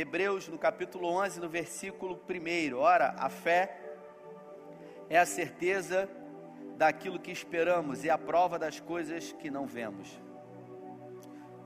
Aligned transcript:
Hebreus, 0.00 0.46
no 0.46 0.56
capítulo 0.56 1.08
11, 1.08 1.40
no 1.40 1.48
versículo 1.48 2.22
1. 2.30 2.76
Ora, 2.76 3.16
a 3.18 3.28
fé 3.28 3.76
é 5.10 5.18
a 5.18 5.26
certeza 5.26 6.08
daquilo 6.76 7.18
que 7.18 7.32
esperamos 7.32 8.04
e 8.04 8.08
a 8.08 8.16
prova 8.16 8.60
das 8.60 8.78
coisas 8.78 9.32
que 9.32 9.50
não 9.50 9.66
vemos. 9.66 10.08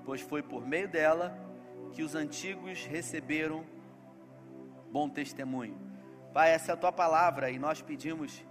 Pois 0.03 0.22
foi 0.22 0.42
por 0.42 0.66
meio 0.66 0.88
dela 0.88 1.38
que 1.92 2.03
os 2.03 2.14
antigos 2.14 2.87
receberam 2.87 3.66
bom 4.91 5.11
testemunho. 5.11 5.79
Pai, 6.33 6.53
essa 6.53 6.73
é 6.73 6.75
a 6.75 6.79
tua 6.79 6.91
palavra 6.91 7.51
e 7.51 7.59
nós 7.59 7.83
pedimos 7.83 8.43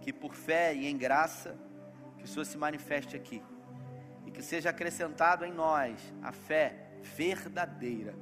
que 0.00 0.12
por 0.12 0.34
fé 0.34 0.74
e 0.74 0.88
em 0.88 0.96
graça, 0.96 1.56
que 2.18 2.24
o 2.24 2.26
Senhor 2.26 2.44
se 2.44 2.58
manifeste 2.58 3.14
aqui 3.14 3.40
e 4.26 4.32
que 4.32 4.42
seja 4.42 4.70
acrescentado 4.70 5.44
em 5.44 5.52
nós 5.52 6.12
a 6.20 6.32
fé 6.32 6.88
verdadeira, 7.02 8.16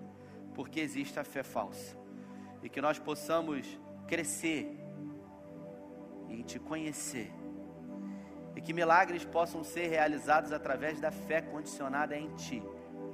porque 0.55 0.81
existe 0.81 1.19
a 1.19 1.25
fé 1.25 1.43
falsa, 1.43 1.97
e 2.63 2.69
que 2.69 2.81
nós 2.81 2.99
possamos 2.99 3.79
crescer 4.07 4.79
em 6.29 6.43
te 6.43 6.59
conhecer, 6.59 7.33
e 8.55 8.61
que 8.61 8.73
milagres 8.73 9.25
possam 9.25 9.63
ser 9.63 9.87
realizados 9.89 10.53
através 10.53 11.01
da 11.01 11.11
fé 11.11 11.41
condicionada 11.41 12.17
em 12.17 12.29
ti. 12.35 12.63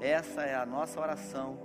Essa 0.00 0.42
é 0.42 0.54
a 0.54 0.66
nossa 0.66 1.00
oração, 1.00 1.58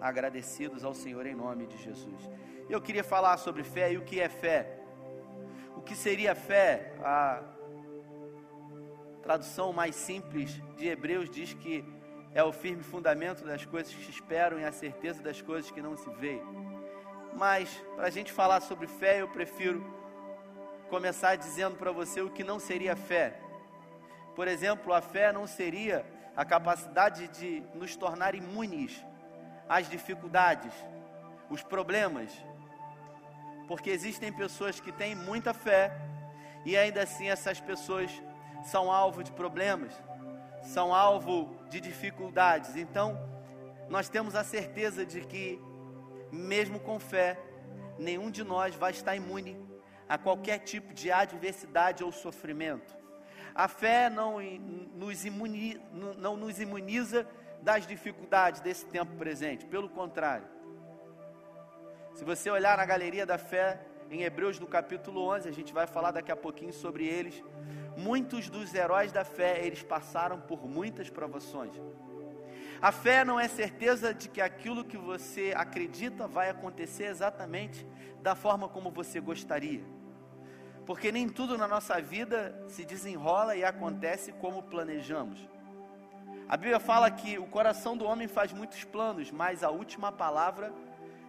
agradecidos 0.00 0.84
ao 0.84 0.94
Senhor 0.94 1.26
em 1.26 1.34
nome 1.34 1.66
de 1.66 1.76
Jesus. 1.78 2.30
Eu 2.68 2.80
queria 2.80 3.04
falar 3.04 3.36
sobre 3.36 3.62
fé 3.62 3.92
e 3.92 3.98
o 3.98 4.02
que 4.02 4.20
é 4.20 4.28
fé. 4.28 4.80
O 5.76 5.80
que 5.82 5.94
seria 5.94 6.34
fé? 6.34 6.94
A 7.02 7.42
tradução 9.22 9.72
mais 9.72 9.94
simples 9.94 10.60
de 10.76 10.86
Hebreus 10.86 11.30
diz 11.30 11.54
que 11.54 11.84
é 12.34 12.42
o 12.42 12.52
firme 12.52 12.82
fundamento 12.82 13.44
das 13.44 13.64
coisas 13.64 13.94
que 13.94 14.04
se 14.04 14.10
esperam 14.10 14.58
e 14.58 14.64
a 14.64 14.72
certeza 14.72 15.22
das 15.22 15.40
coisas 15.40 15.70
que 15.70 15.80
não 15.80 15.96
se 15.96 16.10
veem. 16.14 16.42
Mas, 17.32 17.70
para 17.94 18.08
a 18.08 18.10
gente 18.10 18.32
falar 18.32 18.60
sobre 18.60 18.88
fé, 18.88 19.22
eu 19.22 19.28
prefiro 19.28 19.84
começar 20.90 21.36
dizendo 21.36 21.76
para 21.76 21.92
você 21.92 22.20
o 22.20 22.30
que 22.30 22.42
não 22.42 22.58
seria 22.58 22.96
fé. 22.96 23.40
Por 24.34 24.48
exemplo, 24.48 24.92
a 24.92 25.00
fé 25.00 25.32
não 25.32 25.46
seria 25.46 26.04
a 26.36 26.44
capacidade 26.44 27.28
de 27.28 27.62
nos 27.72 27.96
tornar 27.96 28.34
imunes 28.34 29.04
às 29.68 29.88
dificuldades, 29.88 30.74
os 31.48 31.62
problemas. 31.62 32.32
Porque 33.68 33.90
existem 33.90 34.32
pessoas 34.32 34.80
que 34.80 34.90
têm 34.90 35.14
muita 35.14 35.54
fé 35.54 35.96
e 36.64 36.76
ainda 36.76 37.02
assim 37.02 37.28
essas 37.28 37.60
pessoas 37.60 38.10
são 38.64 38.90
alvo 38.90 39.22
de 39.22 39.30
problemas, 39.32 39.92
são 40.64 40.94
alvo 40.94 41.54
de 41.68 41.80
dificuldades. 41.80 42.76
Então, 42.76 43.18
nós 43.88 44.08
temos 44.08 44.34
a 44.34 44.42
certeza 44.42 45.04
de 45.04 45.20
que, 45.20 45.60
mesmo 46.32 46.80
com 46.80 46.98
fé, 46.98 47.38
nenhum 47.98 48.30
de 48.30 48.42
nós 48.42 48.74
vai 48.74 48.90
estar 48.90 49.14
imune 49.14 49.56
a 50.08 50.18
qualquer 50.18 50.58
tipo 50.58 50.92
de 50.92 51.10
adversidade 51.10 52.02
ou 52.02 52.10
sofrimento. 52.10 52.96
A 53.54 53.68
fé 53.68 54.10
não 54.10 54.40
nos, 54.94 55.24
imuniza, 55.24 55.80
não 56.18 56.36
nos 56.36 56.58
imuniza 56.58 57.26
das 57.62 57.86
dificuldades 57.86 58.60
desse 58.60 58.84
tempo 58.86 59.14
presente, 59.16 59.64
pelo 59.66 59.88
contrário. 59.88 60.46
Se 62.14 62.24
você 62.24 62.50
olhar 62.50 62.76
na 62.76 62.84
galeria 62.84 63.24
da 63.24 63.38
fé, 63.38 63.80
em 64.14 64.22
Hebreus 64.22 64.60
no 64.60 64.66
capítulo 64.66 65.26
11, 65.28 65.48
a 65.48 65.52
gente 65.52 65.72
vai 65.72 65.86
falar 65.88 66.12
daqui 66.12 66.30
a 66.30 66.36
pouquinho 66.36 66.72
sobre 66.72 67.04
eles. 67.04 67.42
Muitos 67.96 68.48
dos 68.48 68.72
heróis 68.72 69.10
da 69.10 69.24
fé, 69.24 69.66
eles 69.66 69.82
passaram 69.82 70.40
por 70.40 70.68
muitas 70.68 71.10
provações. 71.10 71.74
A 72.80 72.92
fé 72.92 73.24
não 73.24 73.40
é 73.40 73.48
certeza 73.48 74.14
de 74.14 74.28
que 74.28 74.40
aquilo 74.40 74.84
que 74.84 74.96
você 74.96 75.52
acredita 75.56 76.28
vai 76.28 76.48
acontecer 76.48 77.06
exatamente 77.06 77.84
da 78.22 78.36
forma 78.36 78.68
como 78.68 78.90
você 78.90 79.18
gostaria. 79.20 79.82
Porque 80.86 81.10
nem 81.10 81.28
tudo 81.28 81.58
na 81.58 81.66
nossa 81.66 82.00
vida 82.00 82.62
se 82.68 82.84
desenrola 82.84 83.56
e 83.56 83.64
acontece 83.64 84.30
como 84.32 84.62
planejamos. 84.62 85.48
A 86.48 86.56
Bíblia 86.56 86.78
fala 86.78 87.10
que 87.10 87.38
o 87.38 87.46
coração 87.46 87.96
do 87.96 88.04
homem 88.04 88.28
faz 88.28 88.52
muitos 88.52 88.84
planos, 88.84 89.30
mas 89.32 89.64
a 89.64 89.70
última 89.70 90.12
palavra 90.12 90.72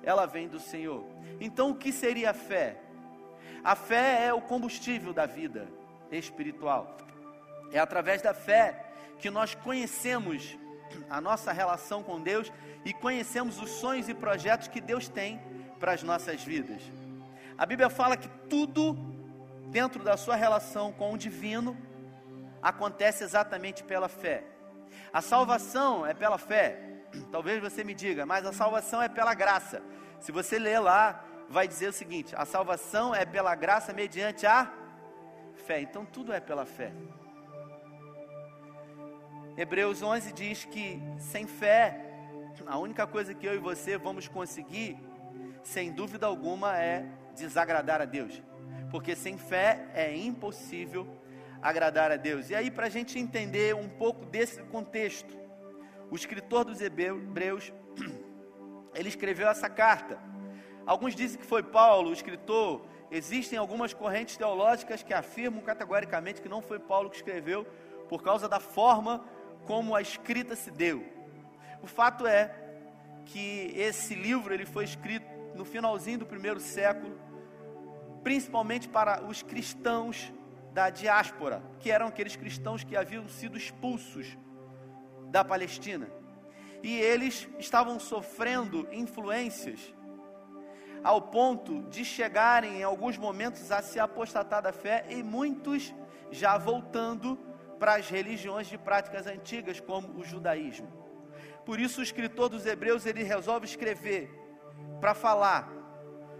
ela 0.05 0.25
vem 0.25 0.47
do 0.47 0.59
Senhor. 0.59 1.03
Então 1.41 1.71
o 1.71 1.75
que 1.75 1.91
seria 1.91 2.29
a 2.29 2.33
fé? 2.33 2.77
A 3.63 3.75
fé 3.75 4.27
é 4.27 4.33
o 4.33 4.41
combustível 4.41 5.11
da 5.11 5.25
vida 5.25 5.67
espiritual. 6.11 6.95
É 7.71 7.79
através 7.79 8.21
da 8.21 8.33
fé 8.33 8.85
que 9.19 9.29
nós 9.29 9.55
conhecemos 9.55 10.57
a 11.09 11.19
nossa 11.19 11.51
relação 11.51 12.03
com 12.03 12.21
Deus 12.21 12.51
e 12.85 12.93
conhecemos 12.93 13.59
os 13.59 13.71
sonhos 13.71 14.07
e 14.07 14.13
projetos 14.13 14.67
que 14.67 14.79
Deus 14.79 15.07
tem 15.09 15.41
para 15.79 15.93
as 15.93 16.03
nossas 16.03 16.43
vidas. 16.43 16.81
A 17.57 17.65
Bíblia 17.65 17.89
fala 17.89 18.15
que 18.15 18.29
tudo 18.49 18.93
dentro 19.71 20.03
da 20.03 20.15
sua 20.15 20.35
relação 20.35 20.91
com 20.91 21.13
o 21.13 21.17
divino 21.17 21.75
acontece 22.61 23.23
exatamente 23.23 23.83
pela 23.83 24.07
fé. 24.07 24.43
A 25.11 25.21
salvação 25.21 26.05
é 26.05 26.13
pela 26.13 26.37
fé. 26.37 26.94
Talvez 27.31 27.61
você 27.61 27.83
me 27.83 27.93
diga, 27.93 28.25
mas 28.25 28.45
a 28.45 28.53
salvação 28.53 29.01
é 29.01 29.09
pela 29.09 29.33
graça. 29.33 29.81
Se 30.19 30.31
você 30.31 30.57
ler 30.57 30.79
lá, 30.79 31.23
vai 31.49 31.67
dizer 31.67 31.89
o 31.89 31.93
seguinte: 31.93 32.35
a 32.35 32.45
salvação 32.45 33.13
é 33.13 33.25
pela 33.25 33.55
graça 33.55 33.93
mediante 33.93 34.45
a 34.45 34.71
fé. 35.65 35.81
Então 35.81 36.05
tudo 36.05 36.33
é 36.33 36.39
pela 36.39 36.65
fé. 36.65 36.91
Hebreus 39.57 40.01
11 40.01 40.33
diz 40.33 40.65
que 40.65 41.01
sem 41.17 41.47
fé, 41.47 42.01
a 42.65 42.77
única 42.77 43.07
coisa 43.07 43.33
que 43.33 43.45
eu 43.45 43.55
e 43.55 43.57
você 43.57 43.97
vamos 43.97 44.27
conseguir, 44.27 44.97
sem 45.63 45.91
dúvida 45.91 46.25
alguma, 46.25 46.77
é 46.77 47.05
desagradar 47.35 48.01
a 48.01 48.05
Deus. 48.05 48.41
Porque 48.91 49.15
sem 49.15 49.37
fé 49.37 49.87
é 49.93 50.15
impossível 50.15 51.07
agradar 51.61 52.11
a 52.11 52.15
Deus. 52.15 52.49
E 52.49 52.55
aí, 52.55 52.69
para 52.69 52.87
a 52.87 52.89
gente 52.89 53.17
entender 53.17 53.73
um 53.73 53.89
pouco 53.89 54.25
desse 54.25 54.61
contexto, 54.63 55.44
o 56.09 56.15
escritor 56.15 56.65
dos 56.65 56.81
Hebreus, 56.81 57.73
ele 58.93 59.09
escreveu 59.09 59.47
essa 59.47 59.69
carta. 59.69 60.19
Alguns 60.85 61.15
dizem 61.15 61.39
que 61.39 61.45
foi 61.45 61.63
Paulo, 61.63 62.09
o 62.09 62.13
escritor, 62.13 62.85
Existem 63.11 63.57
algumas 63.57 63.93
correntes 63.93 64.35
teológicas 64.35 65.03
que 65.03 65.13
afirmam 65.13 65.61
categoricamente 65.61 66.41
que 66.41 66.49
não 66.49 66.61
foi 66.61 66.79
Paulo 66.79 67.09
que 67.09 67.15
escreveu, 67.15 67.65
por 68.09 68.23
causa 68.23 68.49
da 68.49 68.59
forma 68.59 69.23
como 69.65 69.95
a 69.95 70.01
escrita 70.01 70.55
se 70.55 70.71
deu. 70.71 71.05
O 71.81 71.87
fato 71.87 72.25
é 72.25 72.53
que 73.25 73.71
esse 73.75 74.15
livro 74.15 74.53
ele 74.53 74.65
foi 74.65 74.83
escrito 74.83 75.25
no 75.55 75.65
finalzinho 75.65 76.19
do 76.19 76.25
primeiro 76.25 76.59
século, 76.59 77.17
principalmente 78.23 78.89
para 78.89 79.23
os 79.23 79.41
cristãos 79.41 80.33
da 80.73 80.89
diáspora, 80.89 81.63
que 81.79 81.91
eram 81.91 82.07
aqueles 82.07 82.35
cristãos 82.35 82.83
que 82.83 82.97
haviam 82.97 83.27
sido 83.29 83.57
expulsos 83.57 84.37
da 85.35 85.43
Palestina. 85.43 86.09
E 86.81 86.97
eles 86.97 87.45
estavam 87.59 87.99
sofrendo 87.99 88.87
influências 88.89 89.93
ao 91.03 91.23
ponto 91.23 91.81
de 91.89 92.05
chegarem 92.05 92.77
em 92.77 92.83
alguns 92.83 93.17
momentos 93.17 93.69
a 93.69 93.81
se 93.81 93.99
apostatar 93.99 94.61
da 94.61 94.71
fé 94.71 95.05
e 95.09 95.21
muitos 95.21 95.93
já 96.31 96.57
voltando 96.57 97.37
para 97.77 97.95
as 97.95 98.09
religiões 98.09 98.67
de 98.67 98.77
práticas 98.77 99.27
antigas, 99.27 99.81
como 99.81 100.17
o 100.17 100.23
judaísmo. 100.23 100.87
Por 101.65 101.81
isso 101.81 101.99
o 101.99 102.03
escritor 102.03 102.47
dos 102.47 102.65
Hebreus 102.65 103.05
ele 103.05 103.21
resolve 103.21 103.65
escrever 103.65 104.33
para 105.01 105.13
falar 105.13 105.69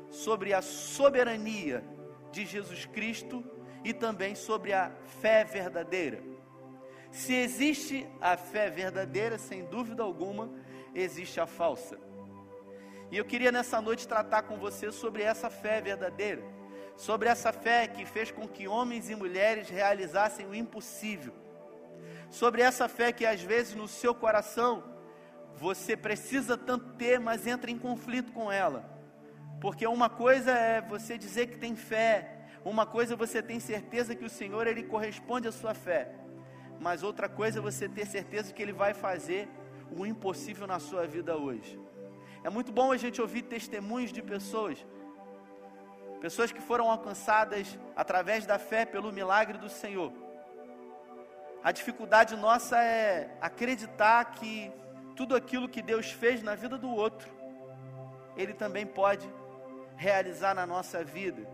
sobre 0.09 0.53
a 0.53 0.62
soberania 0.62 1.83
de 2.31 2.45
Jesus 2.45 2.85
Cristo 2.85 3.44
e 3.83 3.94
também 3.94 4.35
sobre 4.35 4.72
a 4.72 4.89
fé 5.22 5.44
verdadeira. 5.44 6.34
Se 7.15 7.33
existe 7.33 8.05
a 8.19 8.35
fé 8.35 8.69
verdadeira, 8.69 9.37
sem 9.37 9.63
dúvida 9.63 10.03
alguma, 10.03 10.49
existe 10.93 11.39
a 11.39 11.47
falsa. 11.47 11.97
E 13.09 13.15
eu 13.15 13.23
queria 13.23 13.53
nessa 13.53 13.81
noite 13.81 14.06
tratar 14.06 14.41
com 14.41 14.57
você 14.57 14.91
sobre 14.91 15.23
essa 15.23 15.50
fé 15.50 15.79
verdadeira, 15.79 16.44
sobre 16.97 17.29
essa 17.29 17.53
fé 17.53 17.88
que 17.88 18.06
fez 18.06 18.31
com 18.31 18.45
que 18.45 18.67
homens 18.67 19.09
e 19.09 19.15
mulheres 19.15 19.69
realizassem 19.69 20.45
o 20.45 20.53
impossível, 20.53 21.33
sobre 22.29 22.62
essa 22.62 22.89
fé 22.89 23.13
que 23.13 23.25
às 23.25 23.41
vezes 23.41 23.75
no 23.75 23.88
seu 23.88 24.13
coração 24.13 24.83
você 25.56 25.95
precisa 25.95 26.57
tanto 26.57 26.95
ter, 26.95 27.18
mas 27.18 27.47
entra 27.47 27.71
em 27.71 27.79
conflito 27.79 28.33
com 28.33 28.51
ela, 28.51 28.83
porque 29.61 29.88
uma 29.88 30.09
coisa 30.09 30.51
é 30.51 30.81
você 30.81 31.18
dizer 31.18 31.47
que 31.47 31.57
tem 31.57 31.77
fé, 31.77 32.39
uma 32.65 32.85
coisa 32.85 33.13
é 33.13 33.18
você 33.18 33.41
tem 33.41 33.57
certeza 33.57 34.13
que 34.13 34.25
o 34.25 34.29
Senhor 34.29 34.68
ele 34.68 34.83
corresponde 34.83 35.47
à 35.47 35.51
sua 35.53 35.73
fé, 35.73 36.25
mas 36.80 37.04
outra 37.04 37.27
coisa 37.27 37.60
é 37.60 37.62
você 37.62 37.88
ter 37.88 38.06
certeza 38.06 38.54
que 38.54 38.62
Ele 38.62 38.74
vai 38.74 38.94
fazer 38.94 39.48
o 39.95 40.06
impossível 40.06 40.68
na 40.68 40.80
sua 40.80 41.07
vida 41.07 41.38
hoje. 41.38 41.80
É 42.44 42.50
muito 42.50 42.72
bom 42.72 42.92
a 42.92 42.98
gente 42.98 43.22
ouvir 43.22 43.44
testemunhos 43.44 44.12
de 44.12 44.22
pessoas, 44.22 44.86
pessoas 46.22 46.51
que 46.51 46.62
foram 46.62 46.89
alcançadas 46.89 47.77
através 47.95 48.45
da 48.45 48.60
fé 48.60 48.86
pelo 48.86 49.12
milagre 49.12 49.57
do 49.57 49.69
Senhor. 49.69 50.12
A 51.63 51.72
dificuldade 51.72 52.36
nossa 52.36 52.78
é 52.78 53.36
acreditar 53.42 54.24
que 54.25 54.71
tudo 55.16 55.36
aquilo 55.36 55.68
que 55.69 55.81
Deus 55.81 56.12
fez 56.12 56.44
na 56.44 56.54
vida 56.56 56.78
do 56.78 56.89
outro 56.89 57.36
ele 58.38 58.54
também 58.54 58.86
pode 58.86 59.28
realizar 59.95 60.54
na 60.54 60.66
nossa 60.66 61.04
vida. 61.04 61.48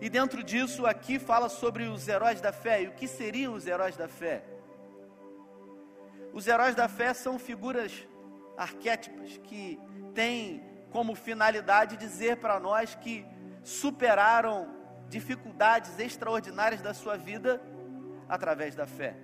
E 0.00 0.08
dentro 0.08 0.42
disso, 0.42 0.86
aqui 0.86 1.18
fala 1.18 1.48
sobre 1.48 1.84
os 1.84 2.08
heróis 2.08 2.40
da 2.40 2.52
fé. 2.52 2.82
E 2.82 2.88
o 2.88 2.92
que 2.92 3.06
seriam 3.06 3.54
os 3.54 3.66
heróis 3.66 3.96
da 3.96 4.08
fé? 4.08 4.42
Os 6.32 6.46
heróis 6.46 6.74
da 6.74 6.88
fé 6.88 7.12
são 7.12 7.38
figuras 7.38 8.08
arquétipas 8.56 9.36
que 9.38 9.78
têm 10.14 10.62
como 10.90 11.14
finalidade 11.14 11.96
dizer 11.96 12.36
para 12.36 12.58
nós 12.58 12.94
que 12.94 13.26
superaram 13.62 14.74
dificuldades 15.08 15.98
extraordinárias 15.98 16.80
da 16.80 16.94
sua 16.94 17.16
vida 17.16 17.62
através 18.28 18.74
da 18.74 18.86
fé. 18.86 19.16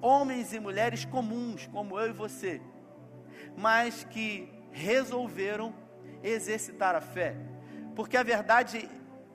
Homens 0.00 0.52
e 0.52 0.60
mulheres 0.60 1.04
comuns, 1.04 1.66
como 1.66 1.98
eu 1.98 2.10
e 2.10 2.12
você, 2.12 2.60
mas 3.56 4.04
que 4.04 4.52
resolveram 4.70 5.74
exercitar 6.22 6.94
a 6.94 7.00
fé. 7.00 7.34
Porque 7.96 8.16
a 8.16 8.22
verdade 8.22 8.88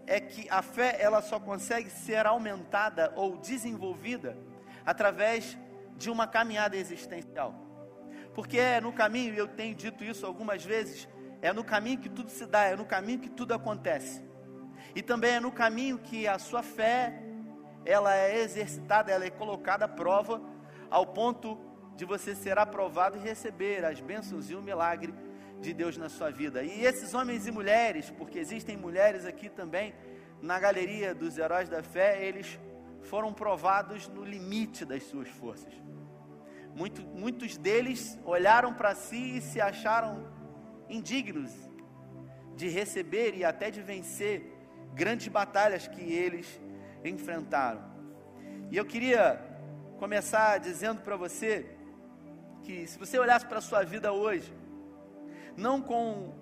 é 0.10 0.20
que 0.20 0.50
a 0.50 0.64
fé 0.64 0.98
ela 1.00 1.22
só 1.22 1.40
consegue 1.40 1.88
ser 1.88 2.26
aumentada 2.26 3.14
ou 3.16 3.38
desenvolvida 3.38 4.36
através 4.84 5.56
de 5.98 6.10
uma 6.10 6.26
caminhada 6.26 6.76
existencial. 6.76 7.54
Porque 8.34 8.58
é 8.58 8.82
no 8.82 8.92
caminho, 8.92 9.36
e 9.36 9.38
eu 9.38 9.48
tenho 9.48 9.76
dito 9.76 10.04
isso 10.04 10.26
algumas 10.26 10.66
vezes, 10.66 11.08
é 11.44 11.54
no 11.54 11.64
caminho 11.64 12.00
que 12.00 12.10
tudo 12.10 12.32
se 12.32 12.48
dá, 12.48 12.64
é 12.64 12.76
no 12.76 12.86
caminho 12.86 13.20
que 13.20 13.30
tudo 13.30 13.54
acontece. 13.54 14.28
E 14.96 15.04
também 15.04 15.34
é 15.34 15.40
no 15.40 15.52
caminho 15.52 16.00
que 16.00 16.28
a 16.28 16.40
sua 16.40 16.64
fé 16.64 17.14
ela 17.86 18.16
é 18.16 18.42
exercitada, 18.42 19.12
ela 19.12 19.26
é 19.26 19.30
colocada 19.30 19.86
à 19.86 19.88
prova 19.88 20.42
ao 20.90 21.06
ponto 21.06 21.56
de 21.96 22.04
você 22.04 22.34
ser 22.34 22.58
aprovado 22.58 23.16
e 23.16 23.20
receber 23.20 23.86
as 23.86 24.02
bênçãos 24.02 24.50
e 24.50 24.56
o 24.56 24.62
milagre 24.62 25.14
de 25.60 25.74
Deus 25.74 25.98
na 25.98 26.10
sua 26.10 26.30
vida. 26.32 26.64
E 26.64 26.86
esses 26.86 27.14
homens 27.14 27.48
e 27.48 27.52
mulheres, 27.52 28.10
porque 28.10 28.40
existem 28.40 28.78
mulheres 28.78 29.26
aqui 29.26 29.50
também 29.50 29.94
na 30.42 30.60
galeria 30.60 31.14
dos 31.14 31.38
heróis 31.38 31.68
da 31.68 31.84
fé, 31.84 32.26
eles 32.26 32.60
foram 33.04 33.34
provados 33.34 34.08
no 34.08 34.24
limite 34.24 34.86
das 34.86 35.04
suas 35.04 35.28
forças. 35.30 35.74
Muito, 36.76 37.02
muitos 37.02 37.58
deles 37.58 38.18
olharam 38.24 38.74
para 38.74 38.96
si 38.96 39.38
e 39.38 39.42
se 39.42 39.60
acharam 39.60 40.28
indignos 40.88 41.52
de 42.56 42.68
receber 42.70 43.36
e 43.36 43.44
até 43.44 43.70
de 43.70 43.82
vencer 43.82 44.54
grandes 44.94 45.28
batalhas 45.28 45.88
que 45.88 46.02
eles 46.02 46.60
enfrentaram. 47.04 47.84
E 48.72 48.78
eu 48.78 48.86
queria 48.86 49.42
começar 49.98 50.58
dizendo 50.60 51.02
para 51.02 51.16
você 51.16 51.66
que 52.64 52.86
se 52.88 52.98
você 52.98 53.18
olhasse 53.18 53.46
para 53.46 53.58
a 53.58 53.62
sua 53.62 53.84
vida 53.84 54.12
hoje, 54.14 54.54
não 55.60 55.82
com 55.82 56.34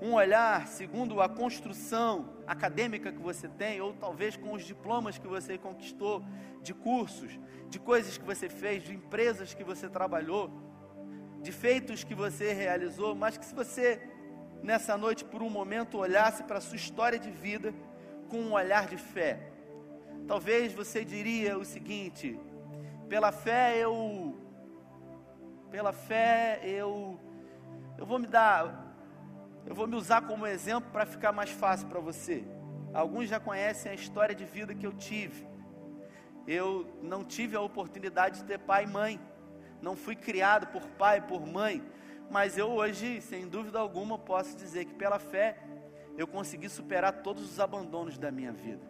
um 0.00 0.14
olhar 0.14 0.66
segundo 0.66 1.20
a 1.20 1.28
construção 1.28 2.30
acadêmica 2.46 3.12
que 3.12 3.20
você 3.20 3.48
tem, 3.48 3.80
ou 3.80 3.92
talvez 3.92 4.36
com 4.36 4.52
os 4.52 4.64
diplomas 4.64 5.18
que 5.18 5.26
você 5.26 5.58
conquistou, 5.58 6.24
de 6.62 6.72
cursos, 6.72 7.38
de 7.68 7.78
coisas 7.78 8.16
que 8.16 8.24
você 8.24 8.48
fez, 8.48 8.82
de 8.82 8.94
empresas 8.94 9.54
que 9.54 9.64
você 9.64 9.88
trabalhou, 9.88 10.50
de 11.42 11.52
feitos 11.52 12.04
que 12.04 12.14
você 12.14 12.52
realizou, 12.52 13.14
mas 13.14 13.36
que 13.36 13.44
se 13.44 13.54
você 13.54 14.00
nessa 14.62 14.96
noite 14.96 15.24
por 15.24 15.42
um 15.42 15.50
momento 15.50 15.98
olhasse 15.98 16.42
para 16.44 16.58
a 16.58 16.60
sua 16.60 16.76
história 16.76 17.18
de 17.18 17.30
vida 17.30 17.74
com 18.28 18.38
um 18.38 18.52
olhar 18.52 18.86
de 18.86 18.96
fé, 18.96 19.52
talvez 20.26 20.72
você 20.72 21.04
diria 21.04 21.58
o 21.58 21.64
seguinte: 21.64 22.38
pela 23.08 23.32
fé 23.32 23.78
eu 23.78 24.36
pela 25.70 25.92
fé 25.92 26.60
eu 26.64 27.18
eu 28.00 28.06
vou 28.06 28.18
me 28.18 28.26
dar 28.26 28.90
eu 29.66 29.74
vou 29.74 29.86
me 29.86 29.94
usar 29.94 30.22
como 30.22 30.46
exemplo 30.46 30.90
para 30.90 31.06
ficar 31.06 31.32
mais 31.32 31.50
fácil 31.50 31.86
para 31.86 32.00
você. 32.00 32.44
Alguns 32.92 33.28
já 33.28 33.38
conhecem 33.38 33.92
a 33.92 33.94
história 33.94 34.34
de 34.34 34.44
vida 34.44 34.74
que 34.74 34.86
eu 34.86 34.92
tive. 34.92 35.46
Eu 36.46 36.98
não 37.02 37.22
tive 37.24 37.54
a 37.54 37.60
oportunidade 37.60 38.40
de 38.40 38.44
ter 38.46 38.58
pai 38.58 38.84
e 38.84 38.86
mãe. 38.86 39.20
Não 39.80 39.94
fui 39.94 40.16
criado 40.16 40.66
por 40.68 40.82
pai 41.02 41.18
e 41.18 41.20
por 41.20 41.46
mãe. 41.46 41.82
Mas 42.30 42.56
eu 42.56 42.68
hoje, 42.68 43.20
sem 43.20 43.46
dúvida 43.46 43.78
alguma, 43.78 44.18
posso 44.18 44.56
dizer 44.56 44.86
que 44.86 44.94
pela 44.94 45.18
fé 45.18 45.58
eu 46.16 46.26
consegui 46.26 46.68
superar 46.68 47.22
todos 47.22 47.44
os 47.44 47.60
abandonos 47.60 48.18
da 48.18 48.30
minha 48.32 48.52
vida. 48.52 48.82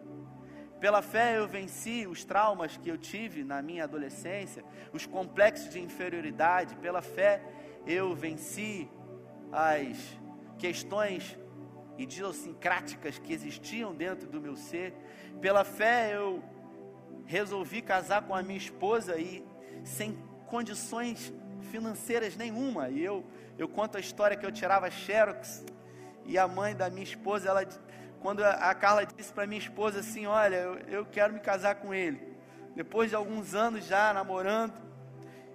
Pela 0.79 1.03
fé 1.03 1.37
eu 1.37 1.47
venci 1.47 2.07
os 2.07 2.25
traumas 2.25 2.75
que 2.77 2.89
eu 2.89 2.97
tive 2.97 3.43
na 3.43 3.61
minha 3.61 3.83
adolescência, 3.83 4.63
os 4.91 5.05
complexos 5.05 5.69
de 5.69 5.79
inferioridade. 5.79 6.75
Pela 6.77 7.03
fé 7.03 7.43
eu 7.85 8.15
venci 8.15 8.89
as 9.51 9.97
questões 10.57 11.37
idiosincráticas 11.97 13.19
que 13.19 13.33
existiam 13.33 13.93
dentro 13.93 14.27
do 14.27 14.39
meu 14.39 14.55
ser. 14.55 14.93
Pela 15.39 15.63
fé 15.63 16.15
eu 16.15 16.43
resolvi 17.25 17.81
casar 17.81 18.23
com 18.23 18.33
a 18.33 18.41
minha 18.41 18.57
esposa 18.57 19.17
e 19.17 19.45
sem 19.83 20.17
condições 20.47 21.33
financeiras 21.71 22.35
nenhuma. 22.35 22.89
E 22.89 23.03
eu 23.03 23.25
eu 23.61 23.67
conto 23.67 23.95
a 23.95 23.99
história 23.99 24.35
que 24.35 24.43
eu 24.43 24.51
tirava 24.51 24.89
xerox 24.89 25.63
e 26.25 26.35
a 26.37 26.47
mãe 26.47 26.75
da 26.75 26.89
minha 26.89 27.03
esposa, 27.03 27.49
ela 27.49 27.63
quando 28.19 28.43
a 28.43 28.73
Carla 28.73 29.05
disse 29.05 29.33
para 29.33 29.45
minha 29.47 29.59
esposa 29.59 29.99
assim, 29.99 30.25
olha, 30.25 30.55
eu, 30.55 30.77
eu 30.87 31.05
quero 31.05 31.33
me 31.33 31.39
casar 31.39 31.75
com 31.75 31.93
ele. 31.93 32.21
Depois 32.75 33.09
de 33.09 33.15
alguns 33.15 33.53
anos 33.53 33.85
já 33.85 34.13
namorando, 34.13 34.73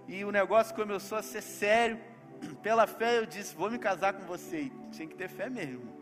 e 0.09 0.25
o 0.25 0.31
negócio 0.31 0.75
começou 0.75 1.19
a 1.19 1.23
ser 1.23 1.43
sério, 1.43 1.99
pela 2.63 2.87
fé 2.87 3.19
eu 3.19 3.27
disse: 3.27 3.55
Vou 3.55 3.71
me 3.71 3.79
casar 3.79 4.13
com 4.15 4.25
você. 4.27 4.63
E 4.63 4.73
tinha 4.91 5.09
que 5.09 5.15
ter 5.15 5.29
fé 5.29 5.49
mesmo. 5.49 5.97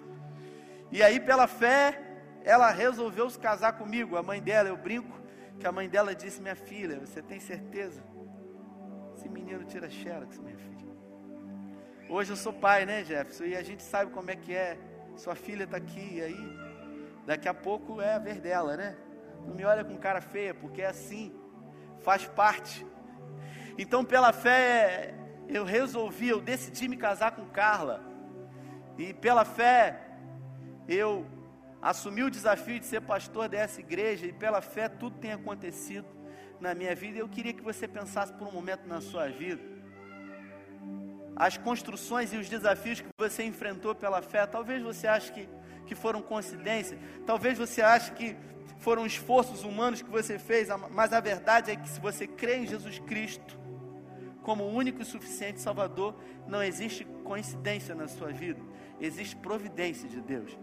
E 0.90 1.02
aí, 1.02 1.18
pela 1.18 1.46
fé, 1.46 2.00
ela 2.44 2.70
resolveu 2.70 3.28
se 3.28 3.38
casar 3.38 3.72
comigo. 3.72 4.16
A 4.16 4.22
mãe 4.22 4.40
dela, 4.40 4.68
eu 4.68 4.76
brinco, 4.76 5.20
que 5.58 5.66
a 5.66 5.72
mãe 5.72 5.88
dela 5.88 6.14
disse: 6.14 6.40
Minha 6.40 6.56
filha, 6.56 7.00
você 7.00 7.22
tem 7.22 7.40
certeza? 7.40 8.02
Esse 9.16 9.28
menino 9.28 9.64
tira 9.64 9.88
xerox, 9.88 10.38
minha 10.38 10.56
filha. 10.56 10.74
Hoje 12.08 12.32
eu 12.32 12.36
sou 12.36 12.52
pai, 12.52 12.84
né, 12.84 13.02
Jefferson? 13.02 13.44
E 13.44 13.56
a 13.56 13.62
gente 13.62 13.82
sabe 13.82 14.10
como 14.10 14.30
é 14.30 14.36
que 14.36 14.54
é. 14.54 14.78
Sua 15.16 15.34
filha 15.34 15.64
está 15.64 15.76
aqui, 15.76 16.16
e 16.16 16.22
aí, 16.22 16.58
daqui 17.24 17.48
a 17.48 17.54
pouco 17.54 18.00
é 18.00 18.14
a 18.14 18.18
ver 18.18 18.40
dela, 18.40 18.76
né? 18.76 18.96
Não 19.46 19.54
me 19.54 19.64
olha 19.64 19.84
com 19.84 19.96
cara 19.96 20.20
feia, 20.20 20.52
porque 20.52 20.82
é 20.82 20.86
assim, 20.86 21.32
faz 22.00 22.26
parte. 22.26 22.84
Então, 23.78 24.04
pela 24.04 24.32
fé, 24.32 25.14
eu 25.56 25.64
resolvi, 25.64 26.28
eu 26.28 26.40
decidi 26.40 26.88
me 26.88 26.96
casar 26.96 27.32
com 27.32 27.46
Carla. 27.46 28.02
E 28.98 29.14
pela 29.14 29.44
fé, 29.44 30.00
eu 30.88 31.26
assumi 31.80 32.24
o 32.24 32.30
desafio 32.30 32.80
de 32.80 32.86
ser 32.86 33.00
pastor 33.02 33.48
dessa 33.48 33.80
igreja. 33.80 34.26
E 34.26 34.32
pela 34.32 34.60
fé, 34.60 34.88
tudo 34.88 35.16
tem 35.18 35.32
acontecido 35.32 36.08
na 36.60 36.74
minha 36.74 36.94
vida. 36.94 37.18
Eu 37.18 37.28
queria 37.28 37.52
que 37.52 37.62
você 37.62 37.86
pensasse 37.86 38.32
por 38.32 38.48
um 38.48 38.52
momento 38.52 38.86
na 38.86 39.00
sua 39.00 39.28
vida. 39.28 39.62
As 41.36 41.56
construções 41.56 42.32
e 42.32 42.36
os 42.36 42.48
desafios 42.48 43.00
que 43.00 43.08
você 43.16 43.44
enfrentou 43.44 43.94
pela 43.94 44.22
fé, 44.22 44.46
talvez 44.46 44.82
você 44.82 45.06
ache 45.06 45.32
que, 45.32 45.48
que 45.86 45.94
foram 45.94 46.22
coincidência, 46.22 46.98
talvez 47.26 47.58
você 47.58 47.82
ache 47.82 48.12
que 48.12 48.36
foram 48.78 49.06
esforços 49.06 49.64
humanos 49.64 50.02
que 50.02 50.10
você 50.10 50.38
fez, 50.38 50.68
mas 50.90 51.12
a 51.12 51.20
verdade 51.20 51.70
é 51.70 51.76
que 51.76 51.88
se 51.88 51.98
você 51.98 52.26
crê 52.26 52.58
em 52.58 52.66
Jesus 52.66 52.98
Cristo, 53.00 53.63
como 54.44 54.66
único 54.66 55.02
e 55.02 55.04
suficiente 55.04 55.60
Salvador, 55.60 56.14
não 56.46 56.62
existe 56.62 57.04
coincidência 57.24 57.94
na 57.94 58.06
sua 58.06 58.30
vida, 58.30 58.60
existe 59.00 59.34
providência 59.34 60.08
de 60.08 60.20
Deus. 60.20 60.56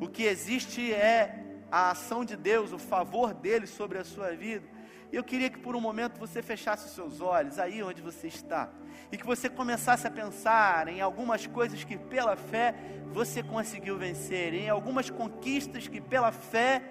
O 0.00 0.08
que 0.08 0.24
existe 0.24 0.92
é 0.92 1.42
a 1.70 1.92
ação 1.92 2.24
de 2.24 2.36
Deus, 2.36 2.72
o 2.72 2.78
favor 2.78 3.32
dele 3.32 3.66
sobre 3.66 3.96
a 3.96 4.04
sua 4.04 4.34
vida. 4.34 4.66
Eu 5.12 5.22
queria 5.22 5.48
que 5.48 5.58
por 5.58 5.76
um 5.76 5.80
momento 5.80 6.18
você 6.18 6.42
fechasse 6.42 6.86
os 6.86 6.94
seus 6.94 7.20
olhos 7.20 7.58
aí 7.58 7.82
onde 7.82 8.02
você 8.02 8.26
está 8.26 8.70
e 9.12 9.16
que 9.16 9.26
você 9.26 9.48
começasse 9.48 10.06
a 10.06 10.10
pensar 10.10 10.88
em 10.88 11.00
algumas 11.00 11.46
coisas 11.46 11.84
que 11.84 11.96
pela 11.96 12.34
fé 12.34 12.74
você 13.12 13.42
conseguiu 13.42 13.96
vencer, 13.96 14.52
em 14.52 14.68
algumas 14.68 15.10
conquistas 15.10 15.86
que 15.86 16.00
pela 16.00 16.32
fé 16.32 16.82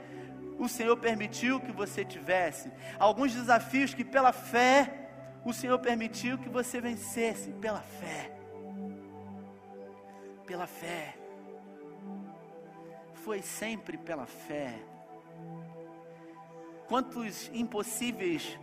o 0.57 0.69
Senhor 0.69 0.95
permitiu 0.97 1.59
que 1.59 1.71
você 1.71 2.05
tivesse, 2.05 2.71
alguns 3.00 3.33
desafios 3.33 3.95
que 3.95 4.03
pela 4.05 4.31
fé 4.31 5.00
o 5.43 5.53
Senhor 5.53 5.79
permitiu 5.79 6.38
que 6.38 6.50
você 6.50 6.79
vencesse 6.79 7.51
pela 7.53 7.81
fé. 7.81 8.31
Pela 10.45 10.67
fé. 10.67 11.15
Foi 13.13 13.41
sempre 13.41 13.98
pela 13.98 14.25
fé. 14.25 14.75
Quantos 16.88 17.50
impossíveis 17.53 18.60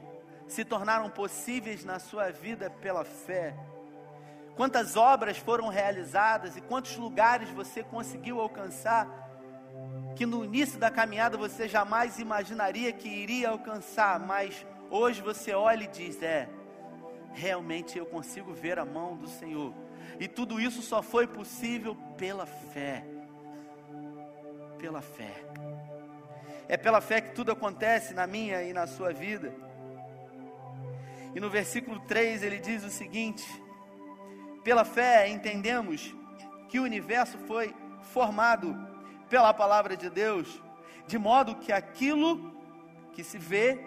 se 0.46 0.64
tornaram 0.64 1.10
possíveis 1.10 1.84
na 1.84 1.98
sua 1.98 2.30
vida 2.30 2.70
pela 2.70 3.04
fé? 3.04 3.54
Quantas 4.56 4.96
obras 4.96 5.38
foram 5.38 5.68
realizadas 5.68 6.56
e 6.56 6.60
quantos 6.60 6.96
lugares 6.96 7.48
você 7.50 7.82
conseguiu 7.82 8.40
alcançar 8.40 9.06
que 10.16 10.26
no 10.26 10.44
início 10.44 10.80
da 10.80 10.90
caminhada 10.90 11.36
você 11.36 11.68
jamais 11.68 12.18
imaginaria 12.18 12.92
que 12.92 13.08
iria 13.08 13.50
alcançar, 13.50 14.18
mas 14.18 14.66
hoje 14.90 15.22
você 15.22 15.54
olha 15.54 15.84
e 15.84 15.86
diz: 15.86 16.20
é, 16.20 16.48
realmente 17.38 17.96
eu 17.96 18.04
consigo 18.04 18.52
ver 18.52 18.78
a 18.78 18.84
mão 18.84 19.16
do 19.16 19.28
Senhor. 19.28 19.72
E 20.18 20.26
tudo 20.26 20.60
isso 20.60 20.82
só 20.82 21.00
foi 21.00 21.26
possível 21.26 21.96
pela 22.16 22.44
fé. 22.44 23.04
Pela 24.78 25.00
fé. 25.00 25.32
É 26.68 26.76
pela 26.76 27.00
fé 27.00 27.20
que 27.20 27.34
tudo 27.34 27.52
acontece 27.52 28.12
na 28.12 28.26
minha 28.26 28.62
e 28.62 28.72
na 28.72 28.86
sua 28.86 29.12
vida. 29.12 29.54
E 31.34 31.40
no 31.40 31.48
versículo 31.48 32.00
3 32.00 32.42
ele 32.42 32.58
diz 32.58 32.84
o 32.84 32.90
seguinte: 32.90 33.46
Pela 34.64 34.84
fé 34.84 35.28
entendemos 35.28 36.14
que 36.68 36.80
o 36.80 36.84
universo 36.84 37.38
foi 37.46 37.74
formado 38.02 38.76
pela 39.30 39.54
palavra 39.54 39.96
de 39.96 40.10
Deus, 40.10 40.60
de 41.06 41.18
modo 41.18 41.56
que 41.56 41.72
aquilo 41.72 42.52
que 43.12 43.22
se 43.22 43.38
vê 43.38 43.78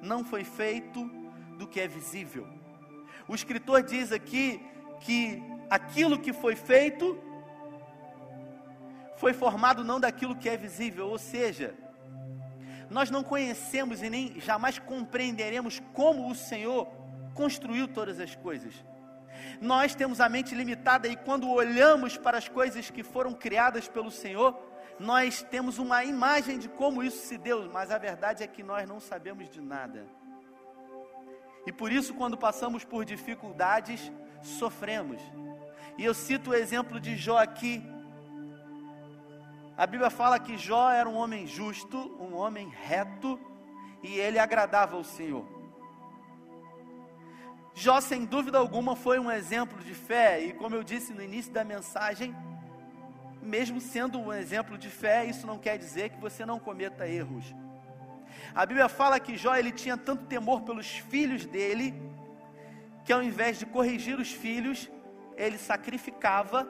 não 0.00 0.24
foi 0.24 0.44
feito 0.44 1.04
do 1.58 1.66
que 1.66 1.80
é 1.80 1.88
visível. 1.88 2.57
O 3.28 3.34
escritor 3.34 3.82
diz 3.82 4.10
aqui 4.10 4.60
que 5.00 5.42
aquilo 5.68 6.18
que 6.18 6.32
foi 6.32 6.56
feito 6.56 7.18
foi 9.16 9.32
formado 9.32 9.84
não 9.84 10.00
daquilo 10.00 10.34
que 10.34 10.48
é 10.48 10.56
visível, 10.56 11.08
ou 11.08 11.18
seja, 11.18 11.74
nós 12.88 13.10
não 13.10 13.22
conhecemos 13.22 14.02
e 14.02 14.08
nem 14.08 14.40
jamais 14.40 14.78
compreenderemos 14.78 15.80
como 15.92 16.30
o 16.30 16.34
Senhor 16.34 16.86
construiu 17.34 17.86
todas 17.86 18.18
as 18.18 18.34
coisas. 18.34 18.72
Nós 19.60 19.94
temos 19.94 20.20
a 20.20 20.28
mente 20.28 20.54
limitada 20.54 21.06
e 21.06 21.16
quando 21.16 21.50
olhamos 21.50 22.16
para 22.16 22.38
as 22.38 22.48
coisas 22.48 22.90
que 22.90 23.02
foram 23.02 23.32
criadas 23.34 23.88
pelo 23.88 24.10
Senhor, 24.10 24.58
nós 24.98 25.42
temos 25.42 25.78
uma 25.78 26.04
imagem 26.04 26.58
de 26.58 26.68
como 26.68 27.02
isso 27.02 27.26
se 27.26 27.36
deu, 27.36 27.70
mas 27.70 27.90
a 27.90 27.98
verdade 27.98 28.42
é 28.42 28.46
que 28.46 28.62
nós 28.62 28.88
não 28.88 28.98
sabemos 28.98 29.48
de 29.48 29.60
nada. 29.60 30.06
E 31.68 31.72
por 31.80 31.92
isso, 31.92 32.14
quando 32.14 32.34
passamos 32.34 32.82
por 32.82 33.04
dificuldades, 33.04 34.10
sofremos. 34.42 35.20
E 35.98 36.02
eu 36.02 36.14
cito 36.14 36.48
o 36.48 36.54
exemplo 36.54 36.98
de 36.98 37.14
Jó 37.14 37.36
aqui. 37.36 37.86
A 39.76 39.86
Bíblia 39.86 40.08
fala 40.08 40.38
que 40.38 40.56
Jó 40.56 40.90
era 40.90 41.06
um 41.06 41.14
homem 41.14 41.46
justo, 41.46 41.98
um 42.18 42.34
homem 42.34 42.70
reto, 42.70 43.38
e 44.02 44.14
ele 44.18 44.38
agradava 44.38 44.96
ao 44.96 45.04
Senhor. 45.04 45.46
Jó, 47.74 48.00
sem 48.00 48.24
dúvida 48.24 48.56
alguma, 48.56 48.96
foi 48.96 49.18
um 49.18 49.30
exemplo 49.30 49.84
de 49.84 49.92
fé, 49.92 50.42
e 50.42 50.54
como 50.54 50.74
eu 50.74 50.82
disse 50.82 51.12
no 51.12 51.22
início 51.22 51.52
da 51.52 51.64
mensagem, 51.64 52.34
mesmo 53.42 53.78
sendo 53.78 54.18
um 54.18 54.32
exemplo 54.32 54.78
de 54.78 54.88
fé, 54.88 55.26
isso 55.26 55.46
não 55.46 55.58
quer 55.58 55.76
dizer 55.76 56.08
que 56.08 56.18
você 56.18 56.46
não 56.46 56.58
cometa 56.58 57.06
erros. 57.06 57.54
A 58.54 58.64
Bíblia 58.66 58.88
fala 58.88 59.20
que 59.20 59.36
Jó 59.36 59.54
ele 59.54 59.72
tinha 59.72 59.96
tanto 59.96 60.24
temor 60.24 60.62
pelos 60.62 60.88
filhos 60.88 61.44
dele, 61.44 61.94
que 63.04 63.12
ao 63.12 63.22
invés 63.22 63.58
de 63.58 63.66
corrigir 63.66 64.18
os 64.18 64.32
filhos, 64.32 64.90
ele 65.36 65.58
sacrificava, 65.58 66.68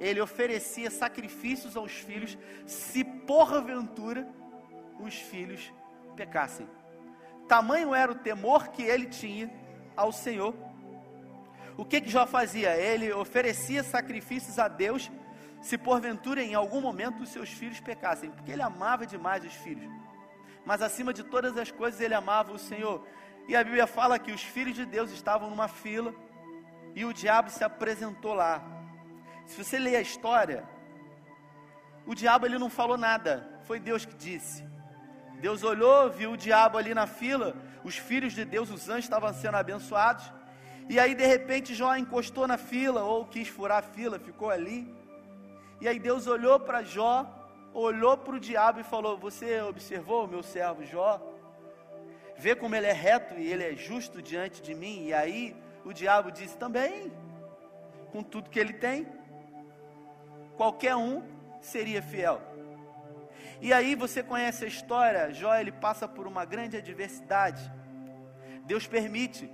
ele 0.00 0.20
oferecia 0.20 0.90
sacrifícios 0.90 1.76
aos 1.76 1.92
filhos, 1.92 2.36
se 2.66 3.04
porventura 3.04 4.28
os 4.98 5.14
filhos 5.14 5.72
pecassem. 6.16 6.68
Tamanho 7.48 7.94
era 7.94 8.10
o 8.10 8.16
temor 8.16 8.68
que 8.68 8.82
ele 8.82 9.06
tinha 9.06 9.50
ao 9.96 10.12
Senhor. 10.12 10.54
O 11.76 11.84
que 11.84 12.00
que 12.00 12.10
Jó 12.10 12.26
fazia? 12.26 12.76
Ele 12.76 13.12
oferecia 13.12 13.82
sacrifícios 13.82 14.58
a 14.58 14.68
Deus 14.68 15.10
se 15.62 15.78
porventura 15.78 16.42
em 16.42 16.54
algum 16.54 16.80
momento 16.80 17.22
os 17.22 17.28
seus 17.28 17.48
filhos 17.48 17.78
pecassem, 17.78 18.30
porque 18.30 18.50
ele 18.50 18.62
amava 18.62 19.06
demais 19.06 19.44
os 19.44 19.54
filhos. 19.54 19.88
Mas 20.64 20.82
acima 20.82 21.12
de 21.12 21.22
todas 21.22 21.56
as 21.56 21.70
coisas 21.70 22.00
ele 22.00 22.14
amava 22.14 22.52
o 22.52 22.58
Senhor. 22.58 23.06
E 23.48 23.56
a 23.56 23.64
Bíblia 23.64 23.86
fala 23.86 24.18
que 24.18 24.32
os 24.32 24.42
filhos 24.42 24.74
de 24.74 24.84
Deus 24.84 25.10
estavam 25.10 25.50
numa 25.50 25.68
fila 25.68 26.14
e 26.94 27.04
o 27.04 27.12
diabo 27.12 27.50
se 27.50 27.64
apresentou 27.64 28.34
lá. 28.34 28.62
Se 29.46 29.62
você 29.62 29.78
ler 29.78 29.96
a 29.96 30.00
história, 30.00 30.64
o 32.06 32.14
diabo 32.14 32.46
ele 32.46 32.58
não 32.58 32.70
falou 32.70 32.96
nada, 32.96 33.60
foi 33.64 33.80
Deus 33.80 34.04
que 34.04 34.14
disse. 34.14 34.64
Deus 35.40 35.64
olhou, 35.64 36.10
viu 36.10 36.32
o 36.32 36.36
diabo 36.36 36.78
ali 36.78 36.94
na 36.94 37.06
fila, 37.06 37.56
os 37.82 37.96
filhos 37.96 38.32
de 38.32 38.44
Deus, 38.44 38.70
os 38.70 38.88
anjos 38.88 39.04
estavam 39.04 39.32
sendo 39.34 39.56
abençoados. 39.56 40.32
E 40.88 41.00
aí 41.00 41.14
de 41.14 41.26
repente 41.26 41.74
Jó 41.74 41.96
encostou 41.96 42.46
na 42.46 42.56
fila 42.56 43.02
ou 43.02 43.26
quis 43.26 43.48
furar 43.48 43.78
a 43.78 43.82
fila, 43.82 44.18
ficou 44.20 44.50
ali. 44.50 44.94
E 45.80 45.88
aí 45.88 45.98
Deus 45.98 46.28
olhou 46.28 46.60
para 46.60 46.84
Jó, 46.84 47.41
olhou 47.74 48.16
para 48.16 48.34
o 48.34 48.40
diabo 48.40 48.80
e 48.80 48.84
falou: 48.84 49.16
Você 49.18 49.60
observou 49.62 50.24
o 50.24 50.28
meu 50.28 50.42
servo 50.42 50.84
Jó? 50.84 51.20
Vê 52.36 52.54
como 52.54 52.74
ele 52.74 52.86
é 52.86 52.92
reto 52.92 53.34
e 53.38 53.52
ele 53.52 53.64
é 53.64 53.74
justo 53.74 54.20
diante 54.20 54.62
de 54.62 54.74
mim. 54.74 55.06
E 55.06 55.14
aí 55.14 55.56
o 55.84 55.92
diabo 55.92 56.30
disse 56.30 56.56
também, 56.56 57.12
com 58.10 58.22
tudo 58.22 58.50
que 58.50 58.58
ele 58.58 58.72
tem, 58.72 59.06
qualquer 60.56 60.96
um 60.96 61.22
seria 61.60 62.02
fiel. 62.02 62.40
E 63.60 63.72
aí 63.72 63.94
você 63.94 64.22
conhece 64.22 64.64
a 64.64 64.68
história, 64.68 65.32
Jó 65.32 65.54
ele 65.54 65.70
passa 65.70 66.08
por 66.08 66.26
uma 66.26 66.44
grande 66.44 66.76
adversidade. 66.76 67.72
Deus 68.64 68.86
permite 68.86 69.48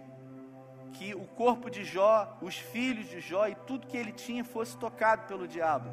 que 0.94 1.14
o 1.14 1.26
corpo 1.26 1.70
de 1.70 1.84
Jó, 1.84 2.38
os 2.40 2.56
filhos 2.56 3.08
de 3.08 3.20
Jó 3.20 3.46
e 3.46 3.54
tudo 3.54 3.86
que 3.86 3.96
ele 3.96 4.12
tinha 4.12 4.44
fosse 4.44 4.76
tocado 4.76 5.26
pelo 5.26 5.46
diabo. 5.46 5.90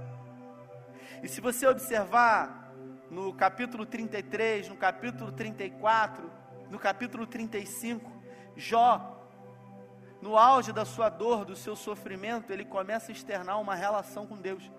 E 1.24 1.28
se 1.28 1.42
você 1.42 1.68
observar 1.68 2.74
no 3.10 3.34
capítulo 3.34 3.86
33, 3.86 4.70
no 4.70 4.76
capítulo 4.76 5.32
34, 5.32 6.32
no 6.70 6.80
capítulo 6.80 7.26
35, 7.26 8.12
Jó, 8.56 9.16
no 10.22 10.38
auge 10.38 10.72
da 10.72 10.86
sua 10.86 11.10
dor, 11.10 11.46
do 11.46 11.56
seu 11.56 11.76
sofrimento, 11.76 12.52
ele 12.52 12.66
começa 12.66 13.12
a 13.12 13.14
externar 13.14 13.60
uma 13.60 13.76
relação 13.76 14.26
com 14.26 14.36
Deus. 14.36 14.72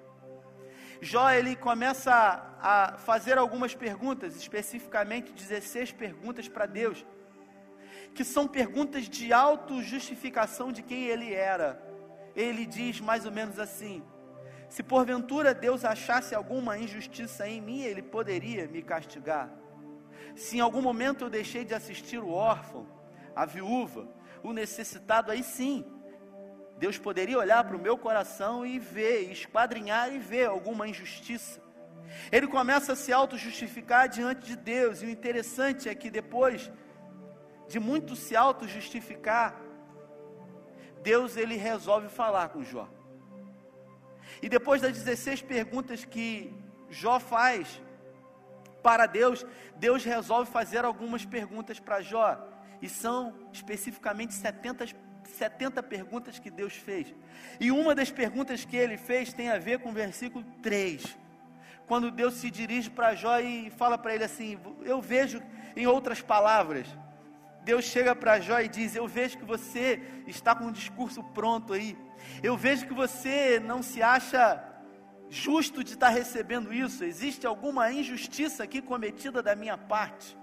Jó 1.00 1.30
ele 1.30 1.54
começa 1.54 2.12
a, 2.12 2.94
a 2.94 2.98
fazer 2.98 3.36
algumas 3.38 3.74
perguntas, 3.74 4.34
especificamente 4.34 5.32
16 5.32 5.92
perguntas 5.92 6.48
para 6.48 6.66
Deus, 6.66 7.04
que 8.14 8.24
são 8.24 8.48
perguntas 8.48 9.08
de 9.08 9.32
auto-justificação 9.32 10.72
de 10.72 10.82
quem 10.82 11.04
ele 11.04 11.34
era. 11.34 11.82
Ele 12.34 12.64
diz 12.64 13.00
mais 13.00 13.26
ou 13.26 13.32
menos 13.32 13.58
assim: 13.58 14.02
se 14.68 14.82
porventura 14.82 15.54
Deus 15.54 15.84
achasse 15.84 16.34
alguma 16.34 16.78
injustiça 16.78 17.48
em 17.48 17.60
mim, 17.60 17.82
Ele 17.82 18.02
poderia 18.02 18.66
me 18.66 18.82
castigar. 18.82 19.50
Se 20.34 20.58
em 20.58 20.60
algum 20.60 20.82
momento 20.82 21.24
eu 21.24 21.30
deixei 21.30 21.64
de 21.64 21.74
assistir 21.74 22.18
o 22.18 22.30
órfão, 22.30 22.86
a 23.34 23.44
viúva, 23.44 24.08
o 24.42 24.52
necessitado, 24.52 25.30
aí 25.30 25.42
sim, 25.42 25.84
Deus 26.78 26.98
poderia 26.98 27.38
olhar 27.38 27.64
para 27.64 27.76
o 27.76 27.80
meu 27.80 27.96
coração 27.96 28.66
e 28.66 28.78
ver, 28.78 29.30
esquadrinhar 29.30 30.12
e 30.12 30.18
ver 30.18 30.46
alguma 30.46 30.86
injustiça. 30.86 31.60
Ele 32.30 32.46
começa 32.46 32.92
a 32.92 32.96
se 32.96 33.12
auto-justificar 33.12 34.08
diante 34.08 34.46
de 34.46 34.56
Deus, 34.56 35.02
e 35.02 35.06
o 35.06 35.10
interessante 35.10 35.88
é 35.88 35.94
que 35.94 36.10
depois 36.10 36.70
de 37.68 37.80
muito 37.80 38.14
se 38.14 38.36
auto-justificar, 38.36 39.60
Deus 41.02 41.36
ele 41.36 41.56
resolve 41.56 42.08
falar 42.08 42.48
com 42.48 42.62
Jó. 42.62 42.88
E 44.42 44.48
depois 44.48 44.82
das 44.82 44.92
16 44.92 45.42
perguntas 45.42 46.04
que 46.04 46.52
Jó 46.90 47.18
faz 47.18 47.80
para 48.82 49.06
Deus, 49.06 49.44
Deus 49.76 50.04
resolve 50.04 50.50
fazer 50.50 50.84
algumas 50.84 51.24
perguntas 51.24 51.80
para 51.80 52.02
Jó. 52.02 52.38
E 52.80 52.88
são 52.88 53.34
especificamente 53.52 54.34
70, 54.34 54.86
70 55.24 55.82
perguntas 55.82 56.38
que 56.38 56.50
Deus 56.50 56.74
fez. 56.74 57.14
E 57.58 57.70
uma 57.70 57.94
das 57.94 58.10
perguntas 58.10 58.64
que 58.64 58.76
ele 58.76 58.96
fez 58.96 59.32
tem 59.32 59.48
a 59.50 59.58
ver 59.58 59.80
com 59.80 59.90
o 59.90 59.92
versículo 59.92 60.44
3. 60.62 61.16
Quando 61.86 62.10
Deus 62.10 62.34
se 62.34 62.50
dirige 62.50 62.90
para 62.90 63.14
Jó 63.14 63.38
e 63.38 63.70
fala 63.70 63.96
para 63.96 64.14
ele 64.14 64.24
assim: 64.24 64.58
Eu 64.82 65.00
vejo, 65.00 65.42
em 65.74 65.86
outras 65.86 66.20
palavras, 66.20 66.86
Deus 67.66 67.84
chega 67.84 68.14
para 68.14 68.38
Jó 68.38 68.60
e 68.60 68.68
diz: 68.68 68.94
Eu 68.94 69.08
vejo 69.08 69.38
que 69.38 69.44
você 69.44 70.00
está 70.24 70.54
com 70.54 70.66
um 70.66 70.72
discurso 70.72 71.20
pronto 71.38 71.72
aí. 71.72 71.98
Eu 72.40 72.56
vejo 72.56 72.86
que 72.86 72.94
você 72.94 73.58
não 73.58 73.82
se 73.82 74.00
acha 74.00 74.62
justo 75.28 75.82
de 75.82 75.94
estar 75.94 76.10
recebendo 76.10 76.72
isso. 76.72 77.02
Existe 77.02 77.44
alguma 77.44 77.90
injustiça 77.90 78.62
aqui 78.62 78.80
cometida 78.80 79.42
da 79.42 79.56
minha 79.56 79.76
parte. 79.76 80.38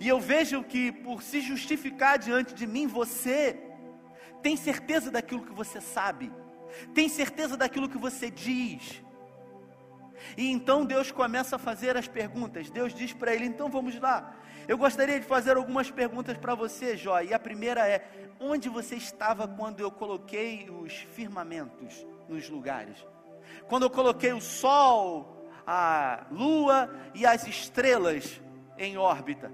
E 0.00 0.08
eu 0.08 0.18
vejo 0.18 0.64
que 0.64 0.90
por 0.90 1.22
se 1.22 1.40
justificar 1.40 2.18
diante 2.18 2.52
de 2.54 2.66
mim, 2.66 2.88
você 2.88 3.62
tem 4.42 4.56
certeza 4.56 5.12
daquilo 5.12 5.46
que 5.46 5.52
você 5.52 5.80
sabe, 5.80 6.32
tem 6.92 7.08
certeza 7.08 7.56
daquilo 7.56 7.88
que 7.88 7.98
você 7.98 8.28
diz. 8.28 9.00
E 10.36 10.50
então 10.50 10.84
Deus 10.84 11.12
começa 11.12 11.54
a 11.54 11.58
fazer 11.58 11.96
as 11.96 12.08
perguntas. 12.08 12.68
Deus 12.68 12.92
diz 12.92 13.12
para 13.12 13.32
ele: 13.32 13.44
então 13.44 13.68
vamos 13.68 13.96
lá. 14.00 14.34
Eu 14.68 14.78
gostaria 14.78 15.18
de 15.18 15.26
fazer 15.26 15.56
algumas 15.56 15.90
perguntas 15.90 16.36
para 16.36 16.54
você, 16.54 16.96
Jó. 16.96 17.20
E 17.20 17.34
a 17.34 17.38
primeira 17.38 17.86
é: 17.86 18.06
onde 18.38 18.68
você 18.68 18.96
estava 18.96 19.48
quando 19.48 19.80
eu 19.80 19.90
coloquei 19.90 20.68
os 20.70 20.92
firmamentos 20.92 22.06
nos 22.28 22.48
lugares? 22.48 23.04
Quando 23.68 23.84
eu 23.84 23.90
coloquei 23.90 24.32
o 24.32 24.40
sol, 24.40 25.50
a 25.66 26.26
lua 26.30 26.94
e 27.14 27.26
as 27.26 27.46
estrelas 27.46 28.40
em 28.78 28.96
órbita? 28.96 29.52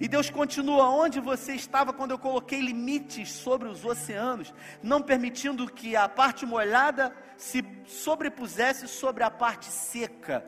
E 0.00 0.08
Deus 0.08 0.28
continua: 0.28 0.90
onde 0.90 1.20
você 1.20 1.54
estava 1.54 1.92
quando 1.92 2.10
eu 2.10 2.18
coloquei 2.18 2.60
limites 2.60 3.32
sobre 3.32 3.68
os 3.68 3.84
oceanos, 3.84 4.52
não 4.82 5.00
permitindo 5.00 5.66
que 5.66 5.96
a 5.96 6.08
parte 6.08 6.44
molhada 6.44 7.14
se 7.36 7.64
sobrepusesse 7.86 8.86
sobre 8.88 9.22
a 9.22 9.30
parte 9.30 9.66
seca. 9.66 10.44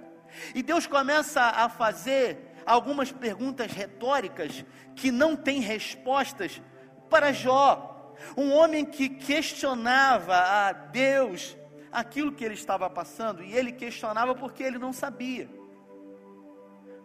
E 0.54 0.62
Deus 0.62 0.86
começa 0.86 1.40
a 1.40 1.68
fazer 1.68 2.47
algumas 2.68 3.10
perguntas 3.10 3.72
retóricas 3.72 4.64
que 4.94 5.10
não 5.10 5.34
têm 5.34 5.60
respostas 5.60 6.60
para 7.08 7.32
Jó, 7.32 8.14
um 8.36 8.52
homem 8.52 8.84
que 8.84 9.08
questionava 9.08 10.36
a 10.36 10.72
Deus 10.72 11.56
aquilo 11.90 12.32
que 12.32 12.44
ele 12.44 12.54
estava 12.54 12.90
passando, 12.90 13.42
e 13.42 13.56
ele 13.56 13.72
questionava 13.72 14.34
porque 14.34 14.62
ele 14.62 14.78
não 14.78 14.92
sabia. 14.92 15.48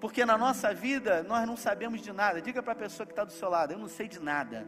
Porque 0.02 0.26
na 0.26 0.38
nossa 0.38 0.74
vida 0.74 1.24
nós 1.24 1.48
não 1.48 1.56
sabemos 1.56 2.02
de 2.02 2.12
nada. 2.12 2.42
Diga 2.42 2.62
para 2.62 2.74
a 2.74 2.76
pessoa 2.76 3.06
que 3.06 3.14
está 3.14 3.24
do 3.24 3.32
seu 3.32 3.50
lado: 3.50 3.72
Eu 3.72 3.80
não 3.80 3.88
sei 3.88 4.06
de 4.06 4.20
nada. 4.20 4.68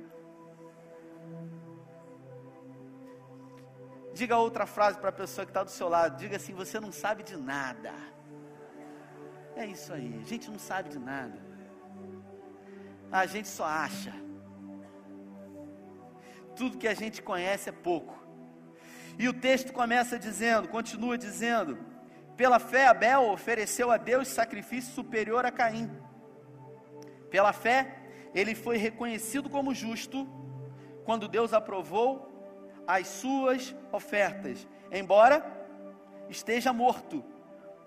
Diga 4.14 4.38
outra 4.38 4.66
frase 4.66 4.98
para 4.98 5.10
a 5.10 5.12
pessoa 5.12 5.46
que 5.46 5.50
está 5.50 5.62
do 5.62 5.72
seu 5.72 5.90
lado: 5.90 6.16
Diga 6.16 6.38
assim: 6.38 6.54
Você 6.54 6.80
não 6.80 6.90
sabe 6.90 7.22
de 7.22 7.36
nada. 7.36 7.92
É 9.56 9.66
isso 9.66 9.94
aí. 9.94 10.20
A 10.22 10.28
gente 10.28 10.52
não 10.52 10.60
sabe 10.60 10.90
de 10.90 11.00
nada. 11.00 11.40
A 13.12 13.26
gente 13.26 13.48
só 13.48 13.66
acha. 13.66 14.14
Tudo 16.56 16.78
que 16.78 16.88
a 16.88 16.94
gente 16.94 17.22
conhece 17.22 17.70
é 17.70 17.72
pouco. 17.72 18.24
E 19.18 19.30
o 19.30 19.34
texto 19.34 19.72
começa 19.72 20.20
dizendo, 20.20 20.68
continua 20.68 21.18
dizendo: 21.18 21.78
pela 22.36 22.60
fé, 22.60 22.88
Abel 22.88 23.30
ofereceu 23.30 23.92
a 23.92 23.98
Deus 23.98 24.28
sacrifício 24.28 24.94
superior 24.94 25.46
a 25.46 25.52
Caim. 25.52 25.90
Pela 27.30 27.54
fé, 27.54 27.96
ele 28.34 28.54
foi 28.54 28.78
reconhecido 28.78 29.50
como 29.50 29.74
justo 29.74 30.28
quando 31.06 31.30
Deus 31.30 31.54
aprovou 31.54 32.32
as 32.86 33.08
suas 33.08 33.74
ofertas, 33.92 34.68
embora 34.92 35.46
esteja 36.30 36.74
morto. 36.74 37.24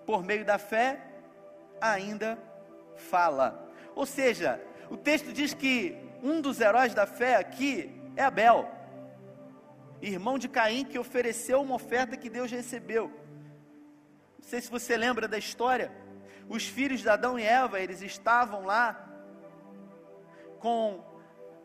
Por 0.05 0.23
meio 0.23 0.43
da 0.43 0.57
fé, 0.57 1.08
ainda 1.81 2.37
fala. 2.95 3.71
Ou 3.95 4.05
seja, 4.05 4.61
o 4.89 4.97
texto 4.97 5.31
diz 5.31 5.53
que 5.53 5.97
um 6.21 6.41
dos 6.41 6.59
heróis 6.59 6.93
da 6.93 7.05
fé 7.05 7.35
aqui 7.35 8.01
é 8.15 8.23
Abel, 8.23 8.69
irmão 10.01 10.37
de 10.37 10.47
Caim, 10.47 10.85
que 10.85 10.99
ofereceu 10.99 11.61
uma 11.61 11.75
oferta 11.75 12.17
que 12.17 12.29
Deus 12.29 12.51
recebeu. 12.51 13.07
Não 14.37 14.47
sei 14.47 14.61
se 14.61 14.69
você 14.69 14.95
lembra 14.97 15.27
da 15.27 15.37
história. 15.37 15.91
Os 16.47 16.65
filhos 16.65 17.01
de 17.01 17.09
Adão 17.09 17.37
e 17.37 17.43
Eva, 17.43 17.79
eles 17.79 18.01
estavam 18.01 18.65
lá 18.65 19.07
com 20.59 21.03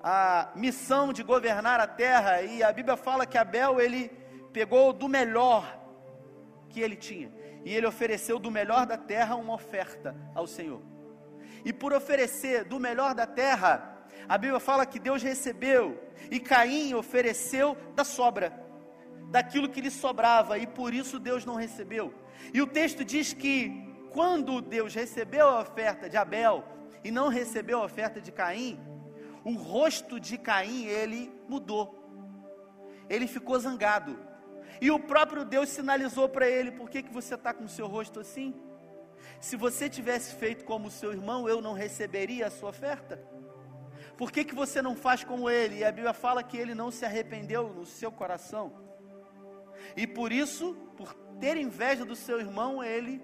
a 0.02 0.50
missão 0.54 1.12
de 1.12 1.22
governar 1.22 1.80
a 1.80 1.86
terra 1.86 2.42
e 2.42 2.62
a 2.62 2.70
Bíblia 2.70 2.96
fala 2.96 3.24
que 3.24 3.38
Abel 3.38 3.80
ele 3.80 4.10
pegou 4.52 4.92
do 4.92 5.08
melhor 5.08 5.80
que 6.68 6.80
ele 6.80 6.94
tinha 6.94 7.32
e 7.64 7.74
ele 7.74 7.86
ofereceu 7.86 8.38
do 8.38 8.50
melhor 8.50 8.86
da 8.86 8.96
terra 8.96 9.36
uma 9.36 9.54
oferta 9.54 10.14
ao 10.34 10.46
Senhor. 10.46 10.82
E 11.64 11.72
por 11.72 11.92
oferecer 11.92 12.64
do 12.64 12.78
melhor 12.78 13.14
da 13.14 13.26
terra, 13.26 14.06
a 14.28 14.36
Bíblia 14.36 14.60
fala 14.60 14.84
que 14.84 14.98
Deus 14.98 15.22
recebeu 15.22 16.00
e 16.30 16.38
Caim 16.38 16.94
ofereceu 16.94 17.76
da 17.94 18.04
sobra, 18.04 18.52
daquilo 19.30 19.68
que 19.68 19.80
lhe 19.80 19.90
sobrava, 19.90 20.58
e 20.58 20.66
por 20.66 20.92
isso 20.92 21.18
Deus 21.18 21.44
não 21.44 21.54
recebeu. 21.54 22.12
E 22.52 22.60
o 22.60 22.66
texto 22.66 23.04
diz 23.04 23.32
que 23.32 23.84
quando 24.10 24.60
Deus 24.60 24.94
recebeu 24.94 25.48
a 25.48 25.60
oferta 25.60 26.08
de 26.08 26.16
Abel 26.16 26.64
e 27.02 27.10
não 27.10 27.28
recebeu 27.28 27.80
a 27.80 27.84
oferta 27.84 28.20
de 28.20 28.30
Caim, 28.30 28.78
o 29.44 29.54
rosto 29.54 30.20
de 30.20 30.38
Caim 30.38 30.84
ele 30.84 31.32
mudou. 31.48 32.00
Ele 33.08 33.26
ficou 33.26 33.58
zangado. 33.58 34.18
E 34.80 34.90
o 34.90 34.98
próprio 34.98 35.44
Deus 35.44 35.68
sinalizou 35.68 36.28
para 36.28 36.48
ele: 36.48 36.70
por 36.70 36.88
que, 36.90 37.02
que 37.02 37.12
você 37.12 37.34
está 37.34 37.52
com 37.52 37.64
o 37.64 37.68
seu 37.68 37.86
rosto 37.86 38.20
assim? 38.20 38.54
Se 39.40 39.56
você 39.56 39.88
tivesse 39.88 40.34
feito 40.34 40.64
como 40.64 40.88
o 40.88 40.90
seu 40.90 41.12
irmão, 41.12 41.48
eu 41.48 41.60
não 41.60 41.72
receberia 41.72 42.46
a 42.46 42.50
sua 42.50 42.70
oferta? 42.70 43.20
Por 44.16 44.30
que, 44.30 44.44
que 44.44 44.54
você 44.54 44.80
não 44.80 44.94
faz 44.94 45.24
como 45.24 45.50
ele? 45.50 45.78
E 45.78 45.84
a 45.84 45.90
Bíblia 45.90 46.12
fala 46.12 46.42
que 46.42 46.56
ele 46.56 46.74
não 46.74 46.90
se 46.90 47.04
arrependeu 47.04 47.68
no 47.68 47.84
seu 47.84 48.12
coração. 48.12 48.72
E 49.96 50.06
por 50.06 50.32
isso, 50.32 50.74
por 50.96 51.12
ter 51.40 51.56
inveja 51.56 52.04
do 52.04 52.14
seu 52.14 52.38
irmão, 52.40 52.82
ele 52.82 53.20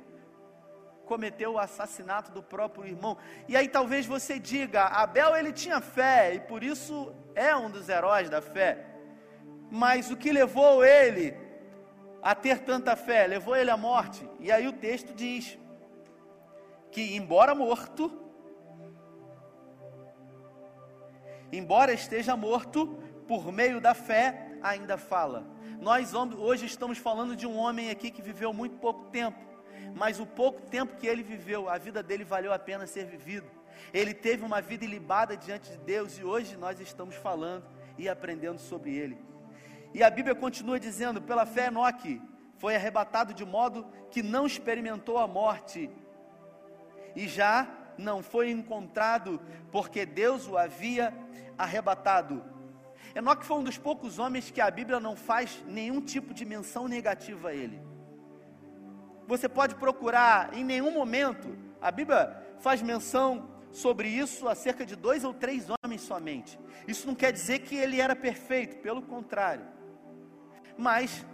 cometeu 1.06 1.54
o 1.54 1.58
assassinato 1.58 2.30
do 2.30 2.42
próprio 2.42 2.86
irmão. 2.86 3.16
E 3.48 3.56
aí 3.56 3.68
talvez 3.68 4.06
você 4.06 4.38
diga, 4.38 4.84
Abel 4.84 5.36
ele 5.36 5.52
tinha 5.52 5.80
fé 5.80 6.34
e 6.34 6.40
por 6.40 6.62
isso 6.62 7.12
é 7.34 7.54
um 7.54 7.70
dos 7.70 7.88
heróis 7.88 8.28
da 8.28 8.40
fé. 8.40 8.89
Mas 9.70 10.11
o 10.11 10.16
que 10.16 10.33
levou 10.33 10.85
ele 10.85 11.37
a 12.22 12.35
ter 12.35 12.59
tanta 12.61 12.96
fé? 12.96 13.26
Levou 13.26 13.54
ele 13.54 13.70
à 13.70 13.76
morte. 13.76 14.28
E 14.40 14.50
aí 14.50 14.66
o 14.66 14.72
texto 14.72 15.14
diz 15.14 15.56
que 16.90 17.14
embora 17.14 17.54
morto, 17.54 18.11
embora 21.52 21.92
esteja 21.92 22.37
morto, 22.37 22.98
por 23.28 23.52
meio 23.52 23.80
da 23.80 23.94
fé 23.94 24.59
ainda 24.61 24.98
fala. 24.98 25.46
Nós 25.80 26.12
hoje 26.14 26.66
estamos 26.66 26.98
falando 26.98 27.37
de 27.37 27.46
um 27.46 27.56
homem 27.56 27.90
aqui 27.90 28.11
que 28.11 28.20
viveu 28.20 28.52
muito 28.52 28.76
pouco 28.78 29.04
tempo, 29.06 29.38
mas 29.94 30.18
o 30.18 30.26
pouco 30.26 30.61
tempo 30.62 30.96
que 30.96 31.06
ele 31.06 31.22
viveu, 31.22 31.68
a 31.68 31.78
vida 31.78 32.02
dele 32.02 32.24
valeu 32.24 32.52
a 32.52 32.59
pena 32.59 32.87
ser 32.87 33.06
vivido. 33.06 33.48
Ele 33.94 34.12
teve 34.12 34.44
uma 34.44 34.61
vida 34.61 34.85
ilibada 34.85 35.37
diante 35.37 35.70
de 35.70 35.78
Deus 35.78 36.18
e 36.18 36.24
hoje 36.24 36.56
nós 36.56 36.80
estamos 36.80 37.14
falando 37.14 37.64
e 37.96 38.09
aprendendo 38.09 38.59
sobre 38.59 38.94
ele. 38.94 39.29
E 39.92 40.03
a 40.03 40.11
Bíblia 40.11 40.35
continua 40.35 40.79
dizendo: 40.79 41.20
pela 41.20 41.46
fé, 41.46 41.66
Enoque 41.66 42.20
foi 42.59 42.76
arrebatado 42.76 43.33
de 43.35 43.44
modo 43.44 43.87
que 44.11 44.22
não 44.22 44.46
experimentou 44.46 45.18
a 45.18 45.26
morte, 45.26 45.90
e 47.16 47.26
já 47.26 47.66
não 47.96 48.22
foi 48.22 48.50
encontrado, 48.50 49.40
porque 49.70 50.07
Deus 50.07 50.46
o 50.46 50.57
havia 50.57 51.12
arrebatado. 51.57 52.42
Enoque 53.14 53.44
foi 53.44 53.59
um 53.59 53.64
dos 53.64 53.79
poucos 53.79 54.18
homens 54.18 54.50
que 54.50 54.61
a 54.61 54.70
Bíblia 54.70 55.00
não 55.00 55.16
faz 55.16 55.62
nenhum 55.66 56.00
tipo 56.00 56.33
de 56.33 56.44
menção 56.44 56.87
negativa 56.87 57.48
a 57.48 57.55
ele. 57.55 57.83
Você 59.26 59.48
pode 59.48 59.74
procurar, 59.74 60.55
em 60.55 60.64
nenhum 60.64 60.90
momento, 60.90 61.57
a 61.81 61.90
Bíblia 61.90 62.37
faz 62.59 62.83
menção 62.83 63.48
sobre 63.72 64.09
isso 64.09 64.48
acerca 64.48 64.85
de 64.85 64.96
dois 64.96 65.24
ou 65.24 65.33
três 65.33 65.66
homens 65.70 66.03
somente. 66.03 66.59
Isso 66.87 67.07
não 67.07 67.14
quer 67.14 67.33
dizer 67.33 67.61
que 67.61 67.76
ele 67.76 68.00
era 68.00 68.16
perfeito, 68.16 68.76
pelo 68.79 69.03
contrário. 69.03 69.64
Mas 70.80 71.26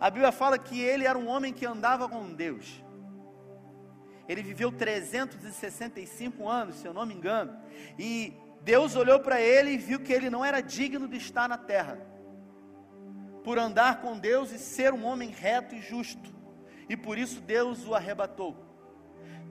a 0.00 0.10
Bíblia 0.10 0.32
fala 0.32 0.58
que 0.58 0.80
ele 0.80 1.06
era 1.06 1.16
um 1.16 1.28
homem 1.28 1.52
que 1.52 1.64
andava 1.64 2.08
com 2.08 2.34
Deus. 2.34 2.84
Ele 4.28 4.42
viveu 4.42 4.72
365 4.72 6.48
anos, 6.48 6.74
se 6.74 6.86
eu 6.86 6.92
não 6.92 7.06
me 7.06 7.14
engano, 7.14 7.56
e 7.96 8.34
Deus 8.62 8.96
olhou 8.96 9.20
para 9.20 9.40
ele 9.40 9.70
e 9.70 9.78
viu 9.78 10.00
que 10.00 10.12
ele 10.12 10.28
não 10.28 10.44
era 10.44 10.60
digno 10.60 11.06
de 11.06 11.16
estar 11.16 11.48
na 11.48 11.56
terra, 11.56 12.04
por 13.44 13.56
andar 13.56 14.00
com 14.00 14.18
Deus 14.18 14.50
e 14.50 14.58
ser 14.58 14.92
um 14.92 15.04
homem 15.04 15.30
reto 15.30 15.76
e 15.76 15.80
justo, 15.80 16.34
e 16.88 16.96
por 16.96 17.16
isso 17.16 17.40
Deus 17.40 17.86
o 17.86 17.94
arrebatou. 17.94 18.56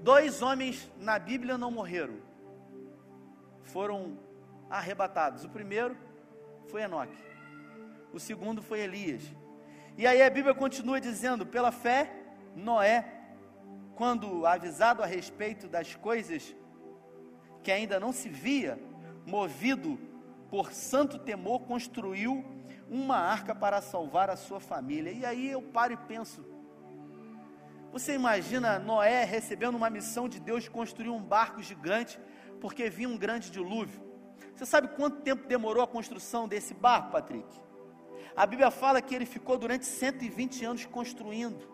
Dois 0.04 0.41
homens 0.41 0.91
na 0.99 1.17
Bíblia 1.17 1.58
não 1.58 1.71
morreram, 1.71 2.17
foram 3.63 4.19
arrebatados. 4.69 5.45
O 5.45 5.49
primeiro 5.49 5.97
foi 6.67 6.82
Enoque, 6.82 7.15
o 8.15 8.19
segundo 8.19 8.62
foi 8.62 8.80
Elias. 8.80 9.23
E 9.97 10.08
aí 10.08 10.21
a 10.21 10.30
Bíblia 10.30 10.54
continua 10.54 11.01
dizendo: 11.01 11.45
pela 11.45 11.71
fé, 11.71 12.12
Noé, 12.56 13.06
quando 13.95 14.45
avisado 14.45 15.04
a 15.04 15.06
respeito 15.06 15.67
das 15.67 15.95
coisas 15.95 16.56
que 17.62 17.71
ainda 17.71 17.99
não 17.99 18.13
se 18.13 18.30
via, 18.30 18.80
movido 19.25 19.99
por 20.49 20.71
santo 20.71 21.19
temor, 21.19 21.62
construiu 21.63 22.45
uma 22.89 23.17
arca 23.17 23.54
para 23.54 23.82
salvar 23.82 24.30
a 24.30 24.38
sua 24.38 24.60
família. 24.60 25.12
E 25.12 25.25
aí 25.25 25.51
eu 25.51 25.62
paro 25.62 25.93
e 25.93 25.97
penso: 25.97 26.45
você 27.91 28.13
imagina 28.13 28.80
Noé 28.80 29.25
recebendo 29.25 29.75
uma 29.75 29.89
missão 29.89 30.30
de 30.30 30.39
Deus 30.39 30.63
de 30.63 30.71
construir 30.71 31.10
um 31.10 31.21
barco 31.21 31.62
gigante, 31.62 32.17
porque 32.62 32.89
vinha 32.89 33.10
um 33.10 33.17
grande 33.17 33.51
dilúvio? 33.51 34.06
Você 34.56 34.65
sabe 34.65 34.88
quanto 34.89 35.21
tempo 35.21 35.47
demorou 35.47 35.84
a 35.84 35.88
construção 35.88 36.47
desse 36.47 36.73
barco, 36.73 37.12
Patrick? 37.12 37.64
A 38.36 38.45
Bíblia 38.45 38.69
fala 38.69 39.02
que 39.02 39.15
ele 39.15 39.26
ficou 39.26 39.58
durante 39.58 39.86
120 39.86 40.65
anos 40.65 40.86
construindo. 40.86 41.74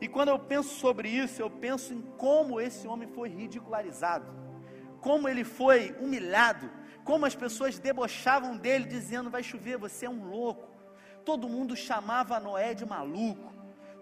E 0.00 0.08
quando 0.08 0.28
eu 0.28 0.38
penso 0.38 0.70
sobre 0.78 1.08
isso, 1.08 1.42
eu 1.42 1.50
penso 1.50 1.92
em 1.92 2.00
como 2.16 2.60
esse 2.60 2.86
homem 2.86 3.08
foi 3.08 3.28
ridicularizado 3.28 4.40
como 5.00 5.28
ele 5.28 5.44
foi 5.44 5.96
humilhado, 6.00 6.70
como 7.04 7.26
as 7.26 7.34
pessoas 7.34 7.78
debochavam 7.78 8.56
dele, 8.56 8.84
dizendo: 8.84 9.30
vai 9.30 9.42
chover, 9.42 9.78
você 9.78 10.06
é 10.06 10.10
um 10.10 10.24
louco. 10.24 10.68
Todo 11.24 11.48
mundo 11.48 11.76
chamava 11.76 12.40
Noé 12.40 12.74
de 12.74 12.86
maluco, 12.86 13.52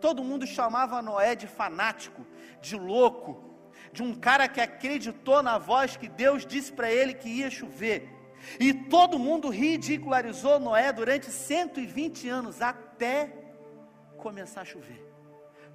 todo 0.00 0.24
mundo 0.24 0.46
chamava 0.46 1.02
Noé 1.02 1.34
de 1.34 1.46
fanático, 1.46 2.26
de 2.60 2.76
louco. 2.76 3.46
de 3.92 4.02
um 4.02 4.12
cara 4.14 4.46
que 4.48 4.60
acreditou 4.60 5.42
na 5.42 5.56
voz 5.56 5.96
que 5.96 6.08
Deus 6.08 6.44
disse 6.44 6.70
para 6.72 6.90
ele 6.92 7.14
que 7.14 7.28
ia 7.28 7.48
chover. 7.48 8.17
E 8.58 8.72
todo 8.72 9.18
mundo 9.18 9.48
ridicularizou 9.48 10.58
Noé 10.58 10.92
durante 10.92 11.30
120 11.30 12.28
anos 12.28 12.62
até 12.62 13.32
começar 14.16 14.62
a 14.62 14.64
chover. 14.64 15.06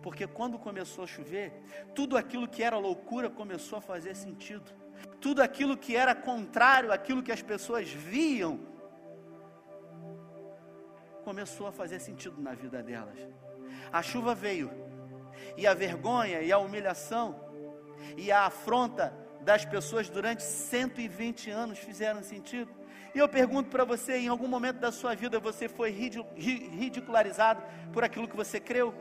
Porque 0.02 0.28
quando 0.28 0.60
começou 0.60 1.04
a 1.04 1.08
chover, 1.08 1.54
tudo 1.96 2.18
aquilo 2.18 2.48
que 2.48 2.62
era 2.62 2.78
loucura 2.78 3.30
começou 3.30 3.78
a 3.78 3.82
fazer 3.82 4.16
sentido. 4.16 4.72
Tudo 5.20 5.42
aquilo 5.42 5.78
que 5.78 5.96
era 5.96 6.14
contrário 6.14 6.92
àquilo 6.92 7.24
que 7.24 7.32
as 7.32 7.42
pessoas 7.42 7.90
viam 7.90 8.60
começou 11.24 11.68
a 11.68 11.72
fazer 11.72 12.00
sentido 12.00 12.42
na 12.42 12.54
vida 12.54 12.84
delas. 12.84 13.18
A 13.92 14.02
chuva 14.02 14.36
veio, 14.36 14.70
e 15.58 15.66
a 15.66 15.74
vergonha 15.74 16.42
e 16.42 16.52
a 16.52 16.58
humilhação 16.58 17.40
e 18.18 18.32
a 18.32 18.46
afronta 18.46 19.14
das 19.44 19.66
pessoas 19.66 20.10
durante 20.10 20.42
120 20.42 21.50
anos 21.50 21.80
fizeram 21.80 22.24
sentido. 22.24 22.72
E 23.14 23.20
eu 23.20 23.30
pergunto 23.30 23.70
para 23.70 23.84
você: 23.84 24.18
em 24.18 24.28
algum 24.28 24.48
momento 24.48 24.80
da 24.80 24.92
sua 24.92 25.14
vida 25.16 25.40
você 25.40 25.68
foi 25.68 25.92
ridicularizado 25.92 27.62
por 27.92 28.04
aquilo 28.04 28.28
que 28.28 28.36
você 28.36 28.60
creu? 28.60 28.94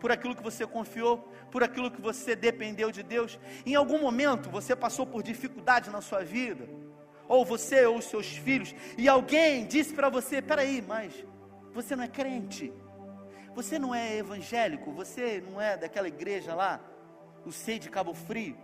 Por 0.00 0.12
aquilo 0.12 0.36
que 0.36 0.42
você 0.42 0.66
confiou, 0.66 1.18
por 1.50 1.62
aquilo 1.62 1.90
que 1.90 2.00
você 2.00 2.36
dependeu 2.36 2.90
de 2.90 3.02
Deus. 3.02 3.38
Em 3.64 3.74
algum 3.74 3.98
momento 3.98 4.50
você 4.50 4.76
passou 4.76 5.06
por 5.06 5.22
dificuldade 5.22 5.88
na 5.88 6.00
sua 6.02 6.22
vida, 6.22 6.68
ou 7.26 7.44
você 7.44 7.86
ou 7.86 7.96
os 7.98 8.04
seus 8.04 8.26
filhos, 8.26 8.74
e 8.98 9.08
alguém 9.08 9.66
disse 9.66 9.94
para 9.94 10.10
você: 10.10 10.42
peraí, 10.42 10.82
mas 10.82 11.24
você 11.72 11.96
não 11.96 12.04
é 12.04 12.08
crente, 12.08 12.72
você 13.54 13.78
não 13.78 13.94
é 13.94 14.18
evangélico, 14.18 14.92
você 14.92 15.42
não 15.48 15.60
é 15.60 15.76
daquela 15.76 16.08
igreja 16.08 16.54
lá, 16.54 16.80
o 17.46 17.52
Sei 17.52 17.78
de 17.78 17.88
Cabo 17.88 18.12
Frio. 18.12 18.56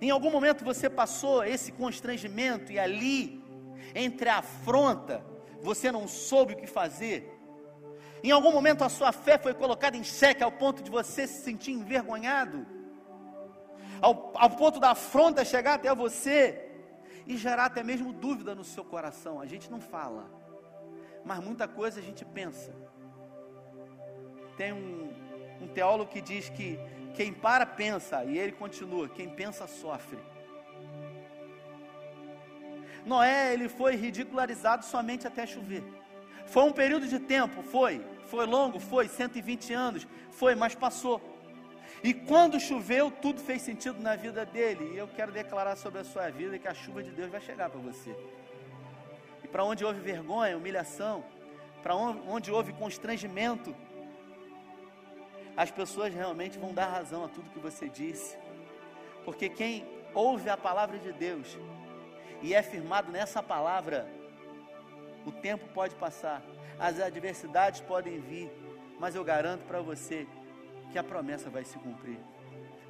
Em 0.00 0.10
algum 0.10 0.30
momento 0.30 0.64
você 0.64 0.88
passou 0.88 1.44
esse 1.44 1.72
constrangimento 1.72 2.72
e 2.72 2.78
ali, 2.78 3.42
entre 3.94 4.28
a 4.28 4.38
afronta, 4.38 5.24
você 5.60 5.90
não 5.92 6.08
soube 6.08 6.54
o 6.54 6.56
que 6.56 6.66
fazer. 6.66 7.36
Em 8.22 8.30
algum 8.30 8.52
momento 8.52 8.84
a 8.84 8.88
sua 8.88 9.12
fé 9.12 9.38
foi 9.38 9.54
colocada 9.54 9.96
em 9.96 10.04
xeque 10.04 10.42
ao 10.42 10.52
ponto 10.52 10.82
de 10.82 10.90
você 10.90 11.26
se 11.26 11.42
sentir 11.42 11.72
envergonhado, 11.72 12.66
ao, 14.00 14.32
ao 14.34 14.50
ponto 14.50 14.78
da 14.78 14.90
afronta 14.90 15.44
chegar 15.44 15.74
até 15.74 15.94
você 15.94 16.68
e 17.26 17.36
gerar 17.36 17.66
até 17.66 17.82
mesmo 17.82 18.12
dúvida 18.12 18.54
no 18.54 18.64
seu 18.64 18.84
coração. 18.84 19.40
A 19.40 19.46
gente 19.46 19.70
não 19.70 19.80
fala, 19.80 20.30
mas 21.24 21.38
muita 21.40 21.66
coisa 21.66 22.00
a 22.00 22.02
gente 22.02 22.24
pensa. 22.24 22.74
Tem 24.56 24.72
um, 24.72 25.12
um 25.62 25.68
teólogo 25.68 26.10
que 26.10 26.20
diz 26.20 26.48
que 26.50 26.78
quem 27.14 27.32
para 27.32 27.66
pensa, 27.66 28.24
e 28.24 28.38
ele 28.38 28.52
continua: 28.52 29.08
quem 29.08 29.28
pensa 29.28 29.66
sofre. 29.66 30.18
Noé, 33.04 33.52
ele 33.52 33.68
foi 33.68 33.96
ridicularizado 33.96 34.84
somente 34.84 35.26
até 35.26 35.46
chover. 35.46 35.82
Foi 36.46 36.64
um 36.64 36.72
período 36.72 37.06
de 37.06 37.18
tempo, 37.18 37.62
foi. 37.62 38.04
Foi 38.26 38.46
longo, 38.46 38.78
foi, 38.78 39.08
120 39.08 39.72
anos, 39.72 40.06
foi, 40.30 40.54
mas 40.54 40.74
passou. 40.74 41.20
E 42.02 42.14
quando 42.14 42.60
choveu, 42.60 43.10
tudo 43.10 43.40
fez 43.40 43.60
sentido 43.62 44.00
na 44.00 44.14
vida 44.16 44.46
dele. 44.46 44.92
E 44.94 44.96
eu 44.96 45.08
quero 45.08 45.32
declarar 45.32 45.76
sobre 45.76 46.00
a 46.00 46.04
sua 46.04 46.30
vida 46.30 46.58
que 46.58 46.68
a 46.68 46.74
chuva 46.74 47.02
de 47.02 47.10
Deus 47.10 47.30
vai 47.30 47.40
chegar 47.40 47.68
para 47.68 47.80
você. 47.80 48.14
E 49.42 49.48
para 49.48 49.64
onde 49.64 49.84
houve 49.84 50.00
vergonha, 50.00 50.56
humilhação, 50.56 51.24
para 51.82 51.94
onde 51.94 52.50
houve 52.50 52.72
constrangimento, 52.72 53.74
as 55.56 55.70
pessoas 55.70 56.14
realmente 56.14 56.58
vão 56.58 56.72
dar 56.72 56.86
razão 56.86 57.24
a 57.24 57.28
tudo 57.28 57.50
que 57.50 57.58
você 57.58 57.88
disse. 57.88 58.36
Porque 59.24 59.48
quem 59.48 59.86
ouve 60.14 60.48
a 60.48 60.56
palavra 60.56 60.98
de 60.98 61.12
Deus 61.12 61.58
e 62.42 62.54
é 62.54 62.62
firmado 62.62 63.12
nessa 63.12 63.42
palavra, 63.42 64.08
o 65.26 65.32
tempo 65.32 65.68
pode 65.74 65.94
passar, 65.96 66.42
as 66.78 66.98
adversidades 66.98 67.80
podem 67.80 68.18
vir, 68.20 68.50
mas 68.98 69.14
eu 69.14 69.22
garanto 69.22 69.64
para 69.66 69.80
você 69.80 70.26
que 70.90 70.98
a 70.98 71.04
promessa 71.04 71.50
vai 71.50 71.64
se 71.64 71.78
cumprir. 71.78 72.18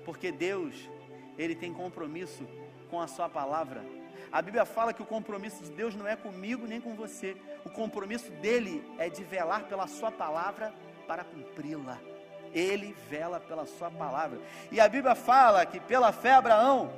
Porque 0.04 0.30
Deus, 0.30 0.88
ele 1.36 1.54
tem 1.54 1.72
compromisso 1.72 2.46
com 2.88 3.00
a 3.00 3.06
sua 3.06 3.28
palavra. 3.28 3.82
A 4.32 4.40
Bíblia 4.40 4.64
fala 4.64 4.92
que 4.92 5.02
o 5.02 5.06
compromisso 5.06 5.62
de 5.64 5.70
Deus 5.70 5.94
não 5.94 6.06
é 6.06 6.16
comigo 6.16 6.66
nem 6.66 6.80
com 6.80 6.94
você. 6.94 7.36
O 7.64 7.70
compromisso 7.70 8.30
dele 8.32 8.84
é 8.98 9.08
de 9.08 9.24
velar 9.24 9.64
pela 9.64 9.86
sua 9.86 10.10
palavra 10.10 10.72
para 11.06 11.24
cumpri-la. 11.24 11.98
Ele 12.52 12.96
vela 13.08 13.38
pela 13.38 13.66
sua 13.66 13.90
palavra. 13.90 14.38
E 14.70 14.80
a 14.80 14.88
Bíblia 14.88 15.14
fala 15.14 15.64
que 15.64 15.78
pela 15.78 16.12
fé 16.12 16.32
Abraão, 16.32 16.92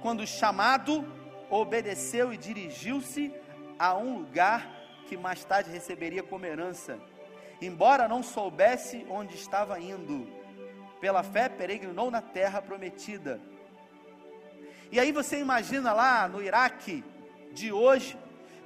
quando 0.00 0.26
chamado, 0.26 1.06
obedeceu 1.50 2.32
e 2.32 2.36
dirigiu-se 2.36 3.32
a 3.78 3.94
um 3.96 4.18
lugar 4.18 4.66
que 5.08 5.16
mais 5.16 5.44
tarde 5.44 5.70
receberia 5.70 6.22
como 6.22 6.46
herança. 6.46 6.98
Embora 7.60 8.08
não 8.08 8.22
soubesse 8.22 9.06
onde 9.08 9.34
estava 9.34 9.78
indo, 9.80 10.26
pela 11.00 11.22
fé 11.22 11.48
peregrinou 11.48 12.10
na 12.10 12.20
terra 12.20 12.60
prometida. 12.60 13.40
E 14.90 15.00
aí 15.00 15.12
você 15.12 15.38
imagina 15.38 15.92
lá 15.92 16.28
no 16.28 16.42
Iraque 16.42 17.04
de 17.52 17.72
hoje, 17.72 18.16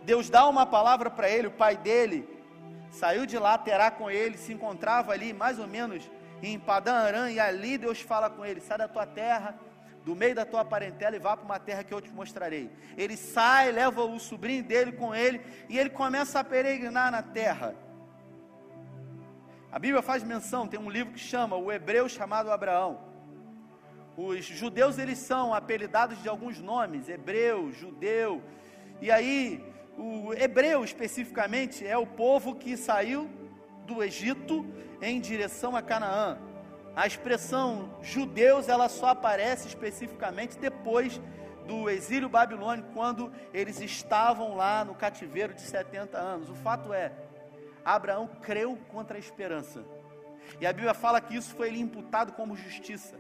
Deus 0.03 0.29
dá 0.29 0.47
uma 0.49 0.67
palavra 0.67 1.11
para 1.11 1.29
ele, 1.29 1.47
o 1.47 1.53
pai 1.53 1.77
dele, 1.77 2.29
Saiu 2.91 3.25
de 3.25 3.39
lá, 3.39 3.57
terá 3.57 3.91
com 3.91 4.11
ele, 4.11 4.37
se 4.37 4.53
encontrava 4.53 5.13
ali 5.13 5.33
mais 5.33 5.59
ou 5.59 5.67
menos 5.67 6.11
em 6.43 6.59
Padã 6.59 6.95
Aram, 6.95 7.29
e 7.29 7.39
ali 7.39 7.79
Deus 7.79 8.01
fala 8.01 8.29
com 8.29 8.45
ele: 8.45 8.61
sai 8.61 8.79
da 8.79 8.89
tua 8.89 9.07
terra, 9.07 9.55
do 10.05 10.15
meio 10.17 10.35
da 10.35 10.45
tua 10.45 10.65
parentela 10.65 11.15
e 11.15 11.19
vá 11.19 11.37
para 11.37 11.45
uma 11.45 11.59
terra 11.59 11.85
que 11.85 11.95
eu 11.95 12.01
te 12.01 12.11
mostrarei. 12.11 12.71
Ele 12.97 13.17
sai, 13.17 13.71
leva 13.71 14.03
o 14.03 14.19
sobrinho 14.19 14.65
dele 14.65 14.93
com 14.93 15.15
ele, 15.15 15.41
e 15.69 15.79
ele 15.79 15.91
começa 15.91 16.41
a 16.41 16.45
peregrinar 16.45 17.11
na 17.13 17.23
terra. 17.23 17.75
A 19.71 19.79
Bíblia 19.79 20.03
faz 20.03 20.25
menção, 20.25 20.67
tem 20.67 20.81
um 20.81 20.91
livro 20.91 21.13
que 21.13 21.21
chama 21.21 21.57
O 21.57 21.71
Hebreu 21.71 22.09
chamado 22.09 22.51
Abraão. 22.51 23.09
Os 24.17 24.45
judeus 24.45 24.99
eles 24.99 25.19
são 25.19 25.55
apelidados 25.55 26.21
de 26.21 26.29
alguns 26.29 26.59
nomes, 26.59 27.09
hebreu, 27.09 27.73
judeu. 27.73 28.43
E 29.01 29.11
aí 29.11 29.70
o 29.99 30.33
hebreu 30.35 30.85
especificamente 30.85 31.87
é 31.87 31.97
o 31.97 32.07
povo 32.07 32.55
que 32.55 32.77
saiu 32.77 33.29
do 33.87 34.03
Egito 34.03 34.67
em 35.01 35.21
direção 35.21 35.75
a 35.75 35.83
Canaã. 35.83 36.39
A 36.95 37.07
expressão 37.07 37.97
judeus 38.03 38.69
ela 38.69 38.89
só 38.89 39.09
aparece 39.09 39.69
especificamente 39.69 40.59
depois 40.59 41.21
do 41.67 41.89
exílio 41.89 42.29
babilônico, 42.29 42.89
quando 42.93 43.33
eles 43.55 43.81
estavam 43.81 44.57
lá 44.57 44.85
no 44.85 44.95
cativeiro 44.95 45.55
de 45.55 45.61
70 45.61 46.19
anos. 46.19 46.51
O 46.51 46.55
fato 46.55 46.93
é, 46.93 47.13
Abraão 47.85 48.29
creu 48.43 48.77
contra 48.89 49.17
a 49.17 49.21
esperança. 49.21 49.85
E 50.61 50.67
a 50.67 50.73
Bíblia 50.73 50.95
fala 50.95 51.21
que 51.21 51.37
isso 51.37 51.55
foi 51.55 51.71
lhe 51.71 51.81
imputado 51.81 52.33
como 52.33 52.57
justiça. 52.57 53.17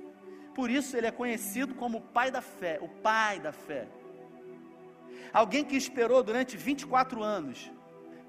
Por 0.54 0.68
isso 0.68 0.96
ele 0.96 1.06
é 1.06 1.12
conhecido 1.12 1.74
como 1.74 1.98
o 1.98 2.00
pai 2.00 2.30
da 2.30 2.42
fé, 2.42 2.78
o 2.80 2.88
pai 2.88 3.38
da 3.38 3.52
fé. 3.52 3.86
Alguém 5.32 5.64
que 5.64 5.76
esperou 5.76 6.22
durante 6.22 6.56
24 6.56 7.22
anos 7.22 7.70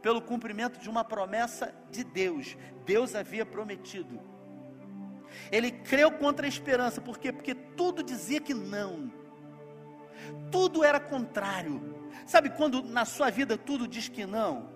pelo 0.02 0.22
cumprimento 0.22 0.80
de 0.80 0.90
uma 0.90 1.04
promessa 1.04 1.74
de 1.90 2.04
Deus. 2.04 2.58
Deus 2.86 3.16
havia 3.16 3.46
prometido. 3.46 4.20
Ele 5.52 5.72
creu 5.72 6.12
contra 6.12 6.46
a 6.46 6.50
esperança, 6.50 7.00
por 7.00 7.18
quê? 7.18 7.32
Porque 7.32 7.56
tudo 7.56 8.04
dizia 8.04 8.42
que 8.42 8.54
não. 8.54 9.12
Tudo 10.52 10.84
era 10.84 11.00
contrário. 11.00 12.10
Sabe 12.26 12.50
quando 12.50 12.84
na 12.84 13.06
sua 13.06 13.30
vida 13.30 13.58
tudo 13.58 13.88
diz 13.88 14.08
que 14.08 14.26
não? 14.26 14.70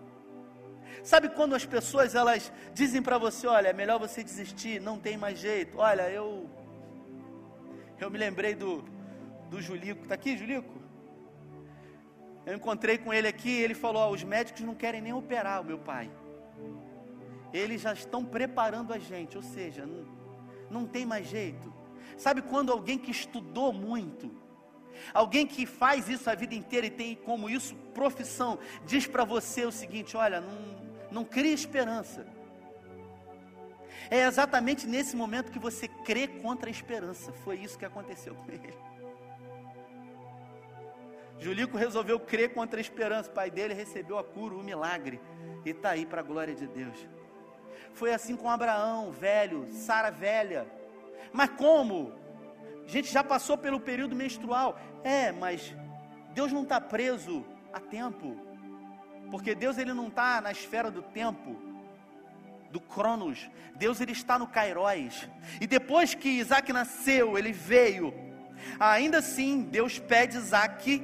Sabe 1.04 1.30
quando 1.30 1.54
as 1.56 1.66
pessoas 1.66 2.16
elas 2.16 2.52
dizem 2.74 3.02
para 3.02 3.18
você, 3.18 3.46
olha, 3.46 3.68
é 3.68 3.74
melhor 3.74 4.00
você 4.00 4.24
desistir, 4.24 4.82
não 4.82 4.98
tem 4.98 5.18
mais 5.18 5.38
jeito. 5.38 5.78
Olha, 5.78 6.10
eu 6.10 6.50
eu 8.00 8.10
me 8.10 8.18
lembrei 8.18 8.56
do 8.56 8.84
do 9.50 9.62
Julico. 9.62 10.08
Tá 10.08 10.16
aqui, 10.16 10.38
Julico? 10.38 10.85
Eu 12.46 12.56
encontrei 12.56 12.98
com 12.98 13.14
ele 13.14 13.28
aqui, 13.28 13.50
ele 13.50 13.74
falou: 13.74 14.14
os 14.14 14.24
médicos 14.24 14.62
não 14.62 14.76
querem 14.76 15.02
nem 15.02 15.14
operar 15.14 15.62
o 15.62 15.66
meu 15.66 15.80
pai. 15.80 16.10
Eles 17.52 17.82
já 17.82 17.94
estão 17.94 18.24
preparando 18.24 18.94
a 18.94 19.00
gente, 19.00 19.38
ou 19.38 19.44
seja, 19.44 19.86
não, 19.86 20.06
não 20.70 20.86
tem 20.86 21.06
mais 21.06 21.28
jeito. 21.28 21.74
Sabe 22.18 22.42
quando 22.42 22.72
alguém 22.72 22.98
que 22.98 23.12
estudou 23.12 23.74
muito, 23.74 24.30
alguém 25.14 25.48
que 25.48 25.66
faz 25.66 26.08
isso 26.08 26.30
a 26.30 26.36
vida 26.36 26.54
inteira 26.54 26.88
e 26.88 26.92
tem 26.92 27.16
como 27.16 27.50
isso 27.50 27.76
profissão, 27.94 28.60
diz 28.86 29.08
para 29.08 29.24
você 29.24 29.66
o 29.66 29.72
seguinte: 29.72 30.16
olha, 30.16 30.40
não, 30.40 30.58
não 31.12 31.26
crie 31.26 31.54
esperança. 31.54 32.28
É 34.10 34.26
exatamente 34.26 34.86
nesse 34.86 35.16
momento 35.16 35.52
que 35.52 35.58
você 35.58 35.88
crê 35.88 36.28
contra 36.28 36.70
a 36.70 36.72
esperança. 36.72 37.34
Foi 37.44 37.58
isso 37.58 37.78
que 37.78 37.86
aconteceu 37.86 38.36
com 38.36 38.52
ele. 38.52 38.74
Julico 41.40 41.78
resolveu 41.78 42.20
crer 42.20 42.54
contra 42.54 42.80
a 42.80 42.82
esperança. 42.82 43.30
O 43.30 43.34
pai 43.34 43.52
dele 43.52 43.74
recebeu 43.74 44.18
a 44.18 44.24
cura, 44.24 44.56
o 44.56 44.64
milagre. 44.64 45.20
E 45.66 45.70
está 45.70 45.92
aí 45.92 46.06
para 46.06 46.22
a 46.22 46.24
glória 46.24 46.56
de 46.56 46.68
Deus. 46.68 47.08
Foi 47.94 48.14
assim 48.14 48.36
com 48.36 48.50
Abraão, 48.50 49.12
velho, 49.12 49.68
Sara 49.72 50.10
velha. 50.10 50.68
Mas 51.32 51.50
como? 51.52 52.14
a 52.86 52.90
gente 52.90 53.12
já 53.12 53.24
passou 53.24 53.58
pelo 53.58 53.80
período 53.80 54.16
menstrual. 54.16 54.80
É, 55.04 55.32
mas 55.32 55.76
Deus 56.34 56.52
não 56.52 56.64
está 56.64 56.80
preso 56.80 57.46
a 57.74 57.80
tempo. 57.80 58.38
Porque 59.32 59.56
Deus 59.56 59.78
ele 59.78 59.94
não 59.94 60.08
está 60.08 60.40
na 60.40 60.52
esfera 60.52 60.92
do 60.92 61.02
tempo, 61.02 61.56
do 62.70 62.80
Cronos. 62.80 63.50
Deus 63.76 64.00
ele 64.00 64.12
está 64.12 64.38
no 64.38 64.48
Kairos. 64.48 65.28
E 65.60 65.66
depois 65.66 66.14
que 66.14 66.30
Isaac 66.30 66.72
nasceu, 66.72 67.38
ele 67.38 67.52
veio. 67.52 68.14
Ainda 68.80 69.18
assim, 69.18 69.64
Deus 69.64 69.98
pede 69.98 70.38
Isaac 70.38 71.04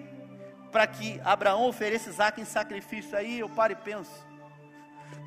para 0.72 0.88
que 0.88 1.20
Abraão 1.24 1.68
ofereça 1.68 2.10
Isaac 2.10 2.40
em 2.40 2.46
sacrifício. 2.46 3.18
Aí 3.18 3.40
eu 3.40 3.50
paro 3.50 3.74
e 3.74 3.76
penso. 3.76 4.26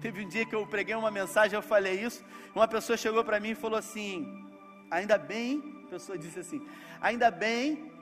Teve 0.01 0.25
um 0.25 0.29
dia 0.29 0.47
que 0.47 0.55
eu 0.55 0.67
preguei 0.67 0.95
uma 0.95 1.11
mensagem, 1.11 1.57
eu 1.57 1.63
falei 1.63 2.01
isso. 2.01 2.25
Uma 2.55 2.67
pessoa 2.67 2.97
chegou 2.97 3.23
para 3.23 3.39
mim 3.39 3.51
e 3.51 3.55
falou 3.55 3.79
assim: 3.79 4.45
Ainda 4.91 5.19
bem, 5.19 5.83
a 5.87 5.91
pessoa 5.91 6.17
disse 6.17 6.41
assim: 6.41 6.67
Ainda 7.01 7.31
bem 7.31 7.93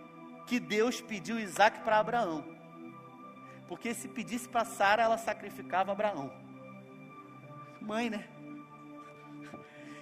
que 0.47 0.61
Deus 0.61 1.01
pediu 1.01 1.39
Isaac 1.39 1.81
para 1.81 1.99
Abraão. 1.99 2.45
Porque 3.67 3.95
se 3.95 4.09
pedisse 4.09 4.49
para 4.49 4.65
Sara, 4.65 5.03
ela 5.03 5.19
sacrificava 5.19 5.93
Abraão. 5.93 6.33
Mãe, 7.81 8.11
né? 8.11 8.29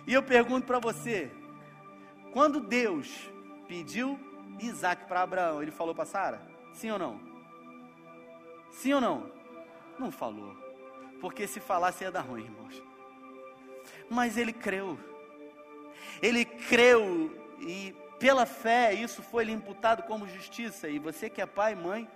E 0.07 0.13
eu 0.13 0.23
pergunto 0.23 0.67
para 0.67 0.79
você: 0.79 1.31
quando 2.33 2.61
Deus 2.61 3.31
pediu 3.69 4.19
Isaac 4.59 5.07
para 5.07 5.23
Abraão, 5.23 5.63
ele 5.63 5.71
falou 5.71 5.95
para 5.95 6.05
Sara? 6.05 6.43
Sim 6.73 6.91
ou 6.91 6.99
não? 6.99 7.30
Sim 8.71 8.95
ou 8.95 9.01
não? 9.01 9.31
Não 9.99 10.11
falou. 10.11 10.57
Porque 11.21 11.47
se 11.47 11.61
falasse 11.61 12.05
ia 12.05 12.11
dar 12.11 12.23
ruim, 12.23 12.45
irmãos. 12.45 12.83
Mas 14.09 14.37
ele 14.37 14.53
creu. 14.53 14.99
Ele 16.23 16.45
creu 16.45 17.31
e 17.61 17.95
pela 18.19 18.45
fé 18.45 18.93
isso 18.93 19.23
foi 19.23 19.45
lhe 19.45 19.53
imputado 19.53 20.03
como 20.03 20.29
justiça. 20.29 20.89
E 20.89 20.99
você 20.99 21.29
que 21.31 21.41
é 21.41 21.47
pai 21.47 21.73
e 21.73 21.77
mãe, 21.77 22.09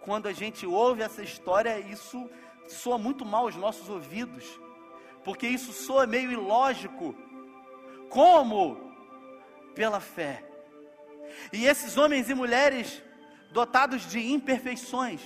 quando 0.00 0.26
a 0.26 0.32
gente 0.32 0.66
ouve 0.66 1.02
essa 1.02 1.22
história, 1.22 1.78
isso 1.78 2.28
soa 2.66 2.98
muito 2.98 3.24
mal 3.24 3.44
aos 3.44 3.56
nossos 3.56 3.88
ouvidos. 3.88 4.44
Porque 5.24 5.46
isso 5.46 5.72
soa 5.72 6.06
meio 6.06 6.32
ilógico. 6.32 7.14
Como? 8.08 8.92
Pela 9.74 10.00
fé. 10.00 10.44
E 11.52 11.66
esses 11.66 11.96
homens 11.96 12.28
e 12.28 12.34
mulheres 12.34 13.02
dotados 13.50 14.08
de 14.08 14.32
imperfeições, 14.32 15.20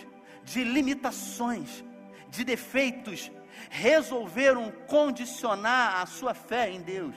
de 0.47 0.63
limitações, 0.63 1.85
de 2.29 2.45
defeitos, 2.45 3.33
resolveram 3.69 4.71
condicionar 4.87 6.01
a 6.01 6.07
sua 6.07 6.35
fé 6.35 6.71
em 6.71 6.81
Deus. 6.81 7.15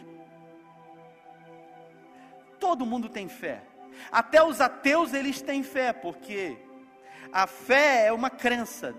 Todo 2.60 2.88
mundo 2.88 3.08
tem 3.08 3.30
fé. 3.30 3.62
Até 4.12 4.44
os 4.44 4.60
ateus 4.60 5.14
eles 5.14 5.42
têm 5.42 5.62
fé, 5.62 5.94
porque 5.94 6.58
a 7.32 7.46
fé 7.46 8.08
é 8.08 8.12
uma 8.12 8.32
crença. 8.32 8.96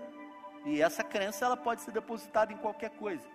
E 0.65 0.81
essa 0.81 1.03
crença 1.03 1.45
ela 1.45 1.57
pode 1.57 1.81
ser 1.81 1.91
depositada 1.91 2.53
em 2.53 2.57
qualquer 2.57 2.91
coisa. 2.91 3.27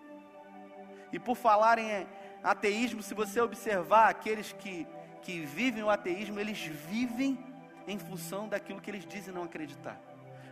E 1.13 1.19
por 1.19 1.37
falar 1.37 1.79
em 1.79 2.07
ateísmo, 2.43 3.03
se 3.03 3.13
você 3.13 3.39
observar 3.41 4.09
aqueles 4.09 4.53
que, 4.53 4.87
que 5.21 5.41
vivem 5.41 5.83
o 5.83 5.91
ateísmo, 5.91 6.41
eles 6.41 6.59
vivem 6.59 7.39
em 7.87 7.99
função 7.99 8.49
daquilo 8.49 8.81
que 8.81 8.91
eles 8.91 9.05
dizem 9.07 9.35
não 9.35 9.45
acreditar 9.45 10.01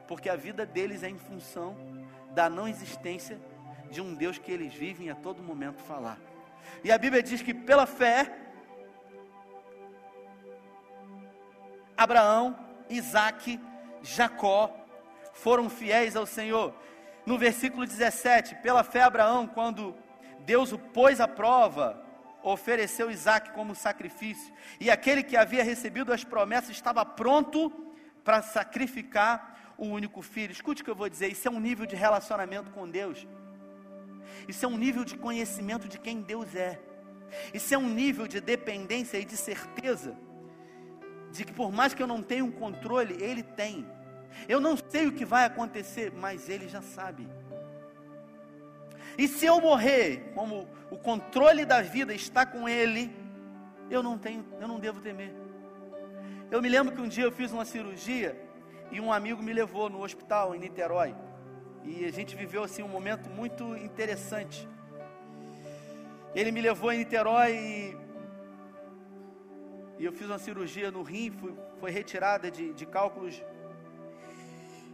porque 0.06 0.28
a 0.28 0.36
vida 0.36 0.66
deles 0.66 1.02
é 1.02 1.08
em 1.08 1.18
função 1.18 1.76
da 2.30 2.48
não 2.48 2.68
existência 2.68 3.40
de 3.90 4.00
um 4.00 4.14
Deus 4.14 4.38
que 4.38 4.50
eles 4.50 4.74
vivem 4.74 5.10
a 5.10 5.14
todo 5.14 5.42
momento 5.42 5.82
falar. 5.82 6.18
E 6.82 6.90
a 6.90 6.98
Bíblia 6.98 7.22
diz 7.22 7.42
que 7.42 7.54
pela 7.54 7.86
fé, 7.86 8.36
Abraão, 11.96 12.58
Isaac, 12.90 13.60
Jacó 14.02 14.74
foram 15.32 15.70
fiéis 15.70 16.16
ao 16.16 16.26
Senhor. 16.26 16.74
No 17.24 17.38
versículo 17.38 17.86
17, 17.86 18.56
pela 18.56 18.84
fé, 18.84 19.02
Abraão, 19.02 19.46
quando 19.46 19.94
Deus 20.40 20.72
o 20.72 20.78
pôs 20.78 21.20
à 21.20 21.28
prova, 21.28 22.04
ofereceu 22.42 23.10
Isaac 23.10 23.52
como 23.52 23.74
sacrifício, 23.74 24.52
e 24.78 24.90
aquele 24.90 25.22
que 25.22 25.36
havia 25.36 25.64
recebido 25.64 26.12
as 26.12 26.22
promessas 26.22 26.70
estava 26.70 27.04
pronto 27.04 27.70
para 28.22 28.42
sacrificar 28.42 29.53
o 29.76 29.86
único 29.86 30.22
filho. 30.22 30.52
Escute 30.52 30.82
o 30.82 30.84
que 30.84 30.90
eu 30.90 30.94
vou 30.94 31.08
dizer: 31.08 31.30
isso 31.30 31.46
é 31.46 31.50
um 31.50 31.60
nível 31.60 31.86
de 31.86 31.96
relacionamento 31.96 32.70
com 32.70 32.88
Deus, 32.88 33.26
isso 34.48 34.64
é 34.64 34.68
um 34.68 34.76
nível 34.76 35.04
de 35.04 35.16
conhecimento 35.16 35.88
de 35.88 35.98
quem 35.98 36.22
Deus 36.22 36.54
é, 36.54 36.80
isso 37.52 37.74
é 37.74 37.78
um 37.78 37.88
nível 37.88 38.26
de 38.26 38.40
dependência 38.40 39.18
e 39.18 39.24
de 39.24 39.36
certeza 39.36 40.16
de 41.30 41.44
que, 41.44 41.52
por 41.52 41.72
mais 41.72 41.92
que 41.92 42.02
eu 42.02 42.06
não 42.06 42.22
tenha 42.22 42.44
um 42.44 42.50
controle, 42.50 43.16
Ele 43.20 43.42
tem. 43.42 43.84
Eu 44.48 44.60
não 44.60 44.76
sei 44.76 45.06
o 45.06 45.12
que 45.12 45.24
vai 45.24 45.44
acontecer, 45.44 46.12
mas 46.12 46.48
Ele 46.48 46.68
já 46.68 46.80
sabe. 46.80 47.28
E 49.18 49.26
se 49.26 49.46
eu 49.46 49.60
morrer, 49.60 50.32
como 50.34 50.68
o 50.90 50.96
controle 50.96 51.64
da 51.64 51.82
vida 51.82 52.14
está 52.14 52.46
com 52.46 52.68
Ele, 52.68 53.14
eu 53.90 54.02
não 54.02 54.16
tenho, 54.16 54.44
eu 54.60 54.68
não 54.68 54.78
devo 54.78 55.00
temer. 55.00 55.32
Eu 56.50 56.62
me 56.62 56.68
lembro 56.68 56.94
que 56.94 57.00
um 57.00 57.08
dia 57.08 57.24
eu 57.24 57.32
fiz 57.32 57.52
uma 57.52 57.64
cirurgia 57.64 58.40
e 58.90 59.00
um 59.00 59.12
amigo 59.12 59.42
me 59.42 59.52
levou 59.52 59.88
no 59.88 60.02
hospital 60.02 60.54
em 60.54 60.58
Niterói. 60.58 61.14
E 61.84 62.04
a 62.04 62.10
gente 62.10 62.34
viveu 62.34 62.62
assim 62.62 62.82
um 62.82 62.88
momento 62.88 63.28
muito 63.28 63.76
interessante. 63.76 64.68
Ele 66.34 66.50
me 66.50 66.60
levou 66.60 66.92
em 66.92 66.98
Niterói 66.98 67.52
e, 67.52 67.96
e 69.98 70.04
eu 70.04 70.12
fiz 70.12 70.26
uma 70.26 70.38
cirurgia 70.38 70.90
no 70.90 71.02
rim, 71.02 71.30
fui, 71.30 71.54
foi 71.80 71.90
retirada 71.90 72.50
de, 72.50 72.72
de 72.72 72.86
cálculos. 72.86 73.42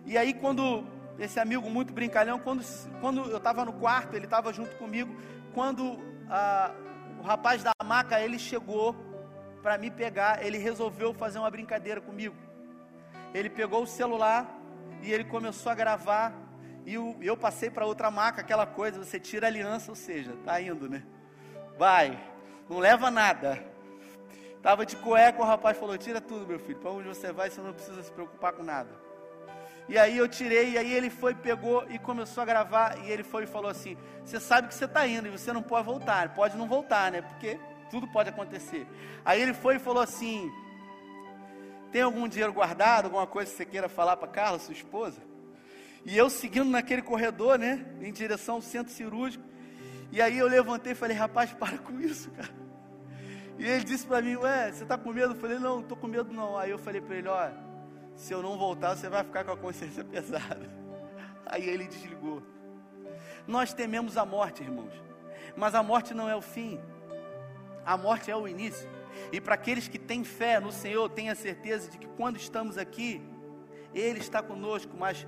E 0.05 0.17
aí 0.19 0.35
quando 0.35 0.85
esse 1.19 1.39
amigo 1.39 1.69
muito 1.69 1.93
brincalhão, 1.93 2.39
quando, 2.39 2.65
quando 3.01 3.31
eu 3.31 3.37
estava 3.37 3.65
no 3.65 3.75
quarto, 3.75 4.15
ele 4.15 4.25
estava 4.25 4.53
junto 4.53 4.75
comigo, 4.77 5.15
quando 5.55 5.99
a, 6.29 6.73
o 7.19 7.23
rapaz 7.23 7.63
da 7.63 7.73
maca, 7.85 8.21
ele 8.21 8.39
chegou 8.39 8.97
para 9.63 9.77
me 9.77 9.91
pegar, 9.91 10.45
ele 10.45 10.57
resolveu 10.57 11.13
fazer 11.13 11.39
uma 11.39 11.51
brincadeira 11.51 12.01
comigo 12.01 12.50
ele 13.35 13.51
pegou 13.51 13.83
o 13.83 13.87
celular 13.87 14.59
e 15.03 15.13
ele 15.13 15.25
começou 15.25 15.71
a 15.71 15.75
gravar. 15.75 16.33
E 16.87 16.95
eu 16.95 17.37
passei 17.37 17.71
para 17.71 17.87
outra 17.87 18.11
maca, 18.11 18.41
aquela 18.41 18.67
coisa, 18.67 19.05
você 19.05 19.21
tira 19.21 19.47
a 19.47 19.51
aliança, 19.51 19.91
ou 19.91 19.97
seja, 19.97 20.35
tá 20.45 20.61
indo, 20.61 20.89
né? 20.89 21.03
Vai, 21.79 22.19
não 22.69 22.79
leva 22.79 23.11
nada. 23.11 23.63
Tava 24.63 24.85
de 24.85 24.97
cueca, 24.97 25.41
o 25.41 25.45
rapaz 25.45 25.79
falou: 25.79 25.97
Tira 25.97 26.21
tudo, 26.21 26.47
meu 26.47 26.59
filho, 26.59 26.79
para 26.79 26.91
onde 26.91 27.09
você 27.09 27.33
vai, 27.33 27.51
você 27.51 27.61
não 27.61 27.73
precisa 27.73 28.03
se 28.03 28.11
preocupar 28.13 28.53
com 28.53 28.63
nada. 28.63 28.91
E 29.89 29.99
aí 29.99 30.17
eu 30.17 30.29
tirei, 30.29 30.73
e 30.73 30.79
aí 30.79 30.93
ele 30.93 31.11
foi, 31.11 31.35
pegou 31.35 31.85
e 31.89 31.99
começou 31.99 32.43
a 32.43 32.47
gravar. 32.47 32.99
E 33.05 33.11
ele 33.11 33.23
foi 33.23 33.45
e 33.45 33.47
falou 33.47 33.71
assim: 33.71 33.97
Você 34.25 34.39
sabe 34.39 34.69
que 34.69 34.75
você 34.75 34.85
está 34.85 35.07
indo 35.07 35.29
e 35.29 35.31
você 35.31 35.53
não 35.53 35.63
pode 35.63 35.87
voltar, 35.87 36.35
pode 36.35 36.57
não 36.57 36.69
voltar, 36.69 37.11
né? 37.11 37.23
Porque 37.23 37.59
tudo 37.91 38.07
pode 38.09 38.29
acontecer. 38.29 38.87
Aí 39.25 39.41
ele 39.41 39.55
foi 39.55 39.77
e 39.77 39.79
falou 39.79 40.03
assim: 40.03 40.51
tem 41.91 42.03
algum 42.03 42.29
dinheiro 42.29 42.53
guardado, 42.53 43.07
alguma 43.07 43.27
coisa 43.27 43.51
que 43.51 43.57
você 43.57 43.65
queira 43.65 43.89
falar 43.89 44.17
para 44.17 44.29
Carla, 44.29 44.59
sua 44.59 44.75
esposa? 44.75 45.21
E 46.05 46.17
eu 46.17 46.31
seguindo 46.31 46.71
naquele 46.71 47.03
corredor, 47.03 47.59
né, 47.59 47.85
em 48.01 48.13
direção 48.13 48.57
ao 48.57 48.63
centro 48.63 48.93
cirúrgico. 48.93 49.45
E 50.13 50.21
aí 50.21 50.39
eu 50.39 50.49
levantei 50.49 50.93
e 50.93 50.95
falei, 50.95 51.17
rapaz, 51.17 51.53
para 51.53 51.79
com 51.79 52.01
isso, 52.01 52.31
cara. 52.31 52.51
E 53.59 53.67
ele 53.67 53.85
disse 53.85 54.07
para 54.07 54.23
mim, 54.23 54.37
ué, 54.37 54.73
você 54.73 54.83
está 54.83 54.97
com 54.97 55.13
medo? 55.13 55.35
Eu 55.35 55.39
falei, 55.39 55.59
não, 55.59 55.75
não 55.77 55.81
estou 55.81 55.97
com 55.97 56.07
medo 56.07 56.33
não. 56.33 56.57
Aí 56.57 56.71
eu 56.71 56.79
falei 56.79 57.01
para 57.01 57.17
ele, 57.17 57.29
ó, 57.29 57.51
se 58.17 58.33
eu 58.33 58.43
não 58.43 58.57
voltar, 58.57 58.97
você 58.97 59.09
vai 59.09 59.23
ficar 59.23 59.45
com 59.45 59.53
a 59.53 59.57
consciência 59.57 60.03
pesada. 60.05 60.69
Aí 61.45 61.69
ele 61.69 61.87
desligou. 61.87 62.43
Nós 63.47 63.75
tememos 63.75 64.17
a 64.17 64.25
morte, 64.25 64.63
irmãos. 64.63 64.93
Mas 65.57 65.75
a 65.75 65.83
morte 65.83 66.15
não 66.15 66.29
é 66.29 66.35
o 66.35 66.41
fim. 66.41 66.81
A 67.85 67.97
morte 67.97 68.31
é 68.31 68.37
o 68.37 68.49
início. 68.49 68.89
E 69.33 69.41
para 69.41 69.55
aqueles 69.55 69.89
que 69.89 69.99
têm 69.99 70.25
fé 70.25 70.61
no 70.61 70.73
Senhor, 70.73 71.09
tenha 71.09 71.35
certeza 71.35 71.91
de 71.91 71.99
que 71.99 72.07
quando 72.09 72.37
estamos 72.37 72.79
aqui, 72.79 73.23
Ele 73.95 74.19
está 74.19 74.43
conosco, 74.43 74.97
mas 74.97 75.27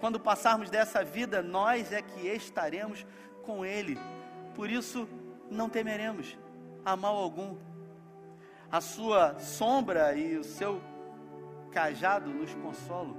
quando 0.00 0.18
passarmos 0.18 0.70
dessa 0.70 1.04
vida, 1.04 1.42
nós 1.42 1.92
é 1.92 2.00
que 2.02 2.26
estaremos 2.28 3.06
com 3.42 3.64
Ele. 3.64 3.98
Por 4.54 4.70
isso, 4.70 5.08
não 5.50 5.68
temeremos 5.68 6.38
a 6.84 6.96
mal 6.96 7.16
algum. 7.16 7.56
A 8.70 8.80
sua 8.80 9.38
sombra 9.38 10.14
e 10.14 10.36
o 10.36 10.44
seu 10.44 10.80
cajado 11.70 12.30
nos 12.30 12.54
consolam. 12.54 13.16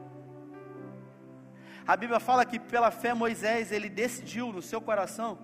A 1.85 1.97
Bíblia 1.97 2.19
fala 2.19 2.45
que 2.45 2.59
pela 2.59 2.91
fé 2.91 3.13
Moisés, 3.13 3.71
ele 3.71 3.89
decidiu 3.89 4.51
no 4.51 4.61
seu 4.61 4.79
coração, 4.79 5.39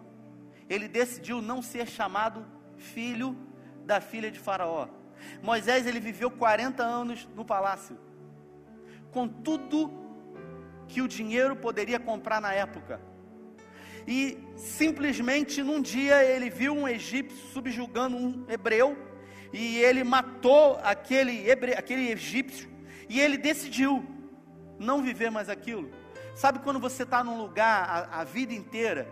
ele 0.70 0.88
decidiu 0.88 1.42
não 1.42 1.62
ser 1.62 1.88
chamado 1.88 2.46
filho 2.78 3.36
da 3.88 4.02
filha 4.02 4.30
de 4.30 4.38
Faraó. 4.38 4.88
Moisés 5.42 5.88
ele 5.88 6.00
viveu 6.00 6.30
40 6.30 6.84
anos 6.84 7.28
no 7.36 7.44
palácio, 7.44 7.98
com 9.12 9.28
tudo 9.28 9.92
que 10.88 11.02
o 11.02 11.08
dinheiro 11.08 11.56
poderia 11.56 12.00
comprar 12.00 12.40
na 12.40 12.54
época. 12.54 13.00
E 14.06 14.38
simplesmente 14.56 15.64
num 15.64 15.82
dia 15.82 16.24
ele 16.24 16.50
viu 16.50 16.74
um 16.74 16.88
egípcio 16.88 17.38
subjugando 17.54 18.16
um 18.16 18.46
hebreu, 18.50 18.96
e 19.54 19.78
ele 19.78 20.04
matou 20.04 20.78
aquele, 20.84 21.50
hebre... 21.50 21.74
aquele 21.74 22.12
egípcio, 22.12 22.70
e 23.10 23.20
ele 23.20 23.38
decidiu 23.38 24.06
não 24.78 25.02
viver 25.02 25.32
mais 25.32 25.50
aquilo. 25.50 25.90
Sabe 26.36 26.60
quando 26.60 26.80
você 26.80 27.04
está 27.04 27.24
num 27.24 27.38
lugar 27.38 27.90
a, 27.90 28.22
a 28.22 28.24
vida 28.24 28.54
inteira 28.54 29.08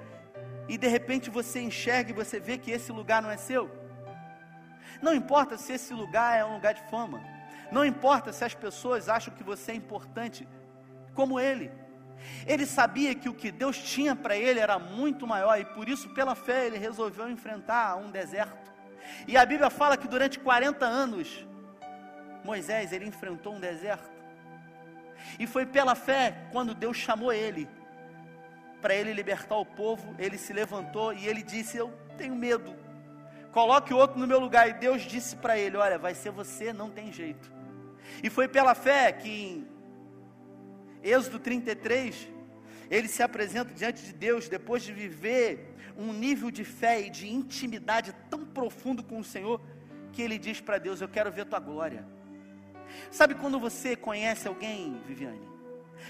e 0.67 0.77
de 0.77 0.87
repente 0.87 1.29
você 1.29 1.59
enxerga 1.59 2.11
e 2.11 2.13
você 2.13 2.39
vê 2.39 2.57
que 2.57 2.69
esse 2.69 2.91
lugar 2.91 3.21
não 3.21 3.31
é 3.31 3.37
seu? 3.37 3.84
Não 5.01 5.13
importa 5.13 5.57
se 5.57 5.73
esse 5.73 5.93
lugar 5.93 6.37
é 6.37 6.45
um 6.45 6.55
lugar 6.55 6.73
de 6.73 6.81
fama, 6.89 7.21
não 7.71 7.85
importa 7.85 8.31
se 8.31 8.43
as 8.43 8.53
pessoas 8.53 9.09
acham 9.09 9.33
que 9.33 9.43
você 9.43 9.71
é 9.71 9.75
importante 9.75 10.47
como 11.13 11.39
ele. 11.39 11.71
Ele 12.45 12.65
sabia 12.65 13.13
que 13.13 13.29
o 13.29 13.33
que 13.33 13.51
Deus 13.51 13.77
tinha 13.77 14.15
para 14.15 14.35
ele 14.35 14.59
era 14.59 14.79
muito 14.79 15.27
maior 15.27 15.59
e 15.59 15.65
por 15.65 15.87
isso, 15.87 16.09
pela 16.09 16.35
fé, 16.35 16.65
ele 16.65 16.77
resolveu 16.77 17.29
enfrentar 17.29 17.95
um 17.97 18.09
deserto. 18.09 18.73
E 19.27 19.37
a 19.37 19.45
Bíblia 19.45 19.69
fala 19.69 19.97
que 19.97 20.07
durante 20.07 20.39
40 20.39 20.85
anos, 20.85 21.45
Moisés 22.43 22.91
ele 22.91 23.05
enfrentou 23.05 23.53
um 23.53 23.59
deserto. 23.59 24.09
E 25.39 25.47
foi 25.47 25.65
pela 25.65 25.95
fé 25.95 26.47
quando 26.51 26.73
Deus 26.73 26.97
chamou 26.97 27.31
ele 27.31 27.67
para 28.81 28.93
ele 28.93 29.13
libertar 29.13 29.55
o 29.55 29.65
povo, 29.65 30.15
ele 30.19 30.37
se 30.37 30.53
levantou 30.53 31.11
e 31.11 31.27
ele 31.27 31.41
disse: 31.41 31.77
"Eu 31.77 31.91
tenho 32.17 32.35
medo. 32.35 32.75
Coloque 33.57 33.93
outro 33.93 34.19
no 34.19 34.27
meu 34.27 34.39
lugar". 34.45 34.67
E 34.69 34.73
Deus 34.73 35.01
disse 35.13 35.33
para 35.37 35.57
ele: 35.57 35.77
"Olha, 35.77 35.97
vai 35.97 36.13
ser 36.13 36.31
você, 36.41 36.73
não 36.81 36.89
tem 36.97 37.11
jeito". 37.21 37.47
E 38.21 38.29
foi 38.29 38.47
pela 38.47 38.75
fé 38.75 39.11
que 39.11 39.29
em 39.29 39.67
Êxodo 41.01 41.39
33, 41.39 42.27
ele 42.89 43.07
se 43.07 43.21
apresenta 43.23 43.73
diante 43.73 44.03
de 44.03 44.13
Deus 44.13 44.49
depois 44.49 44.83
de 44.83 44.91
viver 44.91 45.73
um 45.97 46.11
nível 46.11 46.51
de 46.51 46.65
fé 46.65 47.01
e 47.01 47.09
de 47.09 47.27
intimidade 47.39 48.13
tão 48.29 48.43
profundo 48.45 49.01
com 49.03 49.19
o 49.19 49.23
Senhor, 49.23 49.61
que 50.11 50.21
ele 50.21 50.37
diz 50.37 50.59
para 50.59 50.77
Deus: 50.77 50.99
Eu 50.99 51.07
quero 51.07 51.31
ver 51.31 51.45
tua 51.45 51.59
glória. 51.59 52.05
Sabe 53.11 53.35
quando 53.35 53.59
você 53.59 53.95
conhece 53.95 54.47
alguém, 54.47 55.01
Viviane? 55.05 55.47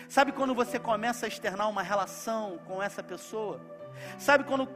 Sabe 0.10 0.32
quando 0.32 0.54
você 0.56 0.80
começa 0.80 1.26
a 1.26 1.30
externar 1.30 1.70
uma 1.70 1.84
relação 1.84 2.60
com 2.66 2.82
essa 2.82 3.04
pessoa? 3.04 3.62
Sabe 4.18 4.44
quando 4.44 4.68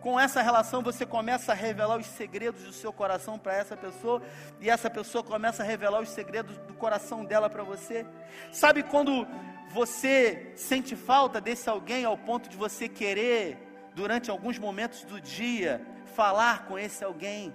com 0.00 0.18
essa 0.18 0.40
relação 0.42 0.82
você 0.82 1.04
começa 1.04 1.52
a 1.52 1.54
revelar 1.54 1.96
os 1.96 2.06
segredos 2.06 2.62
do 2.62 2.72
seu 2.72 2.92
coração 2.92 3.38
para 3.38 3.54
essa 3.54 3.76
pessoa 3.76 4.22
e 4.60 4.70
essa 4.70 4.88
pessoa 4.88 5.24
começa 5.24 5.62
a 5.62 5.66
revelar 5.66 6.00
os 6.00 6.08
segredos 6.08 6.56
do 6.58 6.74
coração 6.74 7.24
dela 7.24 7.50
para 7.50 7.62
você. 7.62 8.06
Sabe 8.52 8.82
quando 8.82 9.26
você 9.70 10.52
sente 10.56 10.94
falta 10.94 11.40
desse 11.40 11.68
alguém 11.68 12.04
ao 12.04 12.16
ponto 12.16 12.48
de 12.48 12.56
você 12.56 12.88
querer, 12.88 13.58
durante 13.94 14.30
alguns 14.30 14.58
momentos 14.58 15.02
do 15.02 15.20
dia, 15.20 15.84
falar 16.14 16.66
com 16.66 16.78
esse 16.78 17.04
alguém? 17.04 17.52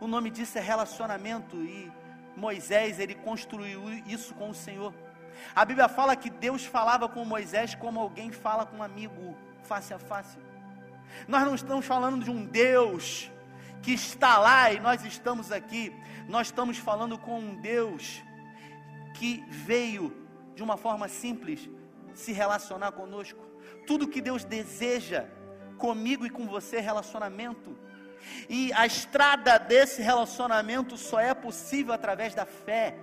O 0.00 0.06
nome 0.06 0.30
disso 0.30 0.58
é 0.58 0.60
relacionamento 0.60 1.56
e 1.56 1.90
Moisés 2.36 3.00
ele 3.00 3.14
construiu 3.14 3.82
isso 4.06 4.34
com 4.34 4.50
o 4.50 4.54
Senhor. 4.54 4.92
A 5.54 5.64
Bíblia 5.64 5.88
fala 5.88 6.14
que 6.14 6.28
Deus 6.28 6.64
falava 6.64 7.08
com 7.08 7.24
Moisés 7.24 7.74
como 7.74 8.00
alguém 8.00 8.30
fala 8.30 8.66
com 8.66 8.76
um 8.76 8.82
amigo, 8.82 9.34
face 9.62 9.94
a 9.94 9.98
face. 9.98 10.45
Nós 11.26 11.44
não 11.44 11.54
estamos 11.54 11.84
falando 11.86 12.24
de 12.24 12.30
um 12.30 12.44
Deus 12.44 13.30
que 13.82 13.92
está 13.92 14.38
lá 14.38 14.72
e 14.72 14.80
nós 14.80 15.04
estamos 15.04 15.52
aqui. 15.52 15.92
Nós 16.28 16.48
estamos 16.48 16.78
falando 16.78 17.18
com 17.18 17.38
um 17.38 17.54
Deus 17.54 18.22
que 19.14 19.44
veio 19.48 20.12
de 20.54 20.62
uma 20.62 20.76
forma 20.76 21.08
simples 21.08 21.68
se 22.14 22.32
relacionar 22.32 22.92
conosco. 22.92 23.38
Tudo 23.86 24.08
que 24.08 24.20
Deus 24.20 24.44
deseja 24.44 25.26
comigo 25.78 26.26
e 26.26 26.30
com 26.30 26.46
você 26.46 26.76
é 26.76 26.80
relacionamento. 26.80 27.76
E 28.48 28.72
a 28.72 28.86
estrada 28.86 29.58
desse 29.58 30.02
relacionamento 30.02 30.96
só 30.96 31.20
é 31.20 31.32
possível 31.34 31.92
através 31.92 32.34
da 32.34 32.44
fé. 32.46 32.96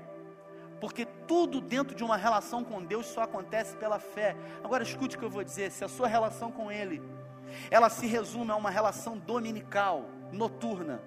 Porque 0.81 1.05
tudo 1.05 1.61
dentro 1.61 1.95
de 1.95 2.03
uma 2.03 2.17
relação 2.17 2.63
com 2.63 2.83
Deus 2.83 3.05
só 3.05 3.21
acontece 3.21 3.75
pela 3.77 3.99
fé. 3.99 4.35
Agora 4.61 4.83
escute 4.83 5.15
o 5.15 5.19
que 5.19 5.23
eu 5.23 5.29
vou 5.29 5.43
dizer: 5.43 5.71
se 5.71 5.83
a 5.85 5.87
sua 5.87 6.07
relação 6.07 6.51
com 6.51 6.69
Ele 6.69 7.01
ela 7.69 7.89
se 7.89 8.05
resume 8.05 8.51
a 8.51 8.55
uma 8.55 8.69
relação 8.69 9.17
dominical, 9.17 10.09
noturna. 10.31 11.01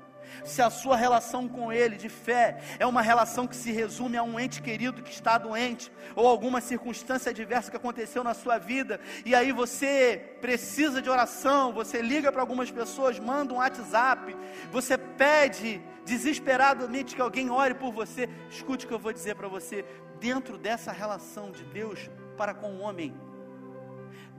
Se 0.44 0.62
a 0.62 0.70
sua 0.70 0.96
relação 0.96 1.48
com 1.48 1.72
Ele 1.72 1.96
de 1.96 2.08
fé 2.08 2.58
é 2.78 2.86
uma 2.86 3.02
relação 3.02 3.46
que 3.46 3.56
se 3.56 3.72
resume 3.72 4.16
a 4.16 4.22
um 4.22 4.38
ente 4.38 4.62
querido 4.62 5.02
que 5.02 5.10
está 5.10 5.38
doente, 5.38 5.90
ou 6.14 6.26
alguma 6.26 6.60
circunstância 6.60 7.30
adversa 7.30 7.70
que 7.70 7.76
aconteceu 7.76 8.22
na 8.22 8.34
sua 8.34 8.58
vida, 8.58 9.00
e 9.24 9.34
aí 9.34 9.52
você 9.52 10.36
precisa 10.40 11.00
de 11.00 11.10
oração, 11.10 11.72
você 11.72 12.00
liga 12.00 12.30
para 12.30 12.40
algumas 12.40 12.70
pessoas, 12.70 13.18
manda 13.18 13.54
um 13.54 13.58
WhatsApp, 13.58 14.36
você 14.70 14.96
pede 14.96 15.80
desesperadamente 16.04 17.14
que 17.14 17.22
alguém 17.22 17.50
ore 17.50 17.74
por 17.74 17.92
você. 17.92 18.28
Escute 18.50 18.84
o 18.84 18.88
que 18.88 18.94
eu 18.94 18.98
vou 18.98 19.12
dizer 19.12 19.34
para 19.34 19.48
você: 19.48 19.84
dentro 20.20 20.56
dessa 20.56 20.92
relação 20.92 21.50
de 21.50 21.64
Deus 21.64 22.10
para 22.36 22.54
com 22.54 22.76
o 22.76 22.80
homem, 22.80 23.14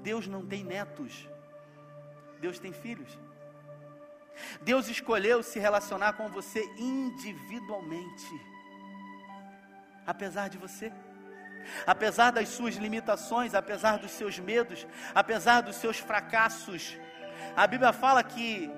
Deus 0.01 0.27
não 0.27 0.45
tem 0.45 0.63
netos. 0.63 1.27
Deus 2.39 2.60
tem 2.60 2.71
filhos. 2.71 3.17
Deus 4.62 4.88
escolheu 4.88 5.41
se 5.41 5.60
relacionar 5.60 6.13
com 6.13 6.30
você 6.30 6.63
individualmente, 6.78 8.41
apesar 10.06 10.47
de 10.47 10.58
você, 10.58 10.91
apesar 11.86 12.32
das 12.32 12.50
suas 12.50 12.76
limitações, 12.76 13.54
apesar 13.54 13.97
dos 13.97 14.12
seus 14.12 14.39
medos, 14.39 14.88
apesar 15.13 15.62
dos 15.62 15.76
seus 15.78 15.97
fracassos. 15.97 16.97
A 17.56 17.65
Bíblia 17.65 17.91
fala 17.91 18.23
que, 18.23 18.69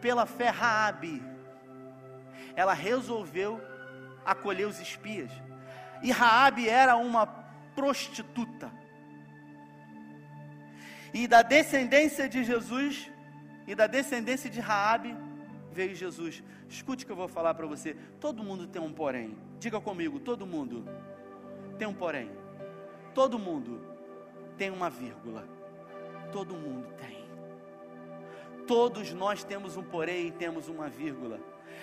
pela 0.00 0.24
fé, 0.24 0.48
Raabe, 0.48 1.22
ela 2.54 2.72
resolveu 2.72 3.60
acolher 4.24 4.66
os 4.66 4.80
espias. 4.80 5.30
E 6.02 6.10
Raabe 6.10 6.68
era 6.68 6.96
uma 6.96 7.26
prostituta. 7.74 8.70
E 11.18 11.26
da 11.26 11.42
descendência 11.42 12.28
de 12.28 12.44
Jesus 12.44 13.10
e 13.66 13.74
da 13.74 13.88
descendência 13.88 14.48
de 14.48 14.60
Raabe 14.60 15.16
veio 15.72 15.92
Jesus. 15.92 16.44
Escute 16.68 17.02
o 17.02 17.06
que 17.06 17.10
eu 17.10 17.16
vou 17.16 17.26
falar 17.26 17.54
para 17.54 17.66
você. 17.66 17.96
Todo 18.20 18.44
mundo 18.44 18.68
tem 18.68 18.80
um 18.80 18.92
porém. 18.92 19.36
Diga 19.58 19.80
comigo, 19.80 20.20
todo 20.20 20.46
mundo 20.46 20.86
tem 21.76 21.88
um 21.88 21.92
porém. 21.92 22.30
Todo 23.16 23.36
mundo 23.36 23.84
tem 24.56 24.70
uma 24.70 24.88
vírgula. 24.88 25.44
Todo 26.30 26.54
mundo 26.54 26.86
tem. 26.96 27.28
Todos 28.68 29.12
nós 29.12 29.42
temos 29.42 29.76
um 29.76 29.82
porém 29.82 30.28
e 30.28 30.30
temos 30.30 30.68
uma 30.68 30.88
vírgula. 30.88 31.40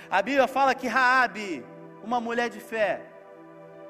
A 0.10 0.22
Bíblia 0.22 0.48
fala 0.48 0.74
que 0.74 0.88
Raabe, 0.88 1.62
uma 2.02 2.22
mulher 2.22 2.50
de 2.50 2.62
fé, 2.62 3.06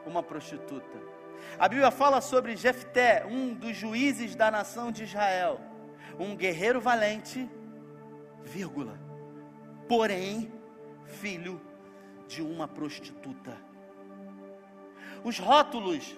uma 0.08 0.23
prostituta 0.23 1.14
a 1.57 1.67
Bíblia 1.67 1.91
fala 1.91 2.21
sobre 2.21 2.55
Jefté, 2.55 3.25
um 3.25 3.53
dos 3.53 3.75
juízes 3.75 4.35
da 4.35 4.51
nação 4.51 4.91
de 4.91 5.03
Israel, 5.03 5.59
um 6.19 6.35
guerreiro 6.35 6.81
valente, 6.81 7.49
vírgula, 8.43 8.99
porém 9.87 10.51
filho 11.05 11.61
de 12.27 12.41
uma 12.41 12.67
prostituta. 12.67 13.57
Os 15.23 15.39
rótulos, 15.39 16.15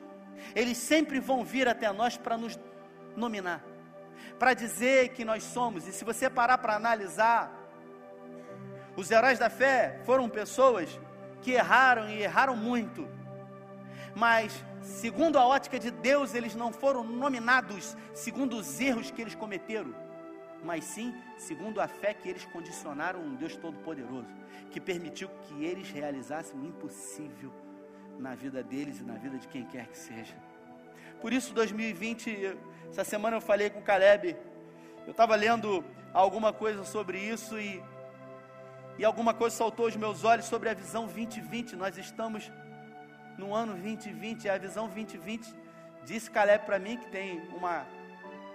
eles 0.55 0.77
sempre 0.77 1.19
vão 1.19 1.43
vir 1.43 1.67
até 1.67 1.91
nós 1.91 2.17
para 2.17 2.37
nos 2.37 2.59
nominar, 3.15 3.63
para 4.37 4.53
dizer 4.53 5.09
que 5.09 5.23
nós 5.23 5.43
somos. 5.43 5.87
E 5.87 5.91
se 5.91 6.03
você 6.03 6.29
parar 6.29 6.57
para 6.57 6.75
analisar, 6.75 7.51
os 8.95 9.11
heróis 9.11 9.39
da 9.39 9.49
fé 9.49 10.01
foram 10.05 10.27
pessoas 10.27 10.99
que 11.41 11.51
erraram 11.51 12.09
e 12.09 12.21
erraram 12.21 12.55
muito, 12.55 13.07
mas 14.17 14.65
segundo 14.81 15.37
a 15.37 15.45
ótica 15.45 15.77
de 15.77 15.91
Deus, 15.91 16.33
eles 16.33 16.55
não 16.55 16.73
foram 16.73 17.03
nominados 17.03 17.95
segundo 18.15 18.57
os 18.57 18.81
erros 18.81 19.11
que 19.11 19.21
eles 19.21 19.35
cometeram, 19.35 19.93
mas 20.63 20.85
sim 20.85 21.13
segundo 21.37 21.79
a 21.79 21.87
fé 21.87 22.15
que 22.15 22.27
eles 22.27 22.43
condicionaram 22.45 23.19
um 23.19 23.35
Deus 23.35 23.55
Todo-Poderoso, 23.55 24.27
que 24.71 24.81
permitiu 24.81 25.29
que 25.43 25.63
eles 25.63 25.91
realizassem 25.91 26.59
o 26.59 26.65
impossível 26.65 27.53
na 28.17 28.33
vida 28.33 28.63
deles 28.63 28.99
e 28.99 29.03
na 29.03 29.13
vida 29.13 29.37
de 29.37 29.47
quem 29.47 29.63
quer 29.65 29.85
que 29.85 29.97
seja. 29.97 30.35
Por 31.21 31.31
isso, 31.31 31.53
2020, 31.53 32.57
essa 32.89 33.03
semana 33.03 33.37
eu 33.37 33.41
falei 33.41 33.69
com 33.69 33.81
o 33.81 33.83
Caleb, 33.83 34.35
eu 35.05 35.11
estava 35.11 35.35
lendo 35.35 35.85
alguma 36.11 36.51
coisa 36.51 36.83
sobre 36.83 37.19
isso 37.19 37.59
e, 37.59 37.83
e 38.97 39.05
alguma 39.05 39.35
coisa 39.35 39.55
saltou 39.55 39.85
aos 39.85 39.95
meus 39.95 40.23
olhos 40.23 40.45
sobre 40.45 40.69
a 40.69 40.73
visão 40.73 41.05
2020. 41.05 41.75
Nós 41.75 41.99
estamos 41.99 42.51
no 43.37 43.53
ano 43.53 43.73
2020, 43.73 44.49
a 44.49 44.57
visão 44.57 44.85
2020, 44.85 45.53
disse 46.03 46.29
Caleb 46.31 46.65
para 46.65 46.79
mim 46.79 46.97
que 46.97 47.07
tem 47.07 47.41
uma, 47.55 47.85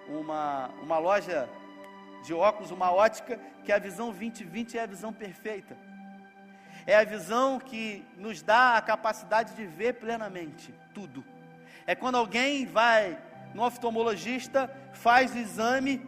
uma, 0.09 0.69
uma 0.83 0.99
loja 0.99 1.49
de 2.25 2.35
óculos, 2.35 2.71
uma 2.71 2.93
ótica, 2.93 3.39
que 3.65 3.73
a 3.73 3.79
visão 3.79 4.07
2020 4.07 4.79
é 4.79 4.83
a 4.83 4.87
visão 4.87 5.13
perfeita. 5.13 5.77
É 6.87 6.97
a 6.97 7.05
visão 7.05 7.61
que 7.61 8.05
nos 8.17 8.43
dá 8.43 8.77
a 8.77 8.83
capacidade 8.83 9.55
de 9.55 9.65
ver 9.67 9.95
plenamente 9.95 10.75
tudo. 10.93 11.25
É 11.87 11.95
quando 11.95 12.17
alguém 12.17 12.67
vai 12.67 13.19
no 13.55 13.65
oftalmologista, 13.65 14.71
faz 14.93 15.35
o 15.35 15.39
exame, 15.39 16.05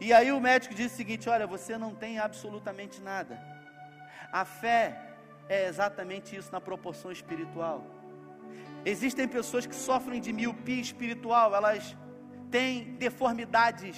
e 0.00 0.12
aí 0.12 0.30
o 0.30 0.40
médico 0.40 0.74
diz 0.74 0.92
o 0.92 0.96
seguinte: 0.96 1.28
Olha, 1.28 1.46
você 1.46 1.76
não 1.76 1.94
tem 1.94 2.18
absolutamente 2.18 3.00
nada. 3.00 3.40
A 4.32 4.44
fé 4.44 5.09
é 5.50 5.66
exatamente 5.66 6.36
isso 6.36 6.52
na 6.52 6.60
proporção 6.60 7.10
espiritual. 7.10 7.84
Existem 8.84 9.26
pessoas 9.26 9.66
que 9.66 9.74
sofrem 9.74 10.20
de 10.20 10.32
miopia 10.32 10.80
espiritual, 10.80 11.52
elas 11.52 11.96
têm 12.52 12.94
deformidades. 12.94 13.96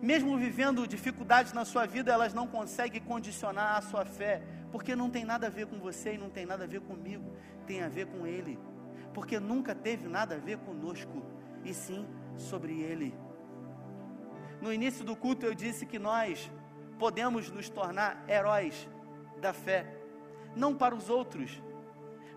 Mesmo 0.00 0.38
vivendo 0.38 0.86
dificuldades 0.86 1.52
na 1.52 1.64
sua 1.64 1.84
vida, 1.84 2.12
elas 2.12 2.32
não 2.32 2.46
conseguem 2.46 3.02
condicionar 3.02 3.76
a 3.76 3.82
sua 3.82 4.04
fé, 4.04 4.40
porque 4.70 4.94
não 4.94 5.10
tem 5.10 5.24
nada 5.24 5.48
a 5.48 5.50
ver 5.50 5.66
com 5.66 5.78
você 5.80 6.14
e 6.14 6.18
não 6.18 6.30
tem 6.30 6.46
nada 6.46 6.62
a 6.62 6.68
ver 6.68 6.80
comigo, 6.80 7.28
tem 7.66 7.82
a 7.82 7.88
ver 7.88 8.06
com 8.06 8.24
Ele, 8.24 8.56
porque 9.12 9.40
nunca 9.40 9.74
teve 9.74 10.06
nada 10.06 10.36
a 10.36 10.38
ver 10.38 10.58
conosco, 10.58 11.24
e 11.64 11.74
sim 11.74 12.06
sobre 12.36 12.80
Ele. 12.80 13.12
No 14.60 14.72
início 14.72 15.04
do 15.04 15.16
culto 15.16 15.44
eu 15.44 15.54
disse 15.54 15.84
que 15.84 15.98
nós 15.98 16.48
podemos 17.00 17.50
nos 17.50 17.68
tornar 17.68 18.24
heróis 18.28 18.88
da 19.42 19.52
fé, 19.52 19.84
não 20.56 20.74
para 20.74 20.94
os 20.94 21.10
outros, 21.10 21.62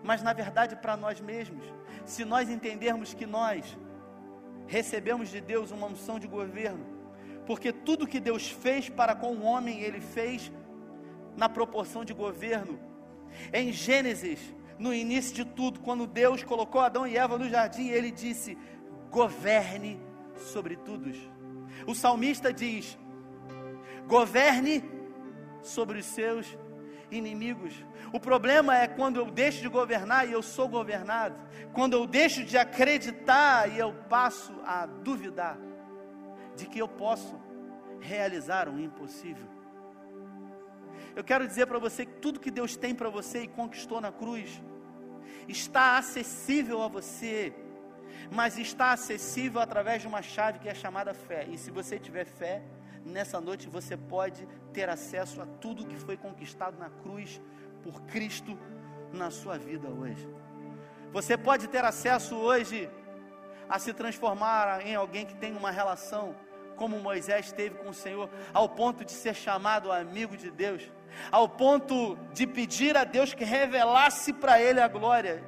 mas 0.02 0.22
na 0.22 0.32
verdade 0.32 0.76
para 0.76 0.96
nós 0.96 1.20
mesmos. 1.20 1.64
Se 2.04 2.24
nós 2.24 2.50
entendermos 2.50 3.14
que 3.14 3.24
nós 3.24 3.78
recebemos 4.66 5.30
de 5.30 5.40
Deus 5.40 5.70
uma 5.70 5.86
unção 5.86 6.18
de 6.18 6.26
governo, 6.26 6.84
porque 7.46 7.72
tudo 7.72 8.06
que 8.06 8.20
Deus 8.20 8.50
fez 8.50 8.88
para 8.88 9.14
com 9.14 9.32
o 9.34 9.42
homem, 9.42 9.80
ele 9.80 10.00
fez 10.00 10.52
na 11.36 11.48
proporção 11.48 12.04
de 12.04 12.12
governo. 12.12 12.78
Em 13.52 13.72
Gênesis, 13.72 14.40
no 14.78 14.92
início 14.92 15.34
de 15.34 15.44
tudo, 15.44 15.80
quando 15.80 16.06
Deus 16.06 16.42
colocou 16.42 16.80
Adão 16.80 17.06
e 17.06 17.16
Eva 17.16 17.38
no 17.38 17.48
jardim, 17.48 17.88
ele 17.88 18.10
disse: 18.10 18.58
governe 19.10 20.00
sobre 20.36 20.76
todos. 20.76 21.16
O 21.86 21.94
salmista 21.94 22.52
diz: 22.52 22.98
governe 24.06 24.82
sobre 25.62 25.98
os 25.98 26.06
seus 26.06 26.56
inimigos. 27.10 27.72
O 28.12 28.20
problema 28.20 28.76
é 28.76 28.86
quando 28.86 29.16
eu 29.18 29.26
deixo 29.26 29.60
de 29.60 29.68
governar 29.68 30.28
e 30.28 30.32
eu 30.32 30.42
sou 30.42 30.68
governado, 30.68 31.36
quando 31.72 31.94
eu 31.94 32.06
deixo 32.06 32.44
de 32.44 32.56
acreditar 32.56 33.70
e 33.70 33.78
eu 33.78 33.92
passo 34.08 34.52
a 34.64 34.86
duvidar 34.86 35.58
de 36.56 36.66
que 36.66 36.78
eu 36.78 36.88
posso 36.88 37.40
realizar 38.00 38.68
o 38.68 38.80
impossível. 38.80 39.46
Eu 41.14 41.24
quero 41.24 41.46
dizer 41.46 41.66
para 41.66 41.78
você 41.78 42.04
que 42.04 42.14
tudo 42.14 42.40
que 42.40 42.50
Deus 42.50 42.76
tem 42.76 42.94
para 42.94 43.08
você 43.08 43.42
e 43.42 43.48
conquistou 43.48 44.00
na 44.00 44.12
cruz 44.12 44.62
está 45.48 45.96
acessível 45.96 46.82
a 46.82 46.88
você, 46.88 47.54
mas 48.30 48.58
está 48.58 48.92
acessível 48.92 49.60
através 49.60 50.02
de 50.02 50.08
uma 50.08 50.22
chave 50.22 50.58
que 50.58 50.68
é 50.68 50.74
chamada 50.74 51.14
fé. 51.14 51.46
E 51.48 51.56
se 51.56 51.70
você 51.70 51.98
tiver 51.98 52.26
fé, 52.26 52.62
nessa 53.06 53.40
noite 53.40 53.68
você 53.68 53.96
pode 53.96 54.46
ter 54.72 54.88
acesso 54.88 55.40
a 55.40 55.46
tudo 55.46 55.86
que 55.86 55.96
foi 55.96 56.16
conquistado 56.16 56.78
na 56.78 56.90
cruz 56.90 57.40
por 57.82 58.02
Cristo 58.02 58.58
na 59.12 59.30
sua 59.30 59.56
vida 59.56 59.88
hoje. 59.88 60.28
Você 61.12 61.36
pode 61.36 61.68
ter 61.68 61.84
acesso 61.84 62.36
hoje 62.36 62.90
a 63.68 63.78
se 63.78 63.92
transformar 63.92 64.86
em 64.86 64.94
alguém 64.94 65.24
que 65.24 65.34
tem 65.34 65.56
uma 65.56 65.70
relação 65.70 66.34
como 66.76 66.98
Moisés 66.98 67.52
teve 67.52 67.76
com 67.76 67.88
o 67.88 67.94
Senhor, 67.94 68.28
ao 68.52 68.68
ponto 68.68 69.04
de 69.04 69.12
ser 69.12 69.34
chamado 69.34 69.90
amigo 69.90 70.36
de 70.36 70.50
Deus, 70.50 70.82
ao 71.30 71.48
ponto 71.48 72.16
de 72.34 72.46
pedir 72.46 72.96
a 72.96 73.04
Deus 73.04 73.32
que 73.32 73.44
revelasse 73.44 74.32
para 74.32 74.60
ele 74.60 74.78
a 74.80 74.86
glória. 74.86 75.42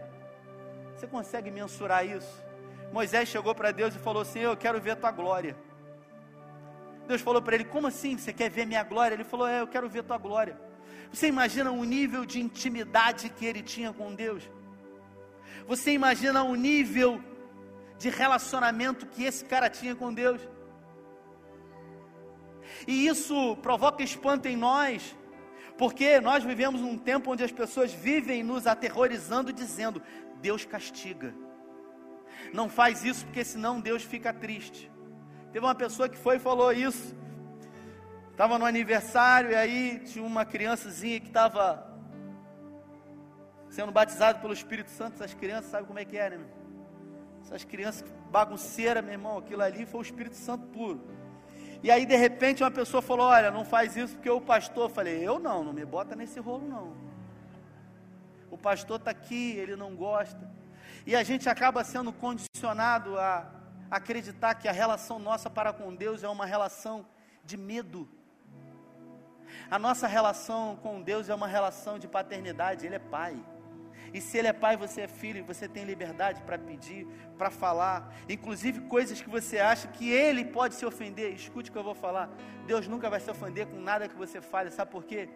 Você 0.96 1.06
consegue 1.06 1.50
mensurar 1.50 2.06
isso? 2.06 2.42
Moisés 2.90 3.28
chegou 3.28 3.54
para 3.54 3.70
Deus 3.70 3.94
e 3.94 3.98
falou: 3.98 4.24
Senhor, 4.24 4.52
eu 4.52 4.56
quero 4.56 4.80
ver 4.80 4.92
a 4.92 4.96
tua 4.96 5.10
glória. 5.10 5.54
Deus 7.08 7.22
falou 7.22 7.40
para 7.40 7.54
ele: 7.54 7.64
Como 7.64 7.86
assim? 7.86 8.16
Você 8.16 8.32
quer 8.32 8.50
ver 8.50 8.66
minha 8.66 8.84
glória? 8.84 9.14
Ele 9.14 9.24
falou: 9.24 9.48
É, 9.48 9.60
eu 9.60 9.66
quero 9.66 9.88
ver 9.88 10.04
tua 10.04 10.18
glória. 10.18 10.60
Você 11.10 11.26
imagina 11.26 11.70
o 11.72 11.82
nível 11.84 12.26
de 12.26 12.38
intimidade 12.38 13.30
que 13.30 13.46
ele 13.46 13.62
tinha 13.62 13.92
com 13.92 14.14
Deus? 14.14 14.48
Você 15.66 15.90
imagina 15.92 16.42
o 16.42 16.54
nível 16.54 17.20
de 17.98 18.10
relacionamento 18.10 19.06
que 19.06 19.24
esse 19.24 19.44
cara 19.44 19.70
tinha 19.70 19.96
com 19.96 20.12
Deus? 20.12 20.40
E 22.86 23.06
isso 23.06 23.56
provoca 23.56 24.02
espanto 24.02 24.46
em 24.46 24.56
nós, 24.56 25.16
porque 25.78 26.20
nós 26.20 26.44
vivemos 26.44 26.82
num 26.82 26.98
tempo 26.98 27.32
onde 27.32 27.42
as 27.42 27.50
pessoas 27.50 27.92
vivem 27.92 28.42
nos 28.42 28.66
aterrorizando, 28.66 29.50
dizendo: 29.50 30.02
Deus 30.42 30.66
castiga. 30.66 31.34
Não 32.52 32.68
faz 32.68 33.02
isso 33.02 33.24
porque 33.24 33.44
senão 33.44 33.80
Deus 33.80 34.02
fica 34.02 34.32
triste. 34.32 34.90
Teve 35.52 35.64
uma 35.64 35.74
pessoa 35.74 36.08
que 36.08 36.16
foi 36.16 36.36
e 36.36 36.38
falou 36.38 36.72
isso. 36.72 37.16
Estava 38.30 38.58
no 38.58 38.64
aniversário 38.64 39.50
e 39.50 39.54
aí 39.54 39.98
tinha 40.00 40.24
uma 40.24 40.44
criançazinha 40.44 41.18
que 41.18 41.26
estava 41.26 41.86
sendo 43.68 43.90
batizada 43.90 44.38
pelo 44.38 44.52
Espírito 44.52 44.90
Santo. 44.90 45.14
Essas 45.14 45.34
crianças, 45.34 45.70
sabe 45.70 45.86
como 45.86 45.98
é 45.98 46.04
que 46.04 46.16
é, 46.16 46.30
né? 46.30 46.36
Meu? 46.38 46.58
Essas 47.42 47.64
crianças 47.64 48.04
bagunceiras, 48.30 49.02
meu 49.02 49.14
irmão, 49.14 49.38
aquilo 49.38 49.62
ali 49.62 49.86
foi 49.86 50.00
o 50.00 50.02
Espírito 50.02 50.36
Santo 50.36 50.66
puro. 50.66 51.00
E 51.82 51.90
aí, 51.90 52.04
de 52.04 52.16
repente, 52.16 52.62
uma 52.62 52.70
pessoa 52.70 53.00
falou: 53.00 53.26
Olha, 53.26 53.50
não 53.50 53.64
faz 53.64 53.96
isso 53.96 54.14
porque 54.14 54.28
o 54.28 54.40
pastor. 54.40 54.90
Falei: 54.90 55.26
Eu 55.26 55.38
não, 55.38 55.64
não 55.64 55.72
me 55.72 55.84
bota 55.84 56.14
nesse 56.14 56.38
rolo, 56.38 56.68
não. 56.68 56.92
O 58.50 58.58
pastor 58.58 58.98
está 58.98 59.10
aqui, 59.10 59.52
ele 59.56 59.76
não 59.76 59.94
gosta. 59.94 60.50
E 61.06 61.16
a 61.16 61.22
gente 61.22 61.48
acaba 61.48 61.82
sendo 61.84 62.12
condicionado 62.12 63.18
a 63.18 63.57
acreditar 63.90 64.54
que 64.54 64.68
a 64.68 64.72
relação 64.72 65.18
nossa 65.18 65.48
para 65.48 65.72
com 65.72 65.94
Deus 65.94 66.22
é 66.22 66.28
uma 66.28 66.46
relação 66.46 67.06
de 67.44 67.56
medo. 67.56 68.08
A 69.70 69.78
nossa 69.78 70.06
relação 70.06 70.76
com 70.76 71.00
Deus 71.00 71.28
é 71.28 71.34
uma 71.34 71.46
relação 71.46 71.98
de 71.98 72.06
paternidade, 72.06 72.86
Ele 72.86 72.96
é 72.96 72.98
Pai. 72.98 73.36
E 74.12 74.20
se 74.20 74.38
Ele 74.38 74.48
é 74.48 74.52
Pai, 74.52 74.76
você 74.76 75.02
é 75.02 75.08
filho, 75.08 75.44
você 75.44 75.68
tem 75.68 75.84
liberdade 75.84 76.42
para 76.42 76.58
pedir, 76.58 77.06
para 77.36 77.50
falar, 77.50 78.14
inclusive 78.28 78.80
coisas 78.82 79.20
que 79.20 79.28
você 79.28 79.58
acha 79.58 79.88
que 79.88 80.10
Ele 80.10 80.44
pode 80.44 80.74
se 80.74 80.86
ofender. 80.86 81.32
Escute 81.34 81.70
o 81.70 81.72
que 81.72 81.78
eu 81.78 81.84
vou 81.84 81.94
falar. 81.94 82.30
Deus 82.66 82.86
nunca 82.88 83.10
vai 83.10 83.20
se 83.20 83.30
ofender 83.30 83.66
com 83.66 83.80
nada 83.80 84.08
que 84.08 84.16
você 84.16 84.40
fale, 84.40 84.70
sabe 84.70 84.90
por 84.90 85.04
quê? 85.04 85.28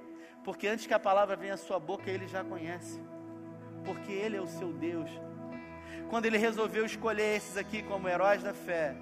Porque 0.45 0.67
antes 0.67 0.87
que 0.87 0.95
a 0.95 0.99
palavra 0.99 1.37
venha 1.37 1.55
à 1.55 1.59
sua 1.59 1.79
boca, 1.79 2.11
Ele 2.11 2.27
já 2.27 2.43
conhece. 2.43 3.01
Porque 3.85 4.13
Ele 4.13 4.37
é 4.37 4.41
o 4.41 4.47
seu 4.47 4.73
Deus 4.73 5.11
quando 6.13 6.27
ele 6.27 6.37
resolveu 6.37 6.85
escolher 6.85 7.37
esses 7.37 7.57
aqui 7.57 7.83
como 7.83 8.07
heróis 8.07 8.43
da 8.43 8.53
fé, 8.53 8.95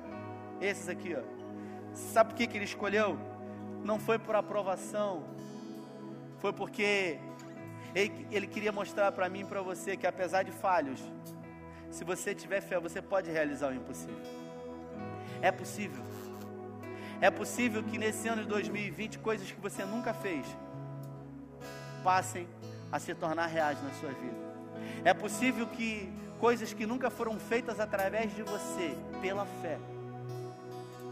esses 0.60 0.88
aqui, 0.88 1.16
ó. 1.16 1.22
Sabe 1.92 2.30
por 2.30 2.36
que, 2.36 2.46
que 2.46 2.56
ele 2.56 2.64
escolheu? 2.64 3.18
Não 3.82 3.98
foi 3.98 4.16
por 4.16 4.36
aprovação, 4.36 5.24
foi 6.38 6.52
porque 6.52 7.18
ele, 7.96 8.28
ele 8.30 8.46
queria 8.46 8.70
mostrar 8.70 9.10
para 9.10 9.28
mim 9.28 9.40
e 9.40 9.44
para 9.44 9.60
você 9.60 9.96
que 9.96 10.06
apesar 10.06 10.44
de 10.44 10.52
falhos, 10.52 11.00
se 11.90 12.04
você 12.04 12.32
tiver 12.32 12.60
fé, 12.60 12.78
você 12.78 13.02
pode 13.02 13.28
realizar 13.28 13.72
o 13.72 13.74
impossível. 13.74 14.24
É 15.42 15.50
possível. 15.50 16.04
É 17.20 17.28
possível 17.28 17.82
que 17.82 17.98
nesse 17.98 18.28
ano 18.28 18.42
de 18.42 18.48
2020 18.48 19.18
coisas 19.18 19.50
que 19.50 19.60
você 19.60 19.84
nunca 19.84 20.14
fez 20.14 20.46
passem 22.04 22.46
a 22.92 23.00
se 23.00 23.12
tornar 23.16 23.46
reais 23.46 23.82
na 23.82 23.90
sua 23.94 24.10
vida. 24.10 24.38
É 25.04 25.12
possível 25.12 25.66
que 25.66 26.20
coisas 26.40 26.72
que 26.72 26.86
nunca 26.86 27.10
foram 27.10 27.38
feitas 27.38 27.78
através 27.78 28.34
de 28.34 28.42
você, 28.42 28.96
pela 29.20 29.44
fé. 29.60 29.78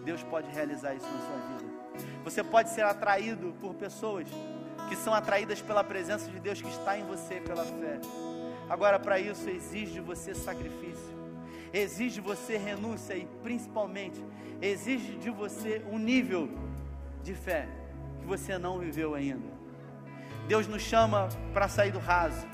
Deus 0.02 0.22
pode 0.22 0.50
realizar 0.50 0.94
isso 0.94 1.06
na 1.06 1.20
sua 1.20 1.36
vida. 1.36 1.78
Você 2.24 2.42
pode 2.42 2.70
ser 2.70 2.84
atraído 2.84 3.54
por 3.60 3.74
pessoas 3.74 4.26
que 4.88 4.96
são 4.96 5.12
atraídas 5.12 5.60
pela 5.60 5.84
presença 5.84 6.30
de 6.30 6.40
Deus 6.40 6.62
que 6.62 6.68
está 6.68 6.98
em 6.98 7.04
você 7.04 7.40
pela 7.40 7.64
fé. 7.64 8.00
Agora, 8.70 8.98
para 8.98 9.20
isso, 9.20 9.48
exige 9.50 9.92
de 9.92 10.00
você 10.00 10.34
sacrifício, 10.34 11.14
exige 11.72 12.16
de 12.16 12.20
você 12.22 12.56
renúncia 12.56 13.14
e, 13.14 13.26
principalmente, 13.42 14.22
exige 14.62 15.16
de 15.16 15.30
você 15.30 15.82
um 15.90 15.98
nível 15.98 16.48
de 17.22 17.34
fé 17.34 17.68
que 18.20 18.26
você 18.26 18.56
não 18.56 18.78
viveu 18.78 19.14
ainda. 19.14 19.58
Deus 20.46 20.66
nos 20.66 20.80
chama 20.80 21.28
para 21.52 21.68
sair 21.68 21.90
do 21.90 21.98
raso, 21.98 22.46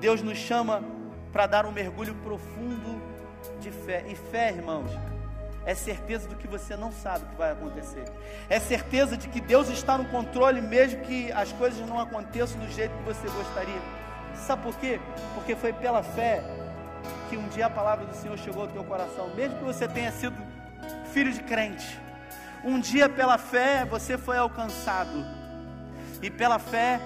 Deus 0.00 0.22
nos 0.22 0.38
chama 0.38 0.99
para 1.32 1.46
dar 1.46 1.66
um 1.66 1.72
mergulho 1.72 2.14
profundo 2.16 3.00
de 3.60 3.70
fé. 3.70 4.04
E 4.08 4.14
fé, 4.14 4.50
irmãos, 4.50 4.90
é 5.64 5.74
certeza 5.74 6.28
do 6.28 6.36
que 6.36 6.48
você 6.48 6.76
não 6.76 6.90
sabe 6.90 7.26
que 7.26 7.36
vai 7.36 7.52
acontecer. 7.52 8.04
É 8.48 8.58
certeza 8.58 9.16
de 9.16 9.28
que 9.28 9.40
Deus 9.40 9.68
está 9.68 9.96
no 9.98 10.06
controle, 10.06 10.60
mesmo 10.60 11.02
que 11.02 11.30
as 11.32 11.52
coisas 11.52 11.86
não 11.86 12.00
aconteçam 12.00 12.58
do 12.58 12.68
jeito 12.70 12.96
que 12.96 13.04
você 13.04 13.28
gostaria. 13.28 13.80
Sabe 14.34 14.62
por 14.62 14.76
quê? 14.76 15.00
Porque 15.34 15.54
foi 15.54 15.72
pela 15.72 16.02
fé 16.02 16.42
que 17.28 17.36
um 17.36 17.48
dia 17.48 17.66
a 17.66 17.70
palavra 17.70 18.06
do 18.06 18.14
Senhor 18.14 18.38
chegou 18.38 18.62
ao 18.62 18.68
teu 18.68 18.84
coração, 18.84 19.34
mesmo 19.34 19.58
que 19.58 19.64
você 19.64 19.86
tenha 19.86 20.10
sido 20.12 20.36
filho 21.12 21.32
de 21.32 21.42
crente. 21.42 21.98
Um 22.64 22.80
dia 22.80 23.08
pela 23.08 23.38
fé 23.38 23.84
você 23.84 24.18
foi 24.18 24.38
alcançado. 24.38 25.24
E 26.22 26.30
pela 26.30 26.58
fé 26.58 27.00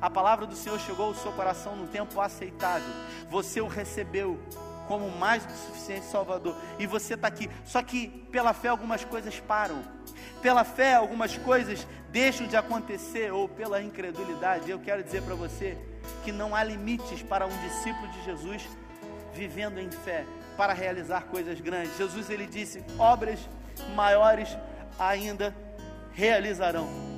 a 0.00 0.10
palavra 0.10 0.46
do 0.46 0.54
Senhor 0.54 0.78
chegou 0.78 1.06
ao 1.06 1.14
seu 1.14 1.32
coração 1.32 1.74
num 1.74 1.86
tempo 1.86 2.20
aceitável. 2.20 2.88
Você 3.30 3.60
o 3.60 3.66
recebeu 3.66 4.38
como 4.86 5.10
mais 5.10 5.44
do 5.44 5.52
que 5.52 5.58
suficiente 5.58 6.06
Salvador. 6.06 6.56
E 6.78 6.86
você 6.86 7.14
está 7.14 7.28
aqui. 7.28 7.50
Só 7.64 7.82
que 7.82 8.08
pela 8.30 8.52
fé 8.52 8.68
algumas 8.68 9.04
coisas 9.04 9.38
param. 9.40 9.82
Pela 10.40 10.64
fé 10.64 10.94
algumas 10.94 11.36
coisas 11.38 11.86
deixam 12.10 12.46
de 12.46 12.56
acontecer 12.56 13.32
ou 13.32 13.48
pela 13.48 13.82
incredulidade. 13.82 14.70
Eu 14.70 14.78
quero 14.78 15.02
dizer 15.02 15.22
para 15.22 15.34
você 15.34 15.76
que 16.24 16.32
não 16.32 16.54
há 16.54 16.62
limites 16.62 17.22
para 17.22 17.46
um 17.46 17.58
discípulo 17.58 18.08
de 18.08 18.24
Jesus 18.24 18.68
vivendo 19.34 19.78
em 19.78 19.90
fé 19.90 20.24
para 20.56 20.72
realizar 20.72 21.24
coisas 21.24 21.60
grandes. 21.60 21.96
Jesus 21.96 22.30
ele 22.30 22.46
disse: 22.46 22.84
"Obras 22.98 23.40
maiores 23.94 24.56
ainda 24.98 25.54
realizarão". 26.12 27.15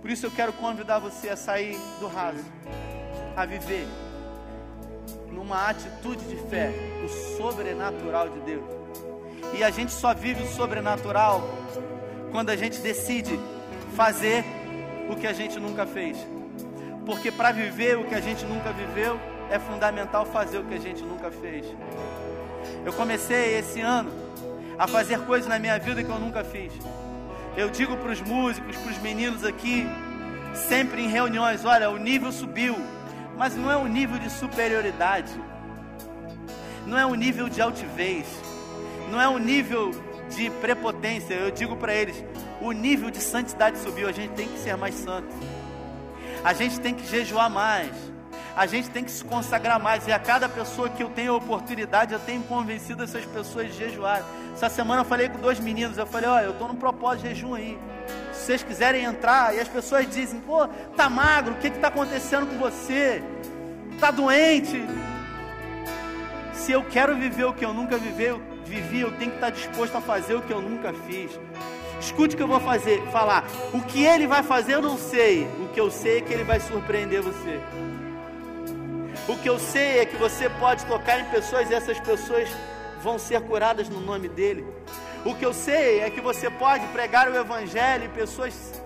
Por 0.00 0.10
isso 0.10 0.26
eu 0.26 0.30
quero 0.30 0.52
convidar 0.52 0.98
você 0.98 1.28
a 1.28 1.36
sair 1.36 1.76
do 2.00 2.06
raso, 2.06 2.44
a 3.36 3.44
viver 3.44 3.86
numa 5.30 5.68
atitude 5.68 6.24
de 6.24 6.36
fé, 6.48 6.72
o 7.04 7.08
sobrenatural 7.36 8.28
de 8.28 8.40
Deus. 8.40 8.64
E 9.56 9.62
a 9.62 9.70
gente 9.70 9.92
só 9.92 10.14
vive 10.14 10.42
o 10.42 10.46
sobrenatural 10.46 11.42
quando 12.30 12.50
a 12.50 12.56
gente 12.56 12.80
decide 12.80 13.38
fazer 13.94 14.44
o 15.08 15.16
que 15.16 15.26
a 15.26 15.32
gente 15.32 15.58
nunca 15.60 15.86
fez. 15.86 16.16
Porque 17.04 17.30
para 17.30 17.52
viver 17.52 17.96
o 17.96 18.04
que 18.04 18.14
a 18.14 18.20
gente 18.20 18.44
nunca 18.44 18.72
viveu, 18.72 19.20
é 19.50 19.58
fundamental 19.58 20.26
fazer 20.26 20.58
o 20.58 20.64
que 20.64 20.74
a 20.74 20.80
gente 20.80 21.02
nunca 21.02 21.30
fez. 21.30 21.64
Eu 22.84 22.92
comecei 22.92 23.58
esse 23.58 23.80
ano 23.80 24.10
a 24.78 24.86
fazer 24.86 25.20
coisas 25.20 25.48
na 25.48 25.58
minha 25.58 25.78
vida 25.78 26.02
que 26.02 26.10
eu 26.10 26.18
nunca 26.18 26.42
fiz. 26.42 26.72
Eu 27.56 27.70
digo 27.70 27.96
para 27.96 28.12
os 28.12 28.20
músicos, 28.20 28.76
para 28.76 28.92
os 28.92 28.98
meninos 28.98 29.42
aqui, 29.42 29.86
sempre 30.54 31.02
em 31.02 31.08
reuniões: 31.08 31.64
olha, 31.64 31.88
o 31.88 31.96
nível 31.96 32.30
subiu, 32.30 32.76
mas 33.36 33.56
não 33.56 33.70
é 33.70 33.76
um 33.76 33.86
nível 33.86 34.18
de 34.18 34.30
superioridade, 34.30 35.32
não 36.86 36.98
é 36.98 37.06
um 37.06 37.14
nível 37.14 37.48
de 37.48 37.62
altivez, 37.62 38.26
não 39.10 39.18
é 39.18 39.26
um 39.26 39.38
nível 39.38 39.90
de 40.28 40.50
prepotência. 40.50 41.32
Eu 41.32 41.50
digo 41.50 41.76
para 41.76 41.94
eles: 41.94 42.22
o 42.60 42.72
nível 42.72 43.10
de 43.10 43.22
santidade 43.22 43.78
subiu, 43.78 44.06
a 44.06 44.12
gente 44.12 44.34
tem 44.34 44.48
que 44.48 44.58
ser 44.58 44.76
mais 44.76 44.94
santo, 44.94 45.34
a 46.44 46.52
gente 46.52 46.78
tem 46.78 46.94
que 46.94 47.06
jejuar 47.06 47.48
mais, 47.48 47.90
a 48.56 48.64
gente 48.64 48.88
tem 48.88 49.04
que 49.04 49.10
se 49.10 49.22
consagrar 49.22 49.78
mais. 49.78 50.08
E 50.08 50.12
a 50.12 50.18
cada 50.18 50.48
pessoa 50.48 50.88
que 50.88 51.02
eu 51.02 51.10
tenho 51.10 51.36
oportunidade, 51.36 52.14
eu 52.14 52.18
tenho 52.18 52.42
convencido 52.44 53.04
essas 53.04 53.24
pessoas 53.26 53.66
de 53.66 53.72
jejuar. 53.74 54.24
Essa 54.54 54.70
semana 54.70 55.02
eu 55.02 55.04
falei 55.04 55.28
com 55.28 55.38
dois 55.38 55.60
meninos, 55.60 55.98
eu 55.98 56.06
falei: 56.06 56.28
olha, 56.28 56.44
eu 56.46 56.52
estou 56.52 56.66
num 56.66 56.74
propósito 56.74 57.24
de 57.24 57.34
jejum 57.34 57.54
aí. 57.54 57.78
Se 58.32 58.46
vocês 58.46 58.62
quiserem 58.62 59.04
entrar, 59.04 59.54
e 59.54 59.60
as 59.60 59.68
pessoas 59.68 60.08
dizem: 60.08 60.40
pô, 60.40 60.66
tá 60.96 61.10
magro, 61.10 61.52
o 61.52 61.56
que 61.58 61.68
está 61.68 61.88
acontecendo 61.88 62.46
com 62.46 62.56
você? 62.56 63.22
Tá 64.00 64.10
doente? 64.10 64.82
Se 66.54 66.72
eu 66.72 66.82
quero 66.82 67.14
viver 67.14 67.44
o 67.44 67.52
que 67.52 67.64
eu 67.64 67.74
nunca 67.74 67.98
vivi, 67.98 68.40
vivi, 68.64 69.00
eu 69.00 69.12
tenho 69.12 69.32
que 69.32 69.36
estar 69.36 69.50
disposto 69.50 69.96
a 69.96 70.00
fazer 70.00 70.34
o 70.34 70.40
que 70.40 70.52
eu 70.52 70.62
nunca 70.62 70.94
fiz. 71.06 71.30
Escute 72.00 72.34
o 72.34 72.36
que 72.36 72.42
eu 72.42 72.48
vou 72.48 72.60
fazer, 72.60 73.02
falar. 73.10 73.44
O 73.72 73.80
que 73.82 74.04
ele 74.04 74.26
vai 74.26 74.42
fazer 74.42 74.74
eu 74.74 74.82
não 74.82 74.98
sei. 74.98 75.46
O 75.60 75.68
que 75.68 75.80
eu 75.80 75.90
sei 75.90 76.18
é 76.18 76.20
que 76.22 76.32
ele 76.32 76.44
vai 76.44 76.60
surpreender 76.60 77.22
você. 77.22 77.60
O 79.28 79.36
que 79.36 79.48
eu 79.48 79.58
sei 79.58 79.98
é 79.98 80.06
que 80.06 80.16
você 80.16 80.48
pode 80.48 80.84
tocar 80.86 81.20
em 81.20 81.24
pessoas 81.26 81.70
e 81.70 81.74
essas 81.74 81.98
pessoas 82.00 82.48
vão 83.02 83.18
ser 83.18 83.40
curadas 83.42 83.88
no 83.88 84.00
nome 84.00 84.28
dele. 84.28 84.64
O 85.24 85.34
que 85.34 85.44
eu 85.44 85.52
sei 85.52 86.00
é 86.00 86.10
que 86.10 86.20
você 86.20 86.48
pode 86.48 86.86
pregar 86.88 87.28
o 87.28 87.36
evangelho 87.36 88.04
e 88.04 88.08
pessoas 88.08 88.82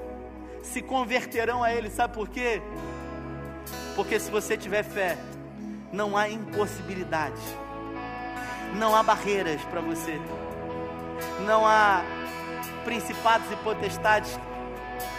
se 0.62 0.80
converterão 0.80 1.62
a 1.62 1.72
ele. 1.72 1.91
Sabe 1.91 2.14
por 2.14 2.28
quê? 2.28 2.62
Porque 3.95 4.18
se 4.18 4.30
você 4.30 4.57
tiver 4.57 4.82
fé, 4.82 5.18
não 5.93 6.16
há 6.16 6.28
impossibilidades 6.28 7.43
não 8.74 8.95
há 8.95 9.03
barreiras 9.03 9.61
para 9.62 9.80
você, 9.80 10.20
não 11.47 11.66
há 11.66 12.03
principados 12.84 13.51
e 13.51 13.57
potestades 13.57 14.38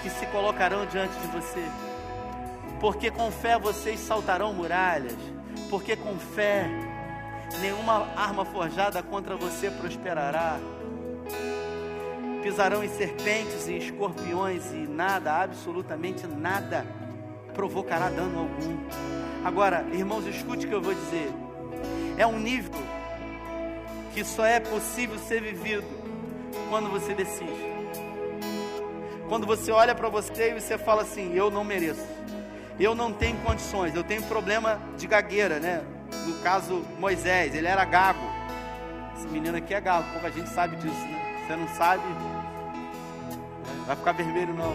que 0.02 0.10
se 0.10 0.26
colocarão 0.28 0.86
diante 0.86 1.14
de 1.20 1.28
você, 1.28 1.64
porque 2.82 3.12
com 3.12 3.32
fé 3.32 3.60
vocês 3.60 4.00
saltarão 4.00 4.52
muralhas, 4.54 5.16
porque 5.70 5.96
com 5.96 6.18
fé 6.18 6.68
nenhuma 7.62 8.08
arma 8.16 8.44
forjada 8.44 9.04
contra 9.04 9.36
você 9.36 9.70
prosperará. 9.70 10.58
Pisarão 12.42 12.84
em 12.84 12.90
serpentes 12.90 13.68
e 13.68 13.78
escorpiões 13.78 14.66
e 14.74 14.88
nada, 14.88 15.44
absolutamente 15.44 16.26
nada, 16.26 16.84
provocará 17.54 18.10
dano 18.10 18.40
algum. 18.40 18.78
Agora, 19.46 19.86
irmãos, 19.94 20.26
escute 20.26 20.66
o 20.66 20.70
que 20.70 20.74
eu 20.74 20.82
vou 20.82 20.96
dizer. 20.96 21.32
É 22.18 22.26
um 22.26 22.40
nível 22.40 22.82
que 24.12 24.24
só 24.24 24.44
é 24.44 24.60
possível 24.60 25.20
ser 25.20 25.40
vivido 25.40 25.86
quando 26.68 26.90
você 26.90 27.14
decide. 27.14 27.72
Quando 29.30 29.46
você 29.46 29.72
olha 29.72 29.94
para 29.94 30.10
você 30.10 30.50
e 30.50 30.60
você 30.60 30.80
fala 30.80 31.04
assim: 31.04 31.34
Eu 31.36 31.52
não 31.52 31.64
mereço, 31.64 32.06
eu 32.80 32.96
não 32.96 33.12
tenho 33.12 33.38
condições, 33.38 33.96
eu 33.96 34.04
tenho 34.04 34.24
problema 34.24 34.80
de 34.98 35.08
gagueira, 35.08 35.60
né? 35.60 35.84
No 36.26 36.36
caso, 36.40 36.84
Moisés, 37.00 37.56
ele 37.56 37.68
era 37.68 37.84
gago. 37.86 38.20
Esse 39.16 39.28
menino 39.28 39.58
aqui 39.58 39.74
é 39.74 39.82
gago, 39.82 40.12
pouca 40.12 40.32
gente 40.32 40.50
sabe 40.50 40.76
disso, 40.78 41.06
né? 41.06 41.44
Você 41.46 41.56
não 41.56 41.68
sabe, 41.70 42.04
vai 43.86 43.96
ficar 43.96 44.12
vermelho 44.14 44.54
não. 44.54 44.74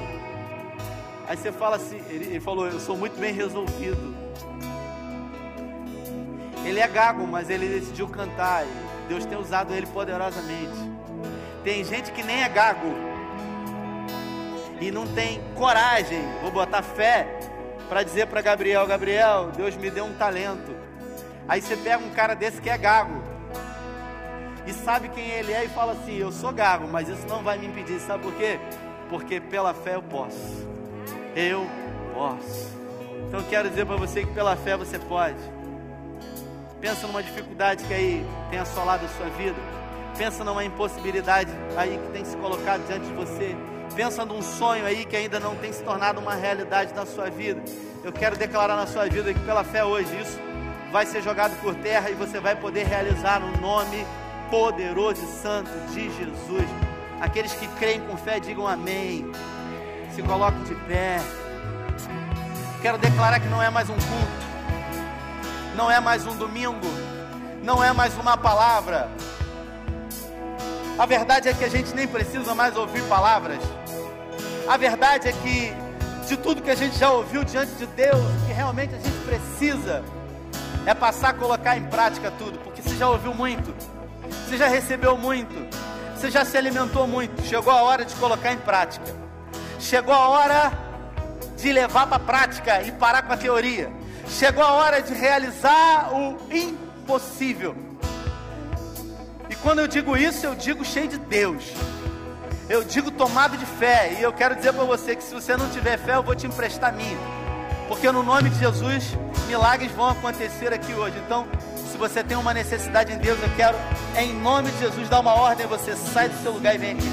Aí 1.28 1.36
você 1.36 1.50
fala 1.50 1.76
assim: 1.76 2.00
Ele, 2.08 2.26
ele 2.26 2.40
falou, 2.40 2.66
Eu 2.66 2.80
sou 2.80 2.96
muito 2.96 3.18
bem 3.18 3.32
resolvido. 3.32 4.14
Ele 6.64 6.80
é 6.80 6.88
gago, 6.88 7.26
mas 7.26 7.48
ele 7.48 7.68
decidiu 7.68 8.08
cantar. 8.08 8.64
Deus 9.08 9.24
tem 9.24 9.38
usado 9.38 9.72
ele 9.72 9.86
poderosamente. 9.86 10.96
Tem 11.62 11.84
gente 11.84 12.10
que 12.12 12.22
nem 12.22 12.42
é 12.42 12.48
gago 12.48 13.06
e 14.80 14.90
não 14.90 15.06
tem 15.06 15.40
coragem, 15.54 16.20
vou 16.42 16.50
botar 16.50 16.82
fé 16.82 17.26
para 17.88 18.02
dizer 18.02 18.26
para 18.26 18.40
Gabriel: 18.40 18.86
Gabriel, 18.86 19.50
Deus 19.56 19.76
me 19.76 19.90
deu 19.90 20.04
um 20.04 20.14
talento. 20.14 20.74
Aí 21.48 21.60
você 21.60 21.76
pega 21.76 22.02
um 22.02 22.10
cara 22.10 22.34
desse 22.34 22.60
que 22.60 22.68
é 22.68 22.76
gago 22.76 23.22
e 24.66 24.72
sabe 24.72 25.08
quem 25.08 25.30
ele 25.30 25.52
é 25.52 25.64
e 25.64 25.68
fala 25.68 25.92
assim: 25.92 26.16
Eu 26.16 26.32
sou 26.32 26.52
gago, 26.52 26.88
mas 26.88 27.08
isso 27.08 27.26
não 27.28 27.42
vai 27.42 27.56
me 27.56 27.66
impedir. 27.66 28.00
Sabe 28.00 28.24
por 28.24 28.34
quê? 28.34 28.58
Porque 29.08 29.40
pela 29.40 29.72
fé 29.72 29.94
eu 29.94 30.02
posso. 30.02 30.66
Eu 31.34 31.66
posso. 32.12 32.76
Então 33.28 33.42
quero 33.44 33.68
dizer 33.68 33.86
para 33.86 33.96
você 33.96 34.24
que 34.24 34.32
pela 34.32 34.56
fé 34.56 34.76
você 34.76 34.98
pode. 34.98 35.38
Pensa 36.80 37.06
numa 37.06 37.22
dificuldade 37.22 37.84
que 37.84 37.94
aí 37.94 38.26
tem 38.50 38.58
assolado 38.58 39.04
a 39.04 39.08
sua 39.08 39.28
vida. 39.30 39.56
Pensa 40.18 40.42
numa 40.42 40.64
impossibilidade 40.64 41.50
aí 41.76 41.98
que 41.98 42.12
tem 42.12 42.24
se 42.24 42.36
colocado 42.36 42.84
diante 42.86 43.06
de 43.06 43.12
você. 43.12 43.56
Pensa 43.94 44.24
num 44.24 44.42
sonho 44.42 44.84
aí 44.84 45.04
que 45.04 45.16
ainda 45.16 45.40
não 45.40 45.56
tem 45.56 45.72
se 45.72 45.82
tornado 45.82 46.20
uma 46.20 46.34
realidade 46.34 46.92
na 46.94 47.06
sua 47.06 47.30
vida. 47.30 47.62
Eu 48.04 48.12
quero 48.12 48.36
declarar 48.36 48.76
na 48.76 48.86
sua 48.86 49.08
vida 49.08 49.32
que 49.32 49.40
pela 49.40 49.64
fé 49.64 49.84
hoje 49.84 50.20
isso 50.20 50.38
vai 50.92 51.06
ser 51.06 51.22
jogado 51.22 51.58
por 51.60 51.74
terra 51.74 52.10
e 52.10 52.14
você 52.14 52.38
vai 52.40 52.56
poder 52.56 52.86
realizar 52.86 53.40
no 53.40 53.60
nome 53.60 54.06
poderoso 54.50 55.22
e 55.22 55.26
santo 55.26 55.70
de 55.92 56.04
Jesus. 56.16 56.68
Aqueles 57.20 57.52
que 57.54 57.66
creem 57.78 58.00
com 58.00 58.16
fé 58.16 58.38
digam 58.38 58.66
amém. 58.66 59.30
Se 60.14 60.22
coloquem 60.22 60.62
de 60.64 60.74
pé. 60.74 61.18
Quero 62.82 62.98
declarar 62.98 63.40
que 63.40 63.48
não 63.48 63.62
é 63.62 63.70
mais 63.70 63.88
um 63.88 63.94
culto 63.94 64.46
não 65.76 65.90
é 65.90 66.00
mais 66.00 66.26
um 66.26 66.34
domingo, 66.34 66.86
não 67.62 67.84
é 67.84 67.92
mais 67.92 68.16
uma 68.16 68.36
palavra. 68.36 69.10
A 70.98 71.04
verdade 71.04 71.48
é 71.48 71.52
que 71.52 71.64
a 71.64 71.68
gente 71.68 71.94
nem 71.94 72.08
precisa 72.08 72.54
mais 72.54 72.74
ouvir 72.74 73.02
palavras. 73.02 73.58
A 74.66 74.76
verdade 74.78 75.28
é 75.28 75.32
que 75.32 75.72
de 76.26 76.36
tudo 76.38 76.62
que 76.62 76.70
a 76.70 76.74
gente 76.74 76.98
já 76.98 77.10
ouviu 77.10 77.44
diante 77.44 77.72
de 77.72 77.86
Deus, 77.86 78.18
o 78.18 78.46
que 78.46 78.52
realmente 78.52 78.94
a 78.94 78.98
gente 78.98 79.18
precisa 79.26 80.02
é 80.86 80.94
passar 80.94 81.30
a 81.30 81.34
colocar 81.34 81.76
em 81.76 81.84
prática 81.84 82.32
tudo, 82.38 82.58
porque 82.60 82.80
você 82.80 82.96
já 82.96 83.10
ouviu 83.10 83.34
muito, 83.34 83.74
você 84.46 84.56
já 84.56 84.68
recebeu 84.68 85.18
muito, 85.18 85.54
você 86.16 86.30
já 86.30 86.44
se 86.46 86.56
alimentou 86.56 87.06
muito. 87.06 87.42
Chegou 87.42 87.72
a 87.72 87.82
hora 87.82 88.04
de 88.04 88.14
colocar 88.16 88.52
em 88.52 88.58
prática. 88.58 89.04
Chegou 89.78 90.14
a 90.14 90.28
hora 90.28 90.72
de 91.58 91.72
levar 91.72 92.06
para 92.06 92.16
a 92.16 92.20
prática 92.20 92.82
e 92.82 92.90
parar 92.92 93.22
com 93.22 93.34
a 93.34 93.36
teoria. 93.36 93.92
Chegou 94.28 94.64
a 94.64 94.72
hora 94.72 95.02
de 95.02 95.12
realizar 95.12 96.10
o 96.12 96.38
impossível. 96.50 97.76
E 99.48 99.54
quando 99.56 99.80
eu 99.80 99.86
digo 99.86 100.16
isso, 100.16 100.44
eu 100.44 100.54
digo 100.54 100.84
cheio 100.84 101.08
de 101.08 101.18
Deus. 101.18 101.64
Eu 102.68 102.82
digo 102.82 103.10
tomado 103.10 103.56
de 103.56 103.64
fé. 103.64 104.16
E 104.18 104.22
eu 104.22 104.32
quero 104.32 104.56
dizer 104.56 104.72
para 104.72 104.84
você 104.84 105.14
que 105.14 105.22
se 105.22 105.32
você 105.32 105.56
não 105.56 105.68
tiver 105.70 105.96
fé, 105.98 106.16
eu 106.16 106.22
vou 106.22 106.34
te 106.34 106.46
emprestar 106.46 106.92
minha. 106.92 107.16
Porque 107.88 108.10
no 108.10 108.22
nome 108.22 108.50
de 108.50 108.58
Jesus, 108.58 109.16
milagres 109.46 109.92
vão 109.92 110.08
acontecer 110.08 110.72
aqui 110.72 110.92
hoje. 110.92 111.16
Então, 111.24 111.46
se 111.90 111.96
você 111.96 112.24
tem 112.24 112.36
uma 112.36 112.52
necessidade 112.52 113.12
em 113.12 113.18
Deus, 113.18 113.38
eu 113.40 113.48
quero, 113.56 113.76
em 114.16 114.34
nome 114.34 114.70
de 114.72 114.78
Jesus, 114.80 115.08
dar 115.08 115.20
uma 115.20 115.34
ordem. 115.34 115.66
Você 115.66 115.94
sai 115.94 116.28
do 116.28 116.42
seu 116.42 116.52
lugar 116.52 116.74
e 116.74 116.78
vem 116.78 116.92
aqui. 116.92 117.10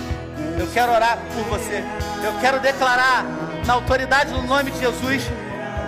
Eu 0.60 0.68
quero 0.74 0.92
orar 0.92 1.20
por 1.34 1.44
você. 1.46 1.84
Eu 2.24 2.40
quero 2.42 2.60
declarar, 2.60 3.24
na 3.66 3.74
autoridade 3.74 4.32
do 4.32 4.42
no 4.42 4.48
nome 4.48 4.72
de 4.72 4.80
Jesus, 4.80 5.24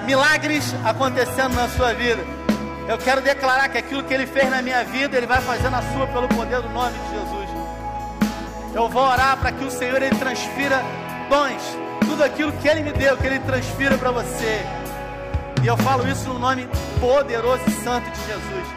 milagres 0.05 0.75
acontecendo 0.83 1.55
na 1.55 1.67
sua 1.69 1.93
vida. 1.93 2.34
Eu 2.87 2.97
quero 2.99 3.19
declarar 3.21 3.67
que 3.69 3.77
aquilo 3.77 4.03
que 4.03 4.13
Ele 4.13 4.27
fez 4.27 4.49
na 4.49 4.61
minha 4.61 4.83
vida, 4.83 5.17
Ele 5.17 5.25
vai 5.25 5.41
fazer 5.41 5.69
na 5.69 5.81
sua 5.81 6.05
pelo 6.07 6.27
poder 6.27 6.61
do 6.61 6.69
nome 6.69 6.93
de 6.97 7.15
Jesus. 7.15 7.49
Eu 8.73 8.87
vou 8.89 9.03
orar 9.03 9.37
para 9.37 9.51
que 9.51 9.63
o 9.63 9.71
Senhor 9.71 10.01
Ele 10.01 10.15
transfira 10.15 10.83
dons, 11.29 11.63
tudo 12.07 12.23
aquilo 12.23 12.51
que 12.53 12.67
Ele 12.67 12.83
me 12.83 12.91
deu, 12.91 13.17
que 13.17 13.25
Ele 13.25 13.39
transfira 13.39 13.97
para 13.97 14.11
você. 14.11 14.61
E 15.63 15.67
eu 15.67 15.75
falo 15.77 16.07
isso 16.07 16.29
no 16.29 16.37
nome 16.37 16.67
poderoso 16.99 17.63
e 17.67 17.71
santo 17.83 18.07
de 18.11 18.17
Jesus. 18.27 18.67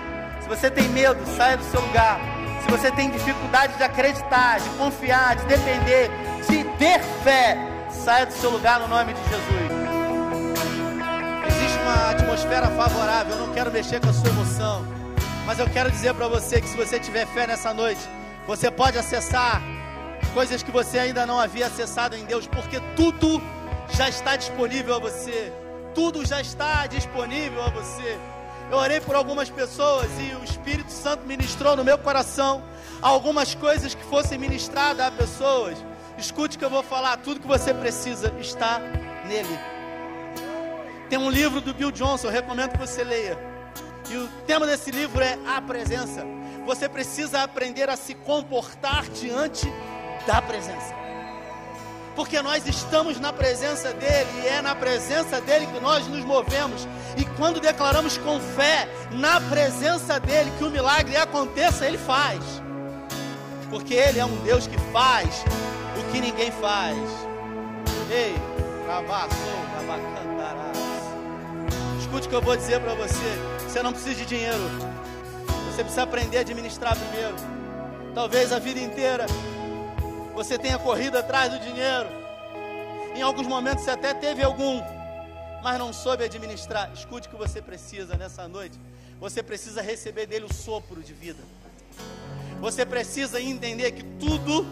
Se 0.40 0.48
você 0.48 0.70
tem 0.70 0.88
medo, 0.88 1.18
saia 1.36 1.58
do 1.58 1.64
seu 1.64 1.80
lugar. 1.80 2.18
Se 2.62 2.70
você 2.70 2.90
tem 2.90 3.10
dificuldade 3.10 3.76
de 3.76 3.82
acreditar, 3.82 4.58
de 4.58 4.68
confiar, 4.70 5.36
de 5.36 5.44
depender, 5.44 6.10
de 6.48 6.64
ter 6.78 7.00
fé, 7.22 7.58
saia 7.90 8.24
do 8.24 8.32
seu 8.32 8.48
lugar 8.48 8.80
no 8.80 8.88
nome 8.88 9.12
de 9.12 9.20
Jesus. 9.20 9.67
Uma 11.88 12.10
atmosfera 12.10 12.66
favorável, 12.66 13.36
eu 13.36 13.46
não 13.46 13.54
quero 13.54 13.72
mexer 13.72 14.00
com 14.00 14.10
a 14.10 14.12
sua 14.12 14.28
emoção. 14.28 14.84
Mas 15.46 15.58
eu 15.58 15.68
quero 15.70 15.90
dizer 15.90 16.12
para 16.14 16.28
você 16.28 16.60
que 16.60 16.68
se 16.68 16.76
você 16.76 17.00
tiver 17.00 17.26
fé 17.26 17.46
nessa 17.46 17.72
noite, 17.72 18.00
você 18.46 18.70
pode 18.70 18.98
acessar 18.98 19.62
coisas 20.34 20.62
que 20.62 20.70
você 20.70 20.98
ainda 20.98 21.24
não 21.24 21.40
havia 21.40 21.66
acessado 21.66 22.14
em 22.14 22.24
Deus, 22.24 22.46
porque 22.46 22.78
tudo 22.94 23.40
já 23.90 24.08
está 24.08 24.36
disponível 24.36 24.96
a 24.96 24.98
você 24.98 25.50
tudo 25.98 26.24
já 26.24 26.40
está 26.40 26.86
disponível 26.86 27.60
a 27.60 27.70
você. 27.70 28.18
Eu 28.70 28.76
orei 28.76 29.00
por 29.00 29.16
algumas 29.16 29.50
pessoas 29.50 30.08
e 30.20 30.32
o 30.36 30.44
Espírito 30.44 30.92
Santo 30.92 31.26
ministrou 31.26 31.74
no 31.74 31.82
meu 31.82 31.98
coração 31.98 32.62
algumas 33.02 33.54
coisas 33.56 33.96
que 33.96 34.04
fossem 34.04 34.38
ministradas 34.38 35.04
a 35.04 35.10
pessoas. 35.10 35.76
Escute 36.16 36.56
o 36.56 36.58
que 36.58 36.64
eu 36.64 36.70
vou 36.70 36.84
falar, 36.84 37.16
tudo 37.16 37.40
que 37.40 37.48
você 37.48 37.74
precisa 37.74 38.32
está 38.38 38.78
nele. 39.26 39.77
Tem 41.08 41.18
um 41.18 41.30
livro 41.30 41.60
do 41.60 41.72
Bill 41.72 41.90
Johnson, 41.90 42.28
eu 42.28 42.32
recomendo 42.32 42.72
que 42.72 42.78
você 42.78 43.02
leia. 43.02 43.38
E 44.10 44.16
o 44.16 44.28
tema 44.46 44.66
desse 44.66 44.90
livro 44.90 45.22
é 45.22 45.38
a 45.46 45.60
presença. 45.60 46.24
Você 46.66 46.88
precisa 46.88 47.42
aprender 47.42 47.88
a 47.88 47.96
se 47.96 48.14
comportar 48.14 49.08
diante 49.08 49.66
da 50.26 50.40
presença 50.42 50.98
porque 52.18 52.42
nós 52.42 52.66
estamos 52.66 53.20
na 53.20 53.32
presença 53.32 53.92
dEle, 53.92 54.28
e 54.42 54.48
é 54.48 54.60
na 54.60 54.74
presença 54.74 55.40
dEle 55.40 55.68
que 55.68 55.78
nós 55.78 56.04
nos 56.08 56.24
movemos. 56.24 56.84
E 57.16 57.24
quando 57.36 57.60
declaramos 57.60 58.18
com 58.18 58.40
fé, 58.40 58.88
na 59.12 59.40
presença 59.40 60.18
dEle, 60.18 60.50
que 60.58 60.64
o 60.64 60.70
milagre 60.70 61.16
aconteça, 61.16 61.86
Ele 61.86 61.96
faz, 61.96 62.42
porque 63.70 63.94
Ele 63.94 64.18
é 64.18 64.24
um 64.24 64.34
Deus 64.38 64.66
que 64.66 64.76
faz 64.92 65.44
o 65.96 66.10
que 66.10 66.20
ninguém 66.20 66.50
faz. 66.50 66.98
Ei, 68.10 68.34
escute 72.08 72.26
o 72.26 72.30
que 72.30 72.36
eu 72.36 72.42
vou 72.42 72.56
dizer 72.56 72.80
para 72.80 72.94
você: 72.94 73.36
você 73.68 73.82
não 73.82 73.92
precisa 73.92 74.14
de 74.14 74.24
dinheiro, 74.24 74.58
você 75.70 75.82
precisa 75.82 76.02
aprender 76.02 76.38
a 76.38 76.40
administrar 76.40 76.96
primeiro. 76.96 77.36
Talvez 78.14 78.50
a 78.50 78.58
vida 78.58 78.80
inteira 78.80 79.26
você 80.34 80.58
tenha 80.58 80.78
corrido 80.78 81.18
atrás 81.18 81.52
do 81.52 81.58
dinheiro. 81.60 82.08
Em 83.14 83.20
alguns 83.20 83.46
momentos 83.46 83.84
você 83.84 83.90
até 83.90 84.14
teve 84.14 84.42
algum, 84.42 84.80
mas 85.62 85.78
não 85.78 85.92
soube 85.92 86.24
administrar. 86.24 86.90
Escute 86.94 87.28
o 87.28 87.30
que 87.30 87.36
você 87.36 87.60
precisa 87.60 88.16
nessa 88.16 88.48
noite. 88.48 88.78
Você 89.20 89.42
precisa 89.42 89.82
receber 89.82 90.26
dele 90.26 90.46
o 90.46 90.54
sopro 90.54 91.02
de 91.02 91.12
vida. 91.12 91.42
Você 92.60 92.86
precisa 92.86 93.40
entender 93.40 93.92
que 93.92 94.02
tudo 94.02 94.66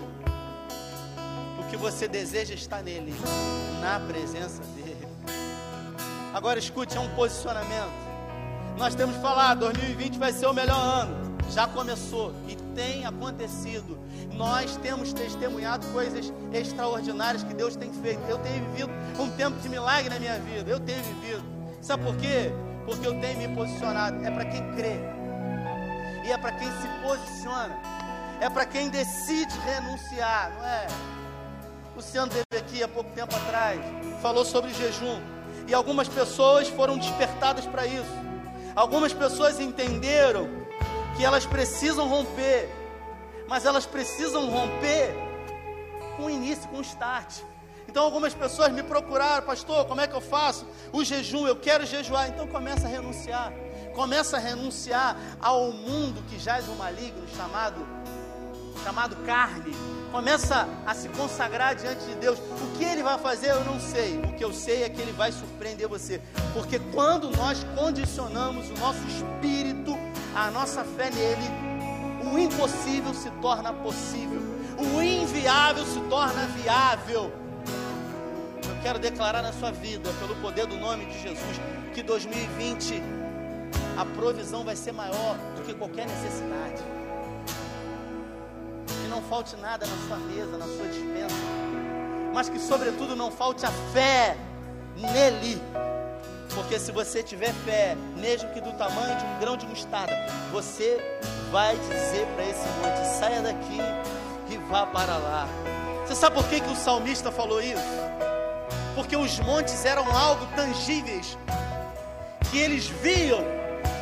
o 1.60 1.68
que 1.68 1.76
você 1.76 2.08
deseja 2.08 2.54
está 2.54 2.80
nele, 2.80 3.12
na 3.82 4.00
presença 4.00 4.62
dele. 4.62 4.75
Agora 6.36 6.58
escute, 6.58 6.94
é 6.94 7.00
um 7.00 7.08
posicionamento. 7.14 7.88
Nós 8.76 8.94
temos 8.94 9.16
falado, 9.22 9.60
2020 9.60 10.18
vai 10.18 10.34
ser 10.34 10.44
o 10.44 10.52
melhor 10.52 10.78
ano 10.78 11.26
já 11.50 11.66
começou 11.66 12.34
e 12.46 12.54
tem 12.74 13.06
acontecido. 13.06 13.98
Nós 14.34 14.76
temos 14.76 15.14
testemunhado 15.14 15.86
coisas 15.94 16.30
extraordinárias 16.52 17.42
que 17.42 17.54
Deus 17.54 17.74
tem 17.74 17.90
feito. 17.90 18.20
Eu 18.28 18.36
tenho 18.40 18.62
vivido 18.66 18.92
um 19.18 19.30
tempo 19.30 19.58
de 19.60 19.68
milagre 19.70 20.10
na 20.10 20.20
minha 20.20 20.38
vida. 20.40 20.70
Eu 20.70 20.78
tenho 20.78 21.02
vivido. 21.02 21.42
Sabe 21.80 22.04
por 22.04 22.14
quê? 22.18 22.52
Porque 22.84 23.06
eu 23.06 23.18
tenho 23.18 23.38
me 23.38 23.56
posicionado. 23.56 24.22
É 24.22 24.30
para 24.30 24.44
quem 24.44 24.74
crê. 24.74 24.96
E 26.26 26.32
é 26.32 26.36
para 26.36 26.52
quem 26.52 26.68
se 26.68 26.88
posiciona. 27.02 27.80
É 28.42 28.50
para 28.50 28.66
quem 28.66 28.90
decide 28.90 29.56
renunciar, 29.60 30.52
não 30.58 30.66
é? 30.66 30.86
O 31.94 31.96
Luciano 31.96 32.30
teve 32.30 32.62
aqui 32.62 32.82
há 32.82 32.88
pouco 32.88 33.10
tempo 33.12 33.34
atrás, 33.34 33.80
falou 34.20 34.44
sobre 34.44 34.74
jejum. 34.74 35.35
E 35.66 35.74
algumas 35.74 36.08
pessoas 36.08 36.68
foram 36.68 36.96
despertadas 36.96 37.66
para 37.66 37.86
isso. 37.86 38.10
Algumas 38.74 39.12
pessoas 39.12 39.58
entenderam 39.58 40.48
que 41.16 41.24
elas 41.24 41.46
precisam 41.46 42.08
romper, 42.08 42.68
mas 43.48 43.64
elas 43.64 43.86
precisam 43.86 44.48
romper 44.50 45.14
com 46.16 46.26
o 46.26 46.30
início, 46.30 46.68
com 46.68 46.78
o 46.78 46.82
start. 46.82 47.40
Então 47.88 48.04
algumas 48.04 48.34
pessoas 48.34 48.72
me 48.72 48.82
procuraram, 48.82 49.46
pastor, 49.46 49.86
como 49.86 50.00
é 50.00 50.06
que 50.06 50.14
eu 50.14 50.20
faço? 50.20 50.66
O 50.92 51.02
jejum, 51.02 51.46
eu 51.46 51.56
quero 51.56 51.86
jejuar. 51.86 52.28
Então 52.28 52.46
começa 52.46 52.86
a 52.86 52.90
renunciar. 52.90 53.52
Começa 53.94 54.36
a 54.36 54.40
renunciar 54.40 55.16
ao 55.40 55.72
mundo 55.72 56.22
que 56.28 56.38
jaz 56.38 56.68
o 56.68 56.74
maligno 56.74 57.26
chamado 57.36 57.86
chamado 58.86 59.16
carne. 59.26 59.74
Começa 60.12 60.68
a 60.86 60.94
se 60.94 61.08
consagrar 61.08 61.74
diante 61.74 62.04
de 62.04 62.14
Deus. 62.14 62.38
O 62.38 62.78
que 62.78 62.84
ele 62.84 63.02
vai 63.02 63.18
fazer 63.18 63.50
eu 63.50 63.64
não 63.64 63.80
sei. 63.80 64.16
O 64.20 64.32
que 64.34 64.44
eu 64.44 64.52
sei 64.52 64.84
é 64.84 64.88
que 64.88 65.00
ele 65.00 65.10
vai 65.10 65.32
surpreender 65.32 65.88
você. 65.88 66.22
Porque 66.54 66.78
quando 66.94 67.28
nós 67.36 67.66
condicionamos 67.74 68.70
o 68.70 68.74
nosso 68.78 69.04
espírito 69.08 69.98
a 70.36 70.50
nossa 70.50 70.84
fé 70.84 71.10
nele, 71.10 72.30
o 72.30 72.38
impossível 72.38 73.14
se 73.14 73.30
torna 73.40 73.72
possível, 73.72 74.42
o 74.78 75.02
inviável 75.02 75.84
se 75.86 75.98
torna 76.10 76.46
viável. 76.62 77.32
Eu 78.68 78.82
quero 78.82 78.98
declarar 78.98 79.42
na 79.42 79.52
sua 79.54 79.72
vida, 79.72 80.10
pelo 80.20 80.36
poder 80.36 80.66
do 80.66 80.76
nome 80.76 81.06
de 81.06 81.22
Jesus, 81.22 81.60
que 81.94 82.02
2020 82.02 83.02
a 83.96 84.04
provisão 84.04 84.62
vai 84.62 84.76
ser 84.76 84.92
maior 84.92 85.38
do 85.56 85.62
que 85.62 85.72
qualquer 85.72 86.06
necessidade. 86.06 86.95
Não 89.08 89.22
falte 89.22 89.56
nada 89.56 89.86
na 89.86 89.96
sua 90.06 90.16
mesa, 90.18 90.58
na 90.58 90.66
sua 90.66 90.86
dispensa, 90.88 91.34
mas 92.34 92.48
que, 92.48 92.58
sobretudo, 92.58 93.16
não 93.16 93.30
falte 93.30 93.64
a 93.64 93.70
fé 93.92 94.36
nele 94.96 95.60
porque 96.56 96.78
se 96.78 96.90
você 96.90 97.22
tiver 97.22 97.52
fé, 97.66 97.94
mesmo 98.16 98.48
que 98.54 98.62
do 98.62 98.72
tamanho 98.72 99.14
de 99.18 99.24
um 99.26 99.38
grão 99.38 99.58
de 99.58 99.66
mostarda, 99.66 100.14
você 100.50 100.98
vai 101.52 101.76
dizer 101.76 102.26
para 102.34 102.44
esse 102.46 102.66
monte: 102.80 103.18
saia 103.20 103.42
daqui 103.42 103.78
e 104.48 104.56
vá 104.70 104.86
para 104.86 105.18
lá. 105.18 105.46
Você 106.06 106.14
sabe 106.14 106.34
por 106.34 106.48
que, 106.48 106.60
que 106.60 106.70
o 106.70 106.74
salmista 106.74 107.30
falou 107.30 107.60
isso? 107.60 107.82
Porque 108.94 109.14
os 109.14 109.38
montes 109.40 109.84
eram 109.84 110.10
algo 110.16 110.46
tangíveis, 110.56 111.36
que 112.50 112.58
eles 112.58 112.86
viam 112.86 113.44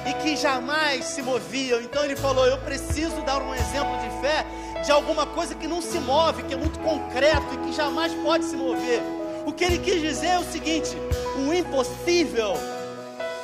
e 0.07 0.15
que 0.23 0.37
jamais 0.37 1.07
se 1.07 1.23
moviam. 1.23 1.81
Então 1.81 2.05
ele 2.05 2.15
falou: 2.15 2.47
Eu 2.47 2.59
preciso 2.59 3.21
dar 3.23 3.43
um 3.43 3.53
exemplo 3.53 3.99
de 3.99 4.21
fé 4.21 4.47
de 4.85 4.93
alguma 4.93 5.27
coisa 5.27 5.55
que 5.55 5.67
não 5.67 5.81
se 5.81 5.99
move, 5.99 6.43
que 6.43 6.55
é 6.55 6.57
muito 6.57 6.79
concreto 6.81 7.55
e 7.55 7.57
que 7.59 7.73
jamais 7.73 8.13
pode 8.15 8.45
se 8.45 8.57
mover. 8.57 9.01
O 9.47 9.53
que 9.53 9.65
ele 9.65 9.79
quis 9.79 10.01
dizer 10.01 10.29
é 10.29 10.39
o 10.39 10.45
seguinte: 10.45 10.97
o 11.37 11.53
impossível, 11.53 12.55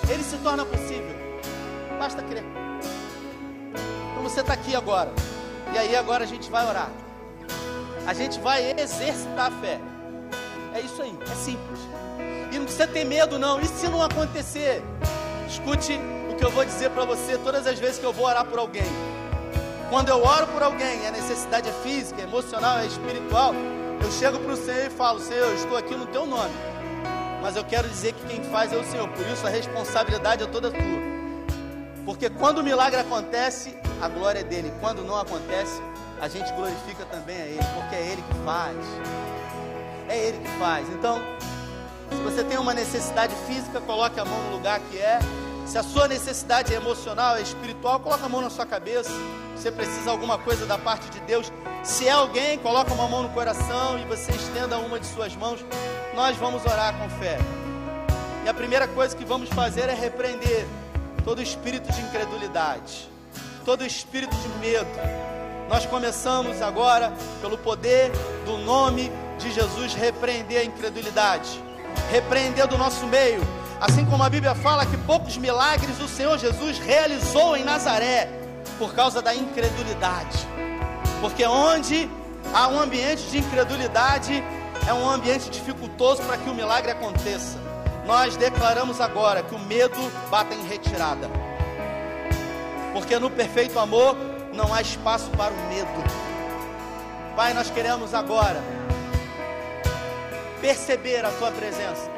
ele 0.08 0.22
se 0.22 0.36
torna 0.38 0.64
possível. 0.64 1.16
Basta 1.98 2.22
crer. 2.22 2.44
Então 4.12 4.22
você 4.22 4.40
está 4.40 4.52
aqui 4.52 4.74
agora. 4.74 5.12
E 5.74 5.78
aí 5.78 5.96
agora 5.96 6.24
a 6.24 6.26
gente 6.26 6.50
vai 6.50 6.66
orar. 6.66 6.90
A 8.06 8.14
gente 8.14 8.40
vai 8.40 8.78
exercitar 8.78 9.46
a 9.46 9.50
fé. 9.50 9.80
É 10.74 10.80
isso 10.80 11.02
aí, 11.02 11.16
é 11.22 11.34
simples. 11.34 11.80
E 12.50 12.56
não 12.56 12.64
precisa 12.64 12.86
ter 12.86 13.04
medo 13.04 13.38
não. 13.38 13.60
E 13.60 13.66
se 13.66 13.88
não 13.88 14.02
acontecer? 14.02 14.82
Escute 15.48 15.98
o 16.30 16.34
que 16.34 16.44
eu 16.44 16.50
vou 16.50 16.64
dizer 16.64 16.90
para 16.90 17.04
você 17.04 17.36
todas 17.38 17.66
as 17.66 17.78
vezes 17.78 17.98
que 17.98 18.04
eu 18.04 18.12
vou 18.12 18.26
orar 18.26 18.44
por 18.44 18.58
alguém. 18.58 19.09
Quando 19.90 20.08
eu 20.08 20.22
oro 20.24 20.46
por 20.46 20.62
alguém, 20.62 21.04
a 21.08 21.10
necessidade 21.10 21.68
é 21.68 21.72
física, 21.82 22.20
é 22.20 22.24
emocional, 22.24 22.78
é 22.78 22.86
espiritual, 22.86 23.52
eu 24.00 24.10
chego 24.12 24.38
para 24.38 24.52
o 24.52 24.56
Senhor 24.56 24.86
e 24.86 24.90
falo: 24.90 25.18
Senhor, 25.18 25.48
eu 25.48 25.54
estou 25.56 25.76
aqui 25.76 25.96
no 25.96 26.06
teu 26.06 26.24
nome. 26.24 26.54
Mas 27.42 27.56
eu 27.56 27.64
quero 27.64 27.88
dizer 27.88 28.12
que 28.12 28.24
quem 28.26 28.44
faz 28.44 28.72
é 28.72 28.76
o 28.76 28.84
Senhor, 28.84 29.08
por 29.08 29.26
isso 29.26 29.44
a 29.44 29.50
responsabilidade 29.50 30.44
é 30.44 30.46
toda 30.46 30.70
tua. 30.70 31.00
Porque 32.04 32.30
quando 32.30 32.58
o 32.58 32.62
milagre 32.62 33.00
acontece, 33.00 33.76
a 34.00 34.08
glória 34.08 34.40
é 34.40 34.44
dele. 34.44 34.72
Quando 34.80 35.02
não 35.02 35.18
acontece, 35.18 35.82
a 36.20 36.28
gente 36.28 36.52
glorifica 36.52 37.04
também 37.06 37.36
a 37.36 37.46
ele, 37.46 37.66
porque 37.74 37.96
é 37.96 38.12
ele 38.12 38.22
que 38.22 38.34
faz. 38.44 38.76
É 40.08 40.18
ele 40.18 40.38
que 40.38 40.58
faz. 40.58 40.88
Então, 40.90 41.20
se 42.10 42.22
você 42.22 42.44
tem 42.44 42.58
uma 42.58 42.74
necessidade 42.74 43.34
física, 43.46 43.80
coloque 43.80 44.20
a 44.20 44.24
mão 44.24 44.40
no 44.44 44.56
lugar 44.56 44.78
que 44.88 44.98
é. 44.98 45.18
Se 45.66 45.78
a 45.78 45.82
sua 45.82 46.08
necessidade 46.08 46.72
é 46.72 46.76
emocional, 46.76 47.36
é 47.36 47.42
espiritual, 47.42 48.00
coloque 48.00 48.24
a 48.24 48.28
mão 48.28 48.40
na 48.40 48.50
sua 48.50 48.66
cabeça. 48.66 49.10
Você 49.56 49.70
precisa 49.70 50.10
alguma 50.10 50.38
coisa 50.38 50.66
da 50.66 50.78
parte 50.78 51.08
de 51.10 51.20
Deus. 51.20 51.52
Se 51.84 52.08
é 52.08 52.10
alguém, 52.10 52.58
coloque 52.58 52.92
uma 52.92 53.06
mão 53.06 53.22
no 53.22 53.28
coração 53.30 53.98
e 53.98 54.04
você 54.04 54.32
estenda 54.32 54.78
uma 54.78 54.98
de 54.98 55.06
suas 55.06 55.36
mãos. 55.36 55.64
Nós 56.14 56.36
vamos 56.36 56.64
orar 56.64 56.98
com 56.98 57.08
fé. 57.10 57.38
E 58.44 58.48
a 58.48 58.54
primeira 58.54 58.88
coisa 58.88 59.14
que 59.14 59.24
vamos 59.24 59.48
fazer 59.50 59.88
é 59.88 59.94
repreender 59.94 60.66
todo 61.24 61.42
espírito 61.42 61.92
de 61.92 62.00
incredulidade, 62.00 63.08
todo 63.64 63.84
espírito 63.84 64.34
de 64.36 64.48
medo. 64.58 64.88
Nós 65.68 65.86
começamos 65.86 66.60
agora, 66.60 67.12
pelo 67.40 67.56
poder 67.56 68.10
do 68.44 68.58
nome 68.58 69.12
de 69.38 69.52
Jesus, 69.52 69.94
repreender 69.94 70.58
a 70.58 70.64
incredulidade, 70.64 71.62
repreender 72.10 72.66
do 72.66 72.76
nosso 72.76 73.06
meio, 73.06 73.40
assim 73.80 74.04
como 74.04 74.22
a 74.22 74.28
Bíblia 74.28 74.54
fala 74.54 74.84
que 74.84 74.96
poucos 74.98 75.36
milagres 75.36 76.00
o 76.00 76.08
Senhor 76.08 76.38
Jesus 76.38 76.78
realizou 76.78 77.56
em 77.56 77.64
Nazaré 77.64 78.28
por 78.78 78.94
causa 78.94 79.22
da 79.22 79.34
incredulidade, 79.34 80.46
porque 81.20 81.44
onde 81.46 82.08
há 82.52 82.68
um 82.68 82.80
ambiente 82.80 83.22
de 83.30 83.38
incredulidade, 83.38 84.42
é 84.88 84.94
um 84.94 85.08
ambiente 85.08 85.50
dificultoso 85.50 86.22
para 86.22 86.36
que 86.36 86.48
o 86.48 86.54
milagre 86.54 86.90
aconteça. 86.90 87.58
Nós 88.06 88.36
declaramos 88.36 89.00
agora 89.00 89.42
que 89.42 89.54
o 89.54 89.58
medo 89.58 90.00
bata 90.30 90.54
em 90.54 90.66
retirada. 90.66 91.28
Porque 92.92 93.18
no 93.18 93.30
perfeito 93.30 93.78
amor 93.78 94.16
não 94.52 94.72
há 94.74 94.80
espaço 94.80 95.30
para 95.30 95.52
o 95.52 95.68
medo. 95.68 95.88
Pai, 97.36 97.54
nós 97.54 97.70
queremos 97.70 98.14
agora 98.14 98.60
perceber 100.60 101.24
a 101.24 101.30
tua 101.30 101.50
presença. 101.52 102.10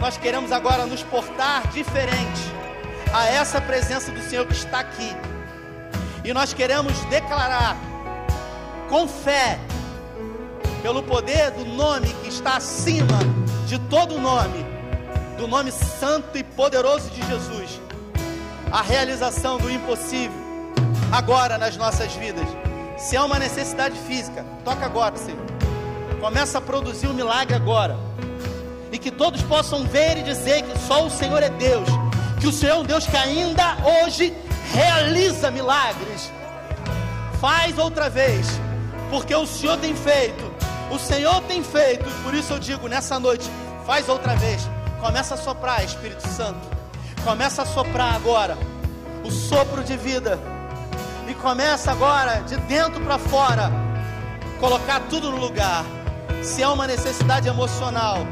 Nós 0.00 0.16
queremos 0.16 0.52
agora 0.52 0.86
nos 0.86 1.02
portar 1.02 1.66
diferente 1.68 2.40
a 3.12 3.26
essa 3.26 3.60
presença 3.60 4.12
do 4.12 4.20
Senhor 4.22 4.46
que 4.46 4.52
está 4.52 4.80
aqui. 4.80 5.16
E 6.24 6.32
nós 6.32 6.52
queremos 6.52 6.92
declarar 7.06 7.76
com 8.88 9.08
fé 9.08 9.58
pelo 10.82 11.02
poder 11.02 11.50
do 11.50 11.64
nome 11.64 12.08
que 12.22 12.28
está 12.28 12.56
acima 12.56 13.18
de 13.66 13.78
todo 13.78 14.18
nome, 14.18 14.64
do 15.36 15.48
nome 15.48 15.72
santo 15.72 16.38
e 16.38 16.44
poderoso 16.44 17.10
de 17.10 17.26
Jesus, 17.26 17.80
a 18.70 18.82
realização 18.82 19.58
do 19.58 19.70
impossível 19.70 20.48
agora 21.12 21.58
nas 21.58 21.76
nossas 21.76 22.14
vidas. 22.14 22.46
Se 22.96 23.16
há 23.16 23.24
uma 23.24 23.38
necessidade 23.38 23.98
física, 24.00 24.44
toca 24.64 24.84
agora, 24.84 25.16
Senhor. 25.16 25.40
Começa 26.20 26.58
a 26.58 26.60
produzir 26.60 27.06
um 27.06 27.14
milagre 27.14 27.54
agora. 27.54 27.96
E 28.92 28.98
que 28.98 29.10
todos 29.10 29.42
possam 29.42 29.84
ver 29.84 30.18
e 30.18 30.22
dizer 30.22 30.62
que 30.62 30.78
só 30.86 31.06
o 31.06 31.10
Senhor 31.10 31.42
é 31.42 31.50
Deus. 31.50 31.88
Que 32.40 32.46
o 32.46 32.52
Senhor 32.52 32.72
é 32.72 32.78
um 32.78 32.84
Deus 32.84 33.06
que 33.06 33.16
ainda 33.16 33.76
hoje 34.02 34.34
realiza 34.72 35.50
milagres. 35.50 36.30
Faz 37.40 37.78
outra 37.78 38.08
vez, 38.08 38.46
porque 39.10 39.34
o 39.34 39.46
Senhor 39.46 39.76
tem 39.78 39.94
feito 39.94 40.48
o 40.90 40.98
Senhor 40.98 41.42
tem 41.42 41.62
feito, 41.62 42.04
por 42.22 42.32
isso 42.32 42.54
eu 42.54 42.58
digo 42.58 42.88
nessa 42.88 43.20
noite, 43.20 43.48
faz 43.84 44.08
outra 44.08 44.34
vez. 44.36 44.68
Começa 45.00 45.34
a 45.34 45.36
soprar, 45.36 45.84
Espírito 45.84 46.26
Santo. 46.26 46.60
Começa 47.24 47.62
a 47.62 47.66
soprar 47.66 48.14
agora 48.14 48.56
o 49.22 49.30
sopro 49.30 49.84
de 49.84 49.96
vida. 49.96 50.38
E 51.28 51.34
começa 51.34 51.92
agora, 51.92 52.40
de 52.40 52.56
dentro 52.60 53.02
para 53.02 53.18
fora, 53.18 53.70
colocar 54.58 55.00
tudo 55.10 55.30
no 55.30 55.36
lugar. 55.36 55.84
Se 56.42 56.62
é 56.62 56.68
uma 56.68 56.86
necessidade 56.86 57.46
emocional, 57.48 58.26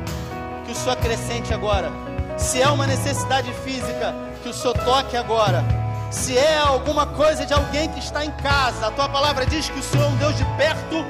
que 0.67 0.73
o 0.73 0.75
Senhor 0.75 0.93
acrescente 0.93 1.55
agora. 1.55 1.91
Se 2.37 2.61
é 2.61 2.69
uma 2.69 2.87
necessidade 2.87 3.51
física, 3.65 4.15
que 4.43 4.49
o 4.49 4.53
Senhor 4.53 4.77
toque 4.79 5.17
agora. 5.17 5.65
Se 6.11 6.37
é 6.37 6.59
alguma 6.59 7.07
coisa 7.07 7.47
de 7.47 7.55
alguém 7.55 7.89
que 7.89 8.01
está 8.01 8.25
em 8.25 8.31
casa, 8.33 8.89
a 8.89 8.91
tua 8.91 9.09
palavra 9.09 9.47
diz 9.47 9.69
que 9.69 9.79
o 9.79 9.83
Senhor 9.83 10.05
é 10.05 10.09
um 10.09 10.17
Deus 10.17 10.37
de 10.37 10.45
perto 10.57 11.05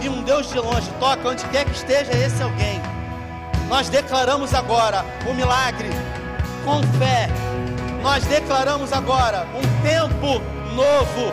e 0.00 0.08
um 0.08 0.22
Deus 0.22 0.48
de 0.50 0.58
longe. 0.58 0.90
Toca 0.98 1.28
onde 1.28 1.44
quer 1.46 1.64
que 1.66 1.72
esteja 1.72 2.12
esse 2.12 2.42
alguém. 2.42 2.80
Nós 3.68 3.88
declaramos 3.88 4.54
agora 4.54 5.04
o 5.30 5.34
milagre 5.34 5.90
com 6.64 6.82
fé. 6.98 7.28
Nós 8.02 8.24
declaramos 8.24 8.92
agora 8.92 9.46
um 9.54 9.82
tempo 9.82 10.40
novo, 10.74 11.32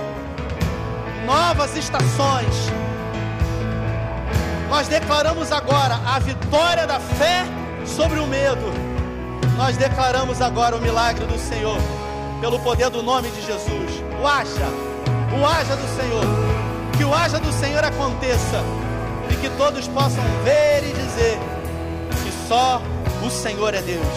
novas 1.25 1.75
estações. 1.75 2.71
Nós 4.69 4.87
declaramos 4.87 5.51
agora 5.51 5.99
a 6.05 6.19
vitória 6.19 6.85
da 6.85 6.99
fé 6.99 7.43
sobre 7.85 8.19
o 8.19 8.27
medo. 8.27 8.71
Nós 9.57 9.75
declaramos 9.77 10.41
agora 10.41 10.75
o 10.75 10.81
milagre 10.81 11.25
do 11.25 11.37
Senhor, 11.37 11.77
pelo 12.39 12.59
poder 12.59 12.89
do 12.89 13.03
nome 13.03 13.29
de 13.29 13.41
Jesus. 13.41 14.03
O 14.21 14.27
haja, 14.27 14.67
o 15.37 15.45
haja 15.45 15.75
do 15.75 15.87
Senhor. 15.99 16.25
Que 16.97 17.03
o 17.03 17.13
haja 17.13 17.39
do 17.39 17.51
Senhor 17.53 17.83
aconteça 17.83 18.63
e 19.29 19.35
que 19.35 19.49
todos 19.57 19.87
possam 19.87 20.23
ver 20.43 20.83
e 20.83 20.93
dizer 20.93 21.39
que 22.23 22.47
só 22.47 22.81
o 23.25 23.29
Senhor 23.29 23.73
é 23.73 23.81
Deus. 23.81 24.07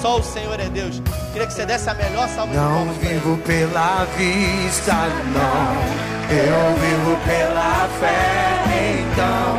Só 0.00 0.18
o 0.18 0.22
Senhor 0.22 0.58
é 0.58 0.68
Deus. 0.68 1.00
Queria 1.32 1.46
que 1.46 1.52
você 1.54 1.64
desse 1.64 1.88
a 1.88 1.94
melhor 1.94 2.28
salva 2.28 2.52
Não 2.52 2.92
vivo 2.94 3.38
pela 3.38 4.04
vista, 4.16 4.94
não. 5.32 6.12
Eu 6.28 6.74
vivo 6.76 7.16
pela 7.24 7.88
fé, 8.00 8.62
então 8.98 9.58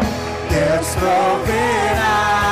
Deus 0.49 0.95
proverá. 0.95 2.42